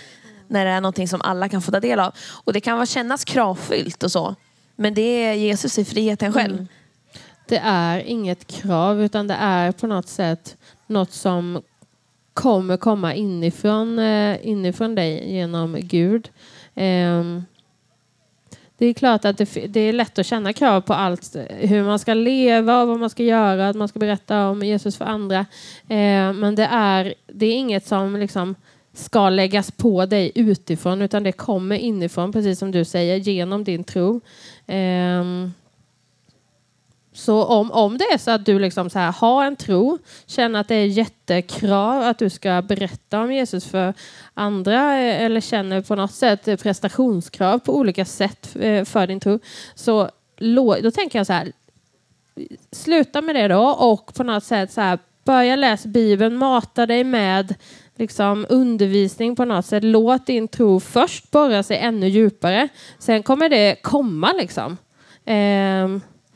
När 0.48 0.64
det 0.64 0.70
är 0.70 0.80
någonting 0.80 1.08
som 1.08 1.20
alla 1.22 1.48
kan 1.48 1.62
få 1.62 1.70
ta 1.70 1.80
del 1.80 2.00
av. 2.00 2.14
Och 2.44 2.52
det 2.52 2.60
kan 2.60 2.86
kännas 2.86 3.24
kravfyllt 3.24 4.02
och 4.02 4.12
så. 4.12 4.34
Men 4.76 4.94
det 4.94 5.24
är 5.24 5.32
Jesus 5.32 5.78
i 5.78 5.84
friheten 5.84 6.32
själv. 6.32 6.54
Mm. 6.54 6.68
Det 7.48 7.60
är 7.64 7.98
inget 7.98 8.46
krav 8.46 9.02
utan 9.02 9.26
det 9.26 9.34
är 9.34 9.72
på 9.72 9.86
något 9.86 10.08
sätt 10.08 10.56
något 10.86 11.12
som 11.12 11.62
kommer 12.34 12.76
komma 12.76 13.14
inifrån, 13.14 13.98
eh, 13.98 14.46
inifrån 14.48 14.94
dig 14.94 15.32
genom 15.32 15.76
Gud. 15.80 16.30
Ehm, 16.74 17.42
det 18.78 18.86
är 18.86 18.94
klart 18.94 19.24
att 19.24 19.38
det, 19.38 19.66
det, 19.66 19.80
är 19.80 19.92
lätt 19.92 20.18
att 20.18 20.26
känna 20.26 20.52
krav 20.52 20.80
på 20.80 20.94
allt, 20.94 21.36
hur 21.48 21.84
man 21.84 21.98
ska 21.98 22.14
leva 22.14 22.82
och 22.82 22.88
vad 22.88 22.98
man 22.98 23.10
ska 23.10 23.22
göra, 23.22 23.68
att 23.68 23.76
man 23.76 23.88
ska 23.88 23.98
berätta 23.98 24.48
om 24.48 24.62
Jesus 24.62 24.96
för 24.96 25.04
andra. 25.04 25.38
Eh, 25.88 26.32
men 26.32 26.54
det 26.54 26.68
är, 26.72 27.14
det 27.26 27.46
är 27.46 27.54
inget 27.54 27.86
som 27.86 28.16
liksom 28.16 28.54
ska 28.92 29.30
läggas 29.30 29.70
på 29.70 30.06
dig 30.06 30.32
utifrån 30.34 31.02
utan 31.02 31.22
det 31.22 31.32
kommer 31.32 31.76
inifrån, 31.76 32.32
precis 32.32 32.58
som 32.58 32.70
du 32.70 32.84
säger, 32.84 33.16
genom 33.16 33.64
din 33.64 33.84
tro. 33.84 34.20
Eh, 34.66 35.24
så 37.18 37.44
om, 37.44 37.72
om 37.72 37.98
det 37.98 38.04
är 38.04 38.18
så 38.18 38.30
att 38.30 38.46
du 38.46 38.58
liksom 38.58 38.90
så 38.90 38.98
här, 38.98 39.12
har 39.12 39.44
en 39.44 39.56
tro, 39.56 39.98
känner 40.26 40.60
att 40.60 40.68
det 40.68 40.74
är 40.74 40.86
jättekrav 40.86 42.02
att 42.02 42.18
du 42.18 42.30
ska 42.30 42.62
berätta 42.62 43.20
om 43.20 43.32
Jesus 43.32 43.66
för 43.66 43.94
andra 44.34 44.98
eh, 44.98 45.22
eller 45.22 45.40
känner 45.40 45.80
på 45.80 45.94
något 45.94 46.12
sätt 46.12 46.62
prestationskrav 46.62 47.58
på 47.58 47.76
olika 47.76 48.04
sätt 48.04 48.56
eh, 48.60 48.84
för 48.84 49.06
din 49.06 49.20
tro, 49.20 49.38
så 49.74 50.10
då 50.82 50.90
tänker 50.90 51.18
jag 51.18 51.26
så 51.26 51.32
här, 51.32 51.52
sluta 52.72 53.22
med 53.22 53.34
det 53.34 53.48
då 53.48 53.68
och 53.68 54.14
på 54.14 54.22
något 54.22 54.44
sätt 54.44 54.72
så 54.72 54.80
här, 54.80 54.98
börja 55.24 55.56
läsa 55.56 55.88
Bibeln, 55.88 56.36
mata 56.36 56.86
dig 56.86 57.04
med 57.04 57.54
liksom, 57.96 58.46
undervisning 58.48 59.36
på 59.36 59.44
något 59.44 59.66
sätt. 59.66 59.84
Låt 59.84 60.26
din 60.26 60.48
tro 60.48 60.80
först 60.80 61.30
borra 61.30 61.62
sig 61.62 61.78
ännu 61.78 62.08
djupare. 62.08 62.68
Sen 62.98 63.22
kommer 63.22 63.48
det 63.48 63.76
komma 63.82 64.32
liksom. 64.32 64.76
Eh, 65.24 65.88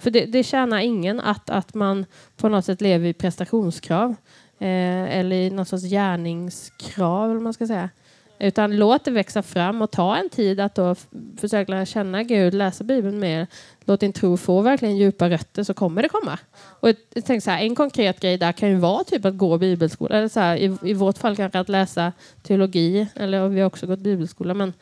för 0.02 0.10
det, 0.10 0.24
det 0.24 0.42
tjänar 0.42 0.78
ingen 0.78 1.20
att, 1.20 1.50
att 1.50 1.74
man 1.74 2.06
på 2.36 2.48
något 2.48 2.64
sätt 2.64 2.80
lever 2.80 3.08
i 3.08 3.12
prestationskrav 3.12 4.10
eh, 4.58 5.18
eller 5.18 5.36
i 5.36 5.50
någon 5.50 5.66
sorts 5.66 5.84
gärningskrav, 5.84 7.30
eller 7.30 7.40
man 7.40 7.52
ska 7.52 7.66
säga. 7.66 7.90
Utan 8.38 8.76
låt 8.76 9.04
det 9.04 9.10
växa 9.10 9.42
fram 9.42 9.82
och 9.82 9.90
ta 9.90 10.16
en 10.16 10.30
tid 10.30 10.60
att 10.60 10.74
då 10.74 10.94
försöka 11.36 11.72
lära 11.72 11.86
känna 11.86 12.22
Gud, 12.22 12.54
läsa 12.54 12.84
Bibeln 12.84 13.18
mer. 13.18 13.46
Låt 13.84 14.00
din 14.00 14.12
tro 14.12 14.36
få 14.36 14.60
verkligen 14.60 14.96
djupa 14.96 15.30
rötter 15.30 15.64
så 15.64 15.74
kommer 15.74 16.02
det 16.02 16.08
komma. 16.08 16.38
Och 16.80 16.88
jag 16.88 17.24
tänker 17.24 17.40
så 17.40 17.50
här, 17.50 17.62
en 17.62 17.74
konkret 17.74 18.20
grej 18.20 18.38
där 18.38 18.52
kan 18.52 18.68
ju 18.68 18.74
vara 18.74 19.04
typ 19.04 19.24
att 19.24 19.36
gå 19.36 19.58
bibelskola. 19.58 20.16
Eller 20.16 20.28
så 20.28 20.40
här, 20.40 20.56
i, 20.56 20.76
I 20.82 20.94
vårt 20.94 21.18
fall 21.18 21.36
kanske 21.36 21.58
att 21.58 21.68
läsa 21.68 22.12
teologi. 22.42 23.06
Eller 23.14 23.48
vi 23.48 23.60
har 23.60 23.66
också 23.66 23.86
gått 23.86 23.98
bibelskola. 23.98 24.54
Men 24.54 24.72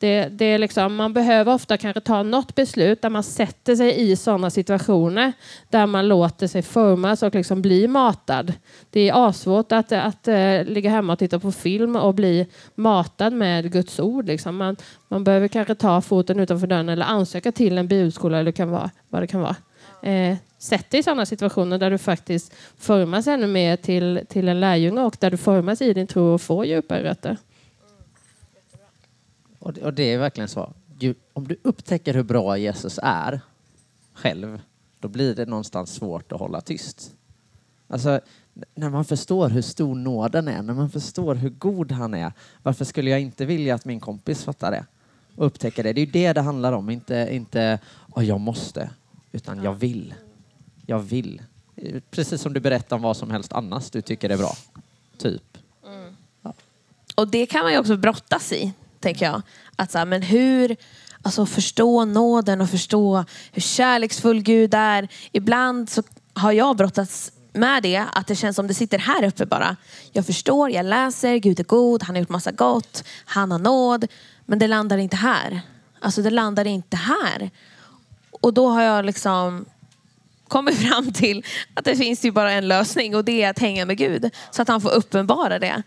det, 0.00 0.28
det 0.28 0.44
är 0.44 0.58
liksom, 0.58 0.96
man 0.96 1.12
behöver 1.12 1.54
ofta 1.54 1.76
kanske 1.76 2.00
ta 2.00 2.22
något 2.22 2.54
beslut 2.54 3.02
där 3.02 3.10
man 3.10 3.22
sätter 3.22 3.76
sig 3.76 4.10
i 4.10 4.16
sådana 4.16 4.50
situationer 4.50 5.32
där 5.70 5.86
man 5.86 6.08
låter 6.08 6.46
sig 6.46 6.62
formas 6.62 7.22
och 7.22 7.34
liksom 7.34 7.62
bli 7.62 7.88
matad. 7.88 8.52
Det 8.90 9.08
är 9.08 9.28
asvårt 9.28 9.72
att, 9.72 9.92
att, 9.92 10.28
att 10.28 10.68
ligga 10.68 10.90
hemma 10.90 11.12
och 11.12 11.18
titta 11.18 11.38
på 11.38 11.52
film 11.52 11.96
och 11.96 12.14
bli 12.14 12.46
matad 12.74 13.32
med 13.32 13.72
Guds 13.72 14.00
ord. 14.00 14.26
Liksom. 14.26 14.56
Man, 14.56 14.76
man 15.08 15.24
behöver 15.24 15.48
kanske 15.48 15.74
ta 15.74 16.00
foten 16.00 16.40
utanför 16.40 16.66
dörren 16.66 16.88
eller 16.88 17.06
ansöka 17.06 17.52
till 17.52 17.78
en 17.78 17.88
bibelskola 17.88 18.38
eller 18.38 18.52
kan 18.52 18.70
vara, 18.70 18.90
vad 19.08 19.22
det 19.22 19.26
kan 19.26 19.40
vara. 19.40 19.56
Eh, 20.02 20.36
sätt 20.58 20.90
dig 20.90 21.00
i 21.00 21.02
sådana 21.02 21.26
situationer 21.26 21.78
där 21.78 21.90
du 21.90 21.98
faktiskt 21.98 22.54
formas 22.78 23.26
ännu 23.26 23.46
mer 23.46 23.76
till, 23.76 24.20
till 24.28 24.48
en 24.48 24.60
lärjunge 24.60 25.00
och 25.00 25.16
där 25.20 25.30
du 25.30 25.36
formas 25.36 25.82
i 25.82 25.92
din 25.92 26.06
tro 26.06 26.34
och 26.34 26.42
får 26.42 26.66
djupare 26.66 27.04
rötter. 27.04 27.36
Och 29.60 29.72
det, 29.72 29.82
och 29.82 29.94
det 29.94 30.02
är 30.02 30.18
verkligen 30.18 30.48
så. 30.48 30.72
Ju, 30.98 31.14
om 31.32 31.48
du 31.48 31.56
upptäcker 31.62 32.14
hur 32.14 32.22
bra 32.22 32.58
Jesus 32.58 32.98
är 33.02 33.40
själv, 34.14 34.60
då 34.98 35.08
blir 35.08 35.34
det 35.34 35.46
någonstans 35.46 35.94
svårt 35.94 36.32
att 36.32 36.40
hålla 36.40 36.60
tyst. 36.60 37.12
Alltså, 37.88 38.20
när 38.74 38.90
man 38.90 39.04
förstår 39.04 39.48
hur 39.48 39.62
stor 39.62 39.94
nåden 39.94 40.48
är, 40.48 40.62
när 40.62 40.74
man 40.74 40.90
förstår 40.90 41.34
hur 41.34 41.50
god 41.50 41.92
han 41.92 42.14
är, 42.14 42.32
varför 42.62 42.84
skulle 42.84 43.10
jag 43.10 43.20
inte 43.20 43.46
vilja 43.46 43.74
att 43.74 43.84
min 43.84 44.00
kompis 44.00 44.44
fattar 44.44 44.70
det? 44.70 44.86
Och 45.36 45.46
upptäcker 45.46 45.82
det. 45.82 45.92
Det 45.92 46.00
är 46.00 46.06
ju 46.06 46.12
det 46.12 46.32
det 46.32 46.40
handlar 46.40 46.72
om, 46.72 46.90
inte, 46.90 47.28
inte 47.30 47.78
oh, 48.14 48.24
jag 48.24 48.40
måste, 48.40 48.90
utan 49.32 49.62
jag 49.62 49.74
vill. 49.74 50.14
Jag 50.86 50.98
vill. 50.98 51.42
Precis 52.10 52.40
som 52.40 52.52
du 52.52 52.60
berättar 52.60 52.96
om 52.96 53.02
vad 53.02 53.16
som 53.16 53.30
helst 53.30 53.52
annars 53.52 53.90
du 53.90 54.02
tycker 54.02 54.30
är 54.30 54.36
bra. 54.36 54.52
Typ. 55.18 55.58
Mm. 55.86 56.16
Ja. 56.42 56.52
Och 57.14 57.28
det 57.28 57.46
kan 57.46 57.62
man 57.62 57.72
ju 57.72 57.78
också 57.78 57.96
brottas 57.96 58.52
i 58.52 58.72
tänker 59.00 59.26
jag. 59.26 59.42
Att 59.76 59.90
så 59.90 59.98
här, 59.98 60.04
men 60.04 60.22
hur, 60.22 60.76
alltså 61.22 61.46
förstå 61.46 62.04
nåden 62.04 62.60
och 62.60 62.70
förstå 62.70 63.24
hur 63.52 63.62
kärleksfull 63.62 64.42
Gud 64.42 64.74
är. 64.74 65.08
Ibland 65.32 65.90
så 65.90 66.02
har 66.34 66.52
jag 66.52 66.76
brottats 66.76 67.32
med 67.52 67.82
det, 67.82 68.04
att 68.12 68.26
det 68.26 68.36
känns 68.36 68.56
som 68.56 68.66
det 68.66 68.74
sitter 68.74 68.98
här 68.98 69.24
uppe 69.24 69.46
bara. 69.46 69.76
Jag 70.12 70.26
förstår, 70.26 70.70
jag 70.70 70.86
läser, 70.86 71.36
Gud 71.36 71.60
är 71.60 71.64
god, 71.64 72.02
han 72.02 72.14
har 72.14 72.20
gjort 72.20 72.28
massa 72.28 72.52
gott, 72.52 73.04
han 73.24 73.52
har 73.52 73.58
nåd. 73.58 74.06
Men 74.46 74.58
det 74.58 74.66
landar 74.66 74.98
inte 74.98 75.16
här. 75.16 75.60
Alltså 76.00 76.22
det 76.22 76.30
landar 76.30 76.66
inte 76.66 76.96
här. 76.96 77.50
Och 78.30 78.54
då 78.54 78.68
har 78.68 78.82
jag 78.82 79.04
liksom 79.04 79.64
kommit 80.48 80.78
fram 80.88 81.12
till 81.12 81.44
att 81.74 81.84
det 81.84 81.96
finns 81.96 82.24
ju 82.24 82.30
bara 82.30 82.52
en 82.52 82.68
lösning 82.68 83.16
och 83.16 83.24
det 83.24 83.42
är 83.42 83.50
att 83.50 83.58
hänga 83.58 83.84
med 83.84 83.98
Gud. 83.98 84.30
Så 84.50 84.62
att 84.62 84.68
han 84.68 84.80
får 84.80 84.90
uppenbara 84.90 85.58
det 85.58 85.82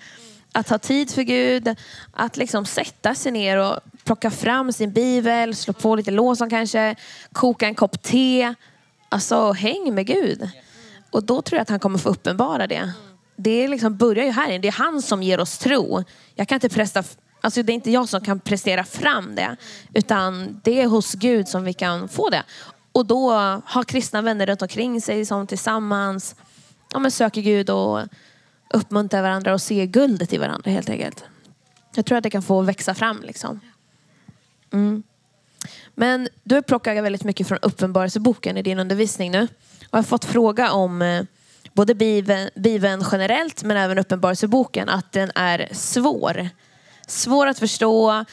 att 0.53 0.69
ha 0.69 0.77
tid 0.77 1.11
för 1.11 1.21
Gud, 1.21 1.75
att 2.11 2.37
liksom 2.37 2.65
sätta 2.65 3.15
sig 3.15 3.31
ner 3.31 3.57
och 3.57 3.79
plocka 4.03 4.31
fram 4.31 4.73
sin 4.73 4.91
bibel, 4.91 5.55
slå 5.55 5.73
på 5.73 5.95
lite 5.95 6.11
låsan 6.11 6.49
kanske, 6.49 6.95
koka 7.31 7.67
en 7.67 7.75
kopp 7.75 8.01
te. 8.01 8.53
Alltså 9.09 9.51
häng 9.51 9.95
med 9.95 10.07
Gud. 10.07 10.49
Och 11.11 11.23
då 11.23 11.41
tror 11.41 11.57
jag 11.57 11.61
att 11.61 11.69
han 11.69 11.79
kommer 11.79 11.97
få 11.97 12.09
uppenbara 12.09 12.67
det. 12.67 12.91
Det 13.35 13.67
liksom 13.67 13.97
börjar 13.97 14.25
ju 14.25 14.31
här 14.31 14.49
inne. 14.49 14.57
Det 14.57 14.67
är 14.67 14.71
han 14.71 15.01
som 15.01 15.23
ger 15.23 15.39
oss 15.39 15.57
tro. 15.57 16.03
Jag 16.35 16.47
kan 16.47 16.55
inte 16.55 16.69
presta, 16.69 17.03
alltså 17.41 17.63
det 17.63 17.71
är 17.71 17.75
inte 17.75 17.91
jag 17.91 18.09
som 18.09 18.21
kan 18.21 18.39
prestera 18.39 18.83
fram 18.83 19.35
det. 19.35 19.55
Utan 19.93 20.61
det 20.63 20.81
är 20.81 20.87
hos 20.87 21.13
Gud 21.13 21.47
som 21.47 21.63
vi 21.63 21.73
kan 21.73 22.07
få 22.07 22.29
det. 22.29 22.43
Och 22.91 23.05
då 23.05 23.31
har 23.65 23.83
kristna 23.83 24.21
vänner 24.21 24.45
runt 24.45 24.61
omkring 24.61 25.01
sig 25.01 25.25
som 25.25 25.47
tillsammans 25.47 26.35
ja, 26.93 26.99
men 26.99 27.11
söker 27.11 27.41
Gud 27.41 27.69
och 27.69 27.99
uppmuntra 28.73 29.21
varandra 29.21 29.53
och 29.53 29.61
se 29.61 29.85
guldet 29.85 30.33
i 30.33 30.37
varandra 30.37 30.71
helt 30.71 30.89
enkelt. 30.89 31.23
Jag 31.95 32.05
tror 32.05 32.17
att 32.17 32.23
det 32.23 32.29
kan 32.29 32.41
få 32.41 32.61
växa 32.61 32.93
fram 32.93 33.21
liksom. 33.21 33.59
Mm. 34.73 35.03
Men 35.95 36.29
du 36.43 36.55
har 36.55 36.61
plockat 36.61 37.03
väldigt 37.03 37.23
mycket 37.23 37.47
från 37.47 37.57
Uppenbarelseboken 37.61 38.57
i 38.57 38.61
din 38.61 38.79
undervisning 38.79 39.31
nu. 39.31 39.43
Och 39.43 39.87
jag 39.91 39.97
har 39.97 40.03
fått 40.03 40.25
fråga 40.25 40.71
om 40.71 41.01
eh, 41.01 41.23
både 41.73 41.95
Bibeln 42.55 43.05
generellt 43.11 43.63
men 43.63 43.77
även 43.77 43.97
Uppenbarelseboken 43.97 44.89
att 44.89 45.11
den 45.11 45.31
är 45.35 45.69
svår. 45.71 46.49
Svår 47.07 47.47
att 47.47 47.59
förstå. 47.59 48.25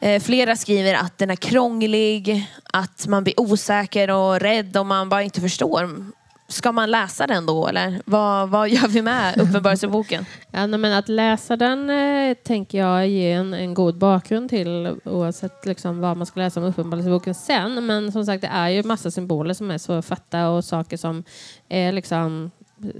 Eh, 0.00 0.22
flera 0.22 0.56
skriver 0.56 0.94
att 0.94 1.18
den 1.18 1.30
är 1.30 1.36
krånglig, 1.36 2.50
att 2.64 3.06
man 3.06 3.24
blir 3.24 3.40
osäker 3.40 4.10
och 4.10 4.40
rädd 4.40 4.76
om 4.76 4.88
man 4.88 5.08
bara 5.08 5.22
inte 5.22 5.40
förstår. 5.40 6.04
Ska 6.48 6.72
man 6.72 6.90
läsa 6.90 7.26
den 7.26 7.46
då 7.46 7.68
eller 7.68 8.00
vad, 8.04 8.48
vad 8.48 8.68
gör 8.68 8.88
vi 8.88 9.02
med 9.02 9.40
Uppenbarelseboken? 9.40 10.26
ja, 10.50 10.66
men 10.66 10.92
att 10.92 11.08
läsa 11.08 11.56
den 11.56 11.90
eh, 11.90 12.34
tänker 12.34 12.78
jag 12.78 13.08
ger 13.08 13.38
en, 13.38 13.54
en 13.54 13.74
god 13.74 13.98
bakgrund 13.98 14.50
till 14.50 14.96
oavsett 15.04 15.66
liksom, 15.66 16.00
vad 16.00 16.16
man 16.16 16.26
ska 16.26 16.40
läsa 16.40 16.60
om 16.60 16.66
Uppenbarelseboken 16.66 17.34
sen. 17.34 17.86
Men 17.86 18.12
som 18.12 18.26
sagt 18.26 18.42
det 18.42 18.48
är 18.48 18.68
ju 18.68 18.82
massa 18.82 19.10
symboler 19.10 19.54
som 19.54 19.70
är 19.70 19.78
svåra 19.78 19.98
att 19.98 20.06
fatta 20.06 20.48
och 20.48 20.64
saker 20.64 20.96
som 20.96 21.24
är 21.68 21.92
liksom 21.92 22.50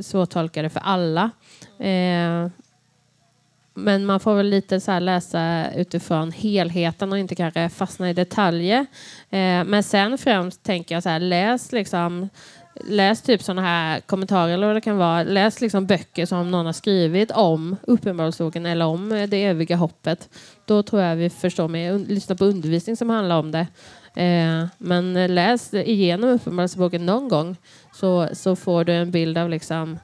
svårtolkade 0.01 0.71
för 0.71 0.81
alla. 0.81 1.31
Eh, 1.79 2.49
men 3.75 4.07
man 4.07 4.21
får 4.21 4.35
väl 4.35 4.47
lite 4.47 4.81
så 4.81 4.99
läsa 4.99 5.73
utifrån 5.75 6.33
helheten 6.33 7.13
och 7.13 7.19
inte 7.19 7.35
kanske 7.35 7.69
fastna 7.69 8.11
i 8.11 8.13
detaljer. 8.13 8.87
Eh, 9.31 9.65
men 9.65 9.83
sen 9.83 10.19
främst 10.19 10.63
tänker 10.63 10.95
jag 10.95 11.03
så 11.03 11.09
här, 11.09 11.21
läs 11.21 11.73
liksom 11.73 12.29
läs 12.85 13.23
typ 13.23 13.43
sådana 13.43 13.63
här 13.63 14.01
kommentarer 14.01 14.55
eller 14.55 14.67
vad 14.67 14.77
det 14.77 14.81
kan 14.81 14.97
vara. 14.97 15.23
Läs 15.23 15.61
liksom 15.61 15.87
böcker 15.87 16.27
som 16.27 16.51
någon 16.51 16.67
har 16.67 16.73
skrivit 16.73 17.31
om 17.31 17.77
Uppenbarelseboken 17.83 18.67
eller 18.67 18.85
om 18.85 19.13
eh, 19.13 19.29
det 19.29 19.45
eviga 19.45 19.77
hoppet. 19.77 20.29
Då 20.65 20.83
tror 20.83 21.03
jag 21.03 21.17
vi 21.17 21.31
förstår 21.31 21.69
mer. 21.69 21.99
Lyssna 21.99 22.37
på 22.37 22.45
undervisning 22.45 22.97
som 22.97 23.11
handlar 23.11 23.39
om 23.39 23.53
det. 23.53 23.67
Eh, 24.23 24.67
men 24.79 25.17
eh, 25.17 25.29
läs 25.29 25.75
igenom 25.75 26.31
Uppenbarelseboken 26.31 27.07
någon 27.07 27.29
gång 27.29 27.57
så, 27.95 28.29
så 28.33 28.57
får 28.57 28.85
du 28.85 28.93
en 28.93 29.11
bild 29.11 29.39
av 29.39 29.51
liksom 29.51 29.99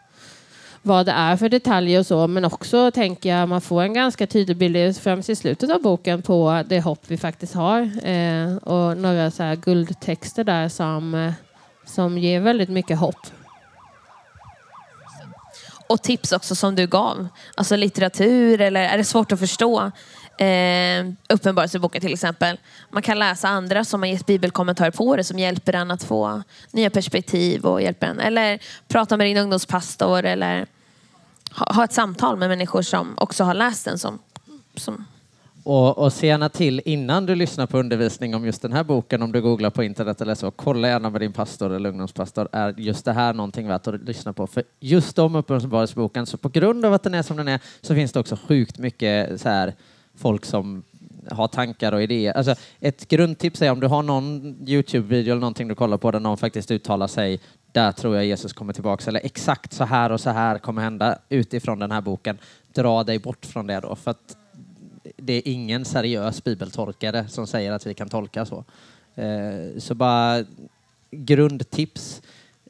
vad 0.82 1.06
det 1.06 1.12
är 1.12 1.36
för 1.36 1.48
detaljer 1.48 2.00
och 2.00 2.06
så. 2.06 2.26
Men 2.26 2.44
också 2.44 2.90
tänker 2.90 3.28
jag 3.36 3.48
man 3.48 3.60
får 3.60 3.82
en 3.82 3.94
ganska 3.94 4.26
tydlig 4.26 4.56
bild 4.56 4.96
främst 4.96 5.30
i 5.30 5.36
slutet 5.36 5.70
av 5.70 5.82
boken 5.82 6.22
på 6.22 6.62
det 6.68 6.80
hopp 6.80 7.04
vi 7.06 7.16
faktiskt 7.16 7.54
har. 7.54 7.80
Eh, 8.06 8.56
och 8.56 8.96
några 8.96 9.30
så 9.30 9.42
här 9.42 9.56
guldtexter 9.56 10.44
där 10.44 10.68
som, 10.68 11.14
eh, 11.14 11.32
som 11.92 12.18
ger 12.18 12.40
väldigt 12.40 12.68
mycket 12.68 12.98
hopp. 12.98 13.26
Och 15.86 16.02
tips 16.02 16.32
också 16.32 16.54
som 16.54 16.74
du 16.74 16.86
gav. 16.86 17.28
Alltså 17.54 17.76
litteratur 17.76 18.60
eller 18.60 18.80
är 18.80 18.98
det 18.98 19.04
svårt 19.04 19.32
att 19.32 19.38
förstå? 19.38 19.90
Eh, 20.38 21.06
Uppenbarelseboken 21.28 22.00
till 22.00 22.12
exempel. 22.12 22.58
Man 22.90 23.02
kan 23.02 23.18
läsa 23.18 23.48
andra 23.48 23.84
som 23.84 24.02
har 24.02 24.08
gett 24.08 24.26
bibelkommentarer 24.26 24.90
på 24.90 25.16
det 25.16 25.24
som 25.24 25.38
hjälper 25.38 25.72
en 25.72 25.90
att 25.90 26.02
få 26.02 26.42
nya 26.70 26.90
perspektiv 26.90 27.66
och 27.66 27.82
hjälper 27.82 28.06
en. 28.06 28.20
Eller 28.20 28.58
prata 28.88 29.16
med 29.16 29.26
din 29.26 29.36
ungdomspastor 29.36 30.24
eller 30.24 30.66
ha, 31.50 31.72
ha 31.72 31.84
ett 31.84 31.92
samtal 31.92 32.36
med 32.36 32.48
människor 32.48 32.82
som 32.82 33.14
också 33.16 33.44
har 33.44 33.54
läst 33.54 33.84
den. 33.84 33.98
Som, 33.98 34.18
som 34.76 35.04
och, 35.64 35.98
och 35.98 36.12
se 36.12 36.26
gärna 36.26 36.48
till 36.48 36.82
innan 36.84 37.26
du 37.26 37.34
lyssnar 37.34 37.66
på 37.66 37.78
undervisning 37.78 38.34
om 38.34 38.44
just 38.44 38.62
den 38.62 38.72
här 38.72 38.84
boken, 38.84 39.22
om 39.22 39.32
du 39.32 39.40
googlar 39.40 39.70
på 39.70 39.84
internet 39.84 40.20
eller 40.20 40.34
så, 40.34 40.50
kolla 40.50 40.88
gärna 40.88 41.10
med 41.10 41.20
din 41.20 41.32
pastor 41.32 41.72
eller 41.72 41.88
ungdomspastor, 41.88 42.48
är 42.52 42.74
just 42.78 43.04
det 43.04 43.12
här 43.12 43.34
någonting 43.34 43.68
värt 43.68 43.86
att 43.86 44.02
lyssna 44.02 44.32
på? 44.32 44.46
För 44.46 44.64
just 44.80 45.18
om 45.18 45.34
Uppenbarelseboken, 45.36 46.26
så 46.26 46.36
på 46.36 46.48
grund 46.48 46.84
av 46.84 46.92
att 46.92 47.02
den 47.02 47.14
är 47.14 47.22
som 47.22 47.36
den 47.36 47.48
är, 47.48 47.60
så 47.80 47.94
finns 47.94 48.12
det 48.12 48.20
också 48.20 48.38
sjukt 48.48 48.78
mycket 48.78 49.40
så 49.40 49.48
här, 49.48 49.74
folk 50.14 50.44
som 50.44 50.82
har 51.30 51.48
tankar 51.48 51.92
och 51.92 52.02
idéer. 52.02 52.32
Alltså, 52.32 52.54
ett 52.80 53.08
grundtips 53.08 53.62
är 53.62 53.70
om 53.70 53.80
du 53.80 53.86
har 53.86 54.02
någon 54.02 54.56
Youtube-video 54.66 55.30
eller 55.30 55.40
någonting 55.40 55.68
du 55.68 55.74
kollar 55.74 55.96
på 55.96 56.10
där 56.10 56.20
någon 56.20 56.36
faktiskt 56.36 56.70
uttalar 56.70 57.06
sig, 57.06 57.40
där 57.72 57.92
tror 57.92 58.16
jag 58.16 58.24
Jesus 58.24 58.52
kommer 58.52 58.72
tillbaka, 58.72 59.10
eller 59.10 59.20
exakt 59.24 59.72
så 59.72 59.84
här 59.84 60.12
och 60.12 60.20
så 60.20 60.30
här 60.30 60.58
kommer 60.58 60.82
hända 60.82 61.18
utifrån 61.28 61.78
den 61.78 61.90
här 61.90 62.00
boken. 62.00 62.38
Dra 62.74 63.04
dig 63.04 63.18
bort 63.18 63.46
från 63.46 63.66
det 63.66 63.80
då, 63.80 63.96
för 63.96 64.10
att 64.10 64.36
det 65.24 65.32
är 65.32 65.42
ingen 65.44 65.84
seriös 65.84 66.44
bibeltolkare 66.44 67.28
som 67.28 67.46
säger 67.46 67.72
att 67.72 67.86
vi 67.86 67.94
kan 67.94 68.08
tolka 68.08 68.46
så. 68.46 68.64
Eh, 69.14 69.78
så 69.78 69.94
bara 69.94 70.44
grundtips, 71.10 72.22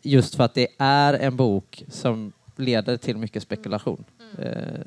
just 0.03 0.35
för 0.35 0.45
att 0.45 0.55
det 0.55 0.69
är 0.79 1.15
en 1.15 1.37
bok 1.37 1.85
som 1.89 2.33
leder 2.57 2.97
till 2.97 3.17
mycket 3.17 3.43
spekulation. 3.43 4.05
Eh, 4.39 4.81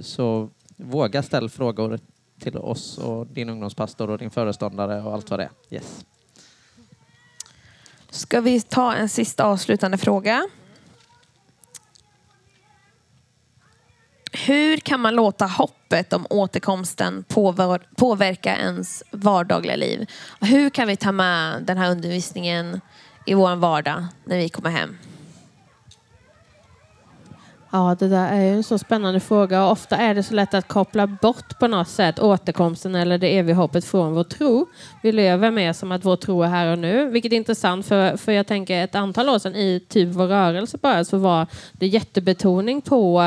så 0.00 0.48
våga 0.76 1.22
ställa 1.22 1.48
frågor 1.48 1.98
till 2.38 2.56
oss 2.56 2.98
och 2.98 3.26
din 3.26 3.48
ungdomspastor 3.48 4.10
och 4.10 4.18
din 4.18 4.30
föreståndare 4.30 5.02
och 5.02 5.14
allt 5.14 5.30
vad 5.30 5.40
det 5.40 5.44
är. 5.44 5.74
Yes. 5.74 6.04
Ska 8.10 8.40
vi 8.40 8.60
ta 8.60 8.94
en 8.94 9.08
sista 9.08 9.44
avslutande 9.44 9.98
fråga? 9.98 10.48
Hur 14.44 14.76
kan 14.76 15.00
man 15.00 15.14
låta 15.14 15.46
hoppet 15.46 16.12
om 16.12 16.26
återkomsten 16.30 17.24
påverka 17.96 18.56
ens 18.56 19.02
vardagliga 19.10 19.76
liv? 19.76 20.06
Hur 20.40 20.70
kan 20.70 20.88
vi 20.88 20.96
ta 20.96 21.12
med 21.12 21.62
den 21.62 21.78
här 21.78 21.90
undervisningen 21.90 22.80
i 23.26 23.34
vår 23.34 23.56
vardag 23.56 24.06
när 24.24 24.38
vi 24.38 24.48
kommer 24.48 24.70
hem? 24.70 24.98
Ja, 27.70 27.96
det 27.98 28.08
där 28.08 28.32
är 28.32 28.40
ju 28.40 28.54
en 28.54 28.62
så 28.62 28.78
spännande 28.78 29.20
fråga 29.20 29.64
och 29.64 29.72
ofta 29.72 29.96
är 29.96 30.14
det 30.14 30.22
så 30.22 30.34
lätt 30.34 30.54
att 30.54 30.68
koppla 30.68 31.06
bort 31.06 31.58
på 31.58 31.66
något 31.66 31.88
sätt 31.88 32.18
återkomsten 32.18 32.94
eller 32.94 33.18
det 33.18 33.38
eviga 33.38 33.56
hoppet 33.56 33.84
från 33.84 34.14
vår 34.14 34.24
tro. 34.24 34.66
Vi 35.02 35.12
lever 35.12 35.50
med 35.50 35.76
som 35.76 35.92
att 35.92 36.04
vår 36.04 36.16
tro 36.16 36.42
är 36.42 36.48
här 36.48 36.72
och 36.72 36.78
nu, 36.78 37.10
vilket 37.10 37.32
är 37.32 37.36
intressant 37.36 37.86
för, 37.86 38.16
för 38.16 38.32
jag 38.32 38.46
tänker 38.46 38.84
ett 38.84 38.94
antal 38.94 39.28
år 39.28 39.38
sedan 39.38 39.54
i 39.54 39.80
typ 39.88 40.08
vår 40.08 40.26
rörelse 40.26 40.78
bara 40.78 41.04
så 41.04 41.18
var 41.18 41.46
det 41.72 41.86
jättebetoning 41.86 42.80
på 42.80 43.22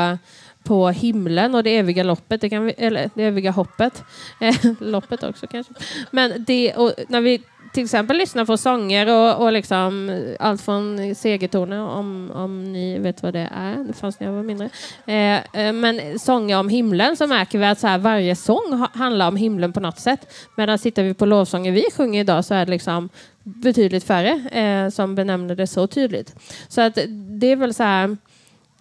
på 0.62 0.88
himlen 0.88 1.54
och 1.54 1.62
det 1.62 1.76
eviga 1.76 2.02
loppet, 2.02 2.40
det 2.40 2.50
kan 2.50 2.64
vi, 2.64 2.72
eller 2.72 3.10
det 3.14 3.24
eviga 3.24 3.50
hoppet. 3.50 4.04
Eh, 4.40 4.54
loppet 4.80 5.22
också 5.22 5.46
kanske. 5.46 5.72
Men 6.10 6.44
det, 6.44 6.74
och 6.74 6.92
när 7.08 7.20
vi 7.20 7.42
till 7.72 7.84
exempel 7.84 8.16
lyssnar 8.16 8.44
på 8.44 8.56
sånger 8.56 9.08
och, 9.08 9.44
och 9.44 9.52
liksom 9.52 10.20
allt 10.40 10.60
från 10.60 11.14
segertoner, 11.14 11.80
om, 11.80 12.30
om 12.34 12.72
ni 12.72 12.98
vet 12.98 13.22
vad 13.22 13.32
det 13.32 13.48
är, 13.54 13.76
det 13.76 13.92
fanns 13.92 14.20
när 14.20 14.26
jag 14.26 14.34
var 14.34 14.42
mindre. 14.42 14.70
Eh, 15.06 15.64
eh 15.64 15.72
men 15.72 16.18
sånger 16.18 16.58
om 16.58 16.68
himlen 16.68 17.16
så 17.16 17.26
märker 17.26 17.58
vi 17.58 17.64
att 17.64 17.80
så 17.80 17.86
här, 17.86 17.98
varje 17.98 18.36
sång 18.36 18.86
handlar 18.92 19.28
om 19.28 19.36
himlen 19.36 19.72
på 19.72 19.80
något 19.80 19.98
sätt. 19.98 20.32
Medan 20.56 20.78
sitter 20.78 21.02
vi 21.02 21.14
på 21.14 21.26
lovsånger 21.26 21.72
vi 21.72 21.84
sjunger 21.96 22.20
idag 22.20 22.44
så 22.44 22.54
är 22.54 22.66
det 22.66 22.70
liksom 22.70 23.08
betydligt 23.42 24.04
färre 24.04 24.48
eh, 24.50 24.90
som 24.90 25.14
benämner 25.14 25.54
det 25.54 25.66
så 25.66 25.86
tydligt. 25.86 26.34
Så 26.68 26.80
att 26.80 26.98
det 27.40 27.46
är 27.46 27.56
väl 27.56 27.74
så 27.74 27.82
här 27.82 28.16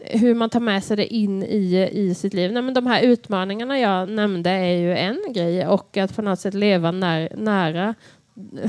hur 0.04 0.36
man 0.36 0.50
tar 0.50 0.60
med 0.60 0.84
sig 0.84 0.98
det 0.98 1.14
in 1.14 1.44
i, 1.44 1.90
i 1.92 2.16
sitt 2.16 2.34
liv. 2.34 2.52
Nej, 2.52 2.64
men 2.64 2.74
de 2.74 2.88
här 2.88 3.02
utmaningarna 3.02 3.80
jag 3.80 4.10
nämnde 4.10 4.50
är 4.50 4.78
ju 4.78 4.96
en 4.98 5.34
grej 5.34 5.68
och 5.68 5.98
att 5.98 6.16
på 6.16 6.22
något 6.22 6.40
sätt 6.40 6.54
leva 6.54 6.92
när, 6.92 7.30
nära, 7.36 7.96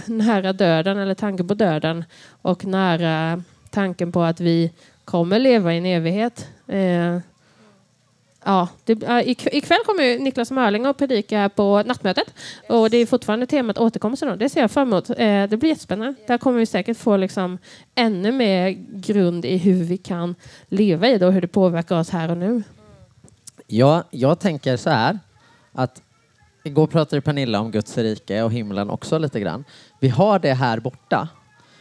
nära 0.07 0.53
döden 0.53 0.99
eller 0.99 1.15
tanken 1.15 1.49
på 1.49 1.55
döden 1.55 2.05
och 2.43 2.65
nära 2.65 3.43
tanken 3.71 4.13
på 4.13 4.23
att 4.23 4.41
vi 4.41 4.73
kommer 5.05 5.39
leva 5.39 5.75
i 5.75 5.79
en 5.79 5.87
evighet. 5.87 6.49
Eh, 6.67 7.19
Ja, 8.45 8.69
det, 8.85 9.25
ikväll 9.53 9.81
kommer 9.87 10.03
ju 10.03 10.19
Niklas 10.19 10.51
Mörling 10.51 10.87
och 10.87 10.97
predika 10.97 11.49
på 11.49 11.83
nattmötet. 11.83 12.35
Och 12.69 12.91
det 12.91 12.97
är 12.97 13.07
fortfarande 13.07 13.47
temat 13.47 13.79
återkomsten. 13.79 14.29
Då. 14.29 14.37
Det 14.37 14.49
ser 14.49 14.61
jag 14.61 14.71
fram 14.71 14.89
emot. 14.89 15.11
Eh, 15.11 15.17
det 15.17 15.61
blir 15.61 15.69
jättespännande. 15.69 16.15
Där 16.27 16.39
kommer 16.39 16.59
vi 16.59 16.67
säkert 16.67 16.97
få 16.97 17.17
liksom 17.17 17.59
ännu 17.95 18.33
mer 18.33 18.71
grund 18.93 19.45
i 19.45 19.57
hur 19.57 19.85
vi 19.85 19.97
kan 19.97 20.35
leva 20.69 21.09
i 21.09 21.19
det 21.19 21.27
och 21.27 21.33
hur 21.33 21.41
det 21.41 21.49
påverkar 21.49 21.99
oss 21.99 22.11
här 22.11 22.31
och 22.31 22.37
nu. 22.37 22.63
Ja, 23.67 24.05
jag 24.11 24.41
tänker 24.41 24.77
så 24.77 24.91
här 24.91 25.19
att 25.73 26.03
igår 26.65 26.87
pratade 26.87 27.23
Pernilla 27.23 27.61
om 27.61 27.71
Guds 27.71 27.99
rike 27.99 28.43
och 28.43 28.53
himlen 28.53 28.91
också 28.91 29.19
lite 29.19 29.41
grann. 29.41 29.65
Vi 30.01 30.09
har 30.09 30.39
det 30.39 30.55
här 30.55 30.81
borta. 30.81 31.29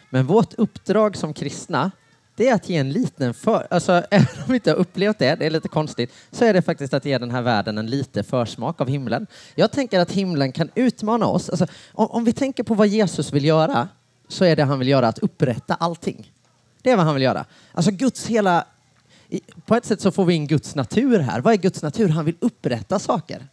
Men 0.10 0.26
vårt 0.26 0.54
uppdrag 0.54 1.18
som 1.18 1.34
kristna 1.34 1.92
det 2.40 2.48
är 2.48 2.56
att 2.56 2.70
ge 2.70 2.78
en 2.78 2.92
liten 2.92 3.34
för... 3.34 3.68
Alltså, 3.70 3.92
även 4.12 4.28
om 4.38 4.44
vi 4.48 4.56
inte 4.56 4.72
har 4.72 4.78
upplevt 4.78 5.20
det, 5.20 5.36
det 5.36 5.46
är 5.46 5.50
lite 5.50 5.68
konstigt, 5.68 6.14
så 6.32 6.46
är 6.46 6.54
det 6.54 6.62
faktiskt 6.62 6.94
att 6.94 7.06
ge 7.06 7.18
den 7.18 7.32
här 7.32 7.42
världen 7.42 7.78
en 7.78 7.88
liten 7.88 8.24
försmak 8.24 8.82
av 8.82 8.88
himlen. 8.88 9.28
Jag 9.56 9.72
tänker 9.72 10.00
att 10.00 10.12
himlen 10.12 10.52
kan 10.52 10.70
utmana 10.76 11.26
oss. 11.26 11.50
Alltså, 11.50 11.68
om, 11.92 12.08
om 12.08 12.24
vi 12.24 12.34
tänker 12.34 12.64
på 12.64 12.74
vad 12.74 12.88
Jesus 12.88 13.34
vill 13.34 13.46
göra, 13.46 13.88
så 14.28 14.46
är 14.46 14.56
det 14.56 14.64
han 14.64 14.80
vill 14.80 14.88
göra 14.88 15.08
att 15.08 15.20
upprätta 15.20 15.76
allting. 15.76 16.32
Det 16.82 16.92
är 16.92 16.96
vad 16.96 17.06
han 17.06 17.14
vill 17.16 17.24
göra. 17.24 17.46
Alltså 17.72 17.92
Guds 17.92 18.26
hela... 18.26 18.66
På 19.66 19.76
ett 19.76 19.86
sätt 19.86 20.02
så 20.02 20.12
får 20.12 20.26
vi 20.26 20.34
in 20.34 20.48
Guds 20.48 20.76
natur 20.76 21.20
här. 21.20 21.42
Vad 21.42 21.54
är 21.54 21.58
Guds 21.58 21.82
natur? 21.82 22.10
Han 22.10 22.26
vill 22.26 22.36
upprätta 22.40 23.00
saker. 23.00 23.48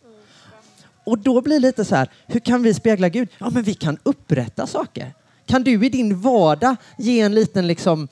Och 1.05 1.19
då 1.19 1.41
blir 1.41 1.57
det 1.57 1.67
lite 1.67 1.85
så 1.85 1.97
här, 1.97 2.11
hur 2.27 2.41
kan 2.41 2.63
vi 2.63 2.75
spegla 2.75 3.09
Gud? 3.09 3.29
Ja, 3.39 3.51
men 3.51 3.63
vi 3.63 3.75
kan 3.75 3.99
upprätta 4.03 4.67
saker. 4.67 5.15
Kan 5.47 5.63
du 5.63 5.87
i 5.87 5.89
din 5.89 6.21
vardag 6.21 6.77
ge 6.99 7.21
en 7.21 7.35
liten 7.35 7.67
liksom 7.67 8.09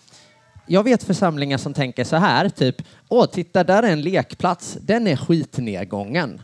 jag 0.66 0.82
vet 0.84 1.02
församlingar 1.02 1.58
som 1.58 1.74
tänker 1.74 2.04
så 2.04 2.16
här, 2.16 2.48
typ, 2.48 2.76
åh, 3.08 3.26
titta, 3.26 3.64
där 3.64 3.82
är 3.82 3.92
en 3.92 4.02
lekplats, 4.02 4.78
den 4.80 5.06
är 5.06 5.16
skitnedgången. 5.16 6.40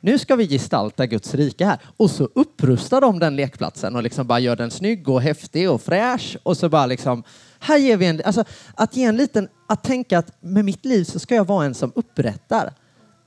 Nu 0.00 0.18
ska 0.18 0.36
vi 0.36 0.48
gestalta 0.48 1.06
Guds 1.06 1.34
rike 1.34 1.64
här. 1.64 1.78
Och 1.96 2.10
så 2.10 2.28
upprustar 2.34 3.00
de 3.00 3.18
den 3.18 3.36
lekplatsen 3.36 3.96
och 3.96 4.02
liksom 4.02 4.26
bara 4.26 4.38
gör 4.38 4.56
den 4.56 4.70
snygg 4.70 5.08
och 5.08 5.22
häftig 5.22 5.70
och 5.70 5.82
fräsch 5.82 6.36
och 6.42 6.56
så 6.56 6.68
bara 6.68 6.86
liksom, 6.86 7.22
här 7.58 7.78
ger 7.78 7.96
vi 7.96 8.06
en, 8.06 8.22
alltså 8.24 8.44
att 8.74 8.96
ge 8.96 9.04
en 9.04 9.16
liten, 9.16 9.48
att 9.66 9.84
tänka 9.84 10.18
att 10.18 10.42
med 10.42 10.64
mitt 10.64 10.84
liv 10.84 11.04
så 11.04 11.18
ska 11.18 11.34
jag 11.34 11.46
vara 11.46 11.64
en 11.64 11.74
som 11.74 11.92
upprättar. 11.94 12.72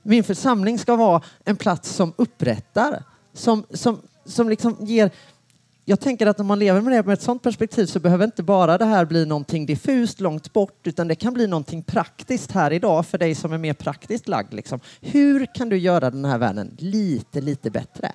Min 0.02 0.24
församling 0.24 0.78
ska 0.78 0.96
vara 0.96 1.22
en 1.44 1.56
plats 1.56 1.94
som 1.94 2.12
upprättar, 2.16 3.02
som, 3.34 3.64
som, 3.70 4.00
som 4.24 4.48
liksom 4.48 4.76
ger 4.80 5.10
jag 5.88 6.00
tänker 6.00 6.26
att 6.26 6.40
om 6.40 6.46
man 6.46 6.58
lever 6.58 6.80
med 6.80 6.92
det 6.92 7.02
med 7.02 7.12
ett 7.12 7.22
sådant 7.22 7.42
perspektiv 7.42 7.86
så 7.86 8.00
behöver 8.00 8.24
inte 8.24 8.42
bara 8.42 8.78
det 8.78 8.84
här 8.84 9.04
bli 9.04 9.26
någonting 9.26 9.66
diffust 9.66 10.20
långt 10.20 10.52
bort 10.52 10.86
utan 10.86 11.08
det 11.08 11.14
kan 11.14 11.34
bli 11.34 11.46
någonting 11.46 11.82
praktiskt 11.82 12.52
här 12.52 12.72
idag 12.72 13.06
för 13.06 13.18
dig 13.18 13.34
som 13.34 13.52
är 13.52 13.58
mer 13.58 13.74
praktiskt 13.74 14.28
lagd. 14.28 14.54
Liksom. 14.54 14.80
Hur 15.00 15.46
kan 15.54 15.68
du 15.68 15.78
göra 15.78 16.10
den 16.10 16.24
här 16.24 16.38
världen 16.38 16.76
lite, 16.78 17.40
lite 17.40 17.70
bättre? 17.70 18.12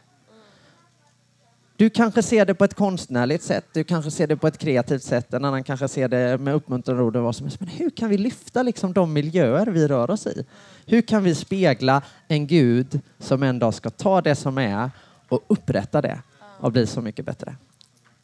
Du 1.76 1.90
kanske 1.90 2.24
ser 2.24 2.46
det 2.46 2.54
på 2.54 2.64
ett 2.64 2.74
konstnärligt 2.74 3.44
sätt, 3.44 3.66
du 3.74 3.84
kanske 3.84 4.12
ser 4.12 4.28
det 4.28 4.38
på 4.38 4.48
ett 4.48 4.58
kreativt 4.58 5.04
sätt, 5.04 5.34
en 5.34 5.46
annan 5.46 5.64
kanske 5.64 5.88
ser 5.88 6.08
det 6.08 6.38
med 6.38 6.54
uppmuntrande 6.56 7.04
ord 7.04 7.16
och 7.16 7.24
vad 7.24 7.36
som 7.36 7.46
helst. 7.46 7.60
Men 7.60 7.70
hur 7.70 7.90
kan 7.90 8.10
vi 8.10 8.18
lyfta 8.18 8.64
liksom 8.64 8.94
de 8.94 9.14
miljöer 9.14 9.66
vi 9.66 9.88
rör 9.88 10.12
oss 10.12 10.28
i? 10.28 10.46
Hur 10.86 11.02
kan 11.02 11.24
vi 11.24 11.36
spegla 11.36 12.02
en 12.28 12.48
Gud 12.48 13.00
som 13.20 13.44
en 13.44 13.60
dag 13.60 13.74
ska 13.74 13.90
ta 13.90 14.22
det 14.22 14.36
som 14.36 14.58
är 14.58 14.92
och 15.30 15.42
upprätta 15.48 16.02
det? 16.02 16.20
Och 16.60 16.72
bli 16.72 16.88
så 16.88 17.02
mycket 17.02 17.26
bättre. 17.26 17.56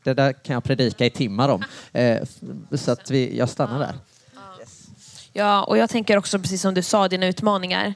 Det 0.04 0.14
där 0.14 0.34
kan 0.34 0.54
jag 0.54 0.64
predika 0.64 1.06
i 1.06 1.10
timmar 1.10 1.50
om. 1.50 1.64
Eh, 1.94 2.28
så 2.72 2.92
att 2.92 3.12
vi, 3.12 3.38
jag 3.38 3.50
stannar 3.50 3.80
där. 3.80 3.96
Ja, 5.34 5.64
och 5.64 5.78
jag 5.78 5.90
tänker 5.90 6.18
också 6.18 6.40
precis 6.40 6.62
som 6.62 6.74
du 6.74 6.82
sa, 6.82 7.08
dina 7.08 7.28
utmaningar. 7.28 7.94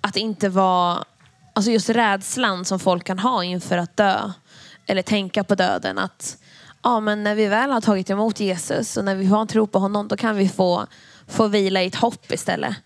Att 0.00 0.16
inte 0.16 0.48
vara, 0.48 1.04
alltså 1.52 1.70
just 1.70 1.90
rädslan 1.90 2.64
som 2.64 2.78
folk 2.78 3.04
kan 3.04 3.18
ha 3.18 3.44
inför 3.44 3.78
att 3.78 3.96
dö. 3.96 4.32
Eller 4.86 5.02
tänka 5.02 5.44
på 5.44 5.54
döden. 5.54 5.98
Att 5.98 6.38
ja, 6.82 7.00
men 7.00 7.24
när 7.24 7.34
vi 7.34 7.46
väl 7.46 7.70
har 7.70 7.80
tagit 7.80 8.10
emot 8.10 8.40
Jesus 8.40 8.96
och 8.96 9.04
när 9.04 9.14
vi 9.14 9.26
har 9.26 9.40
en 9.40 9.46
tro 9.46 9.66
på 9.66 9.78
honom, 9.78 10.08
då 10.08 10.16
kan 10.16 10.36
vi 10.36 10.48
få 10.48 10.86
få 11.26 11.46
vila 11.46 11.82
i 11.82 11.86
ett 11.86 11.94
hopp 11.94 12.32
istället. 12.32 12.76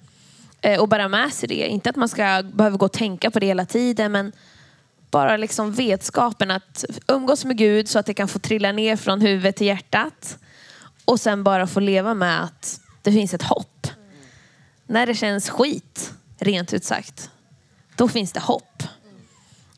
Eh, 0.60 0.80
och 0.80 0.88
bara 0.88 1.08
med 1.08 1.32
sig 1.32 1.48
det. 1.48 1.68
Inte 1.68 1.90
att 1.90 1.96
man 1.96 2.08
ska 2.08 2.42
behöva 2.54 2.76
gå 2.76 2.84
och 2.84 2.92
tänka 2.92 3.30
på 3.30 3.38
det 3.38 3.46
hela 3.46 3.66
tiden 3.66 4.12
men 4.12 4.32
bara 5.12 5.36
liksom 5.36 5.72
vetskapen 5.72 6.50
att 6.50 6.84
umgås 7.08 7.44
med 7.44 7.56
Gud 7.58 7.88
så 7.88 7.98
att 7.98 8.06
det 8.06 8.14
kan 8.14 8.28
få 8.28 8.38
trilla 8.38 8.72
ner 8.72 8.96
från 8.96 9.20
huvudet 9.20 9.56
till 9.56 9.66
hjärtat. 9.66 10.38
Och 11.04 11.20
sen 11.20 11.44
bara 11.44 11.66
få 11.66 11.80
leva 11.80 12.14
med 12.14 12.44
att 12.44 12.80
det 13.02 13.12
finns 13.12 13.34
ett 13.34 13.42
hopp. 13.42 13.86
När 14.86 15.06
det 15.06 15.14
känns 15.14 15.50
skit, 15.50 16.12
rent 16.38 16.72
ut 16.72 16.84
sagt, 16.84 17.30
då 17.96 18.08
finns 18.08 18.32
det 18.32 18.40
hopp. 18.40 18.82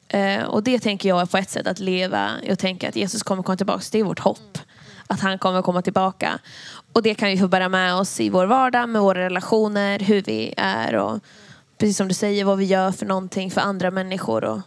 Eh, 0.08 0.42
och 0.42 0.62
det 0.62 0.78
tänker 0.78 1.08
jag 1.08 1.20
är 1.20 1.26
på 1.26 1.36
ett 1.36 1.50
sätt 1.50 1.66
att 1.66 1.78
leva. 1.78 2.30
Jag 2.42 2.58
tänker 2.58 2.88
att 2.88 2.96
Jesus 2.96 3.22
kommer 3.22 3.42
komma 3.42 3.56
tillbaka. 3.56 3.84
Det 3.92 3.98
är 3.98 4.04
vårt 4.04 4.20
hopp. 4.20 4.58
Att 5.06 5.20
han 5.20 5.38
kommer 5.38 5.62
komma 5.62 5.82
tillbaka. 5.82 6.38
Och 6.92 7.02
det 7.02 7.14
kan 7.14 7.28
vi 7.28 7.38
få 7.38 7.48
bära 7.48 7.68
med 7.68 7.94
oss 7.94 8.20
i 8.20 8.30
vår 8.30 8.46
vardag, 8.46 8.88
med 8.88 9.02
våra 9.02 9.24
relationer, 9.24 9.98
hur 9.98 10.22
vi 10.22 10.54
är 10.56 10.94
och 10.94 11.20
precis 11.78 11.96
som 11.96 12.08
du 12.08 12.14
säger, 12.14 12.44
vad 12.44 12.58
vi 12.58 12.64
gör 12.64 12.92
för 12.92 13.06
någonting 13.06 13.50
för 13.50 13.60
andra 13.60 13.90
människor. 13.90 14.44
Och, 14.44 14.60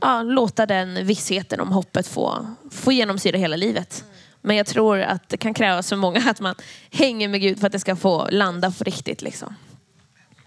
ja, 0.00 0.22
låta 0.22 0.66
den 0.66 1.06
vissheten 1.06 1.60
om 1.60 1.72
hoppet 1.72 2.08
få, 2.08 2.46
få 2.70 2.92
genomsyra 2.92 3.38
hela 3.38 3.56
livet. 3.56 4.04
Men 4.40 4.56
jag 4.56 4.66
tror 4.66 5.00
att 5.00 5.28
det 5.28 5.36
kan 5.36 5.54
krävas 5.54 5.88
för 5.88 5.96
många 5.96 6.30
att 6.30 6.40
man 6.40 6.54
hänger 6.90 7.28
med 7.28 7.40
Gud 7.40 7.60
för 7.60 7.66
att 7.66 7.72
det 7.72 7.80
ska 7.80 7.96
få 7.96 8.28
landa 8.30 8.70
på 8.70 8.84
riktigt. 8.84 9.22
Liksom. 9.22 9.54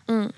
Mm. 0.07 0.31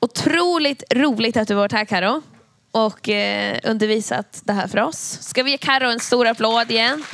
Otroligt 0.00 0.82
roligt 0.90 1.36
att 1.36 1.48
du 1.48 1.54
varit 1.54 1.72
här 1.72 1.84
Karo 1.84 2.22
och 2.70 3.08
eh, 3.08 3.58
undervisat 3.64 4.40
det 4.44 4.52
här 4.52 4.68
för 4.68 4.78
oss. 4.78 5.18
Ska 5.20 5.42
vi 5.42 5.50
ge 5.50 5.58
Karo 5.58 5.90
en 5.90 6.00
stor 6.00 6.26
applåd 6.26 6.70
igen? 6.70 7.04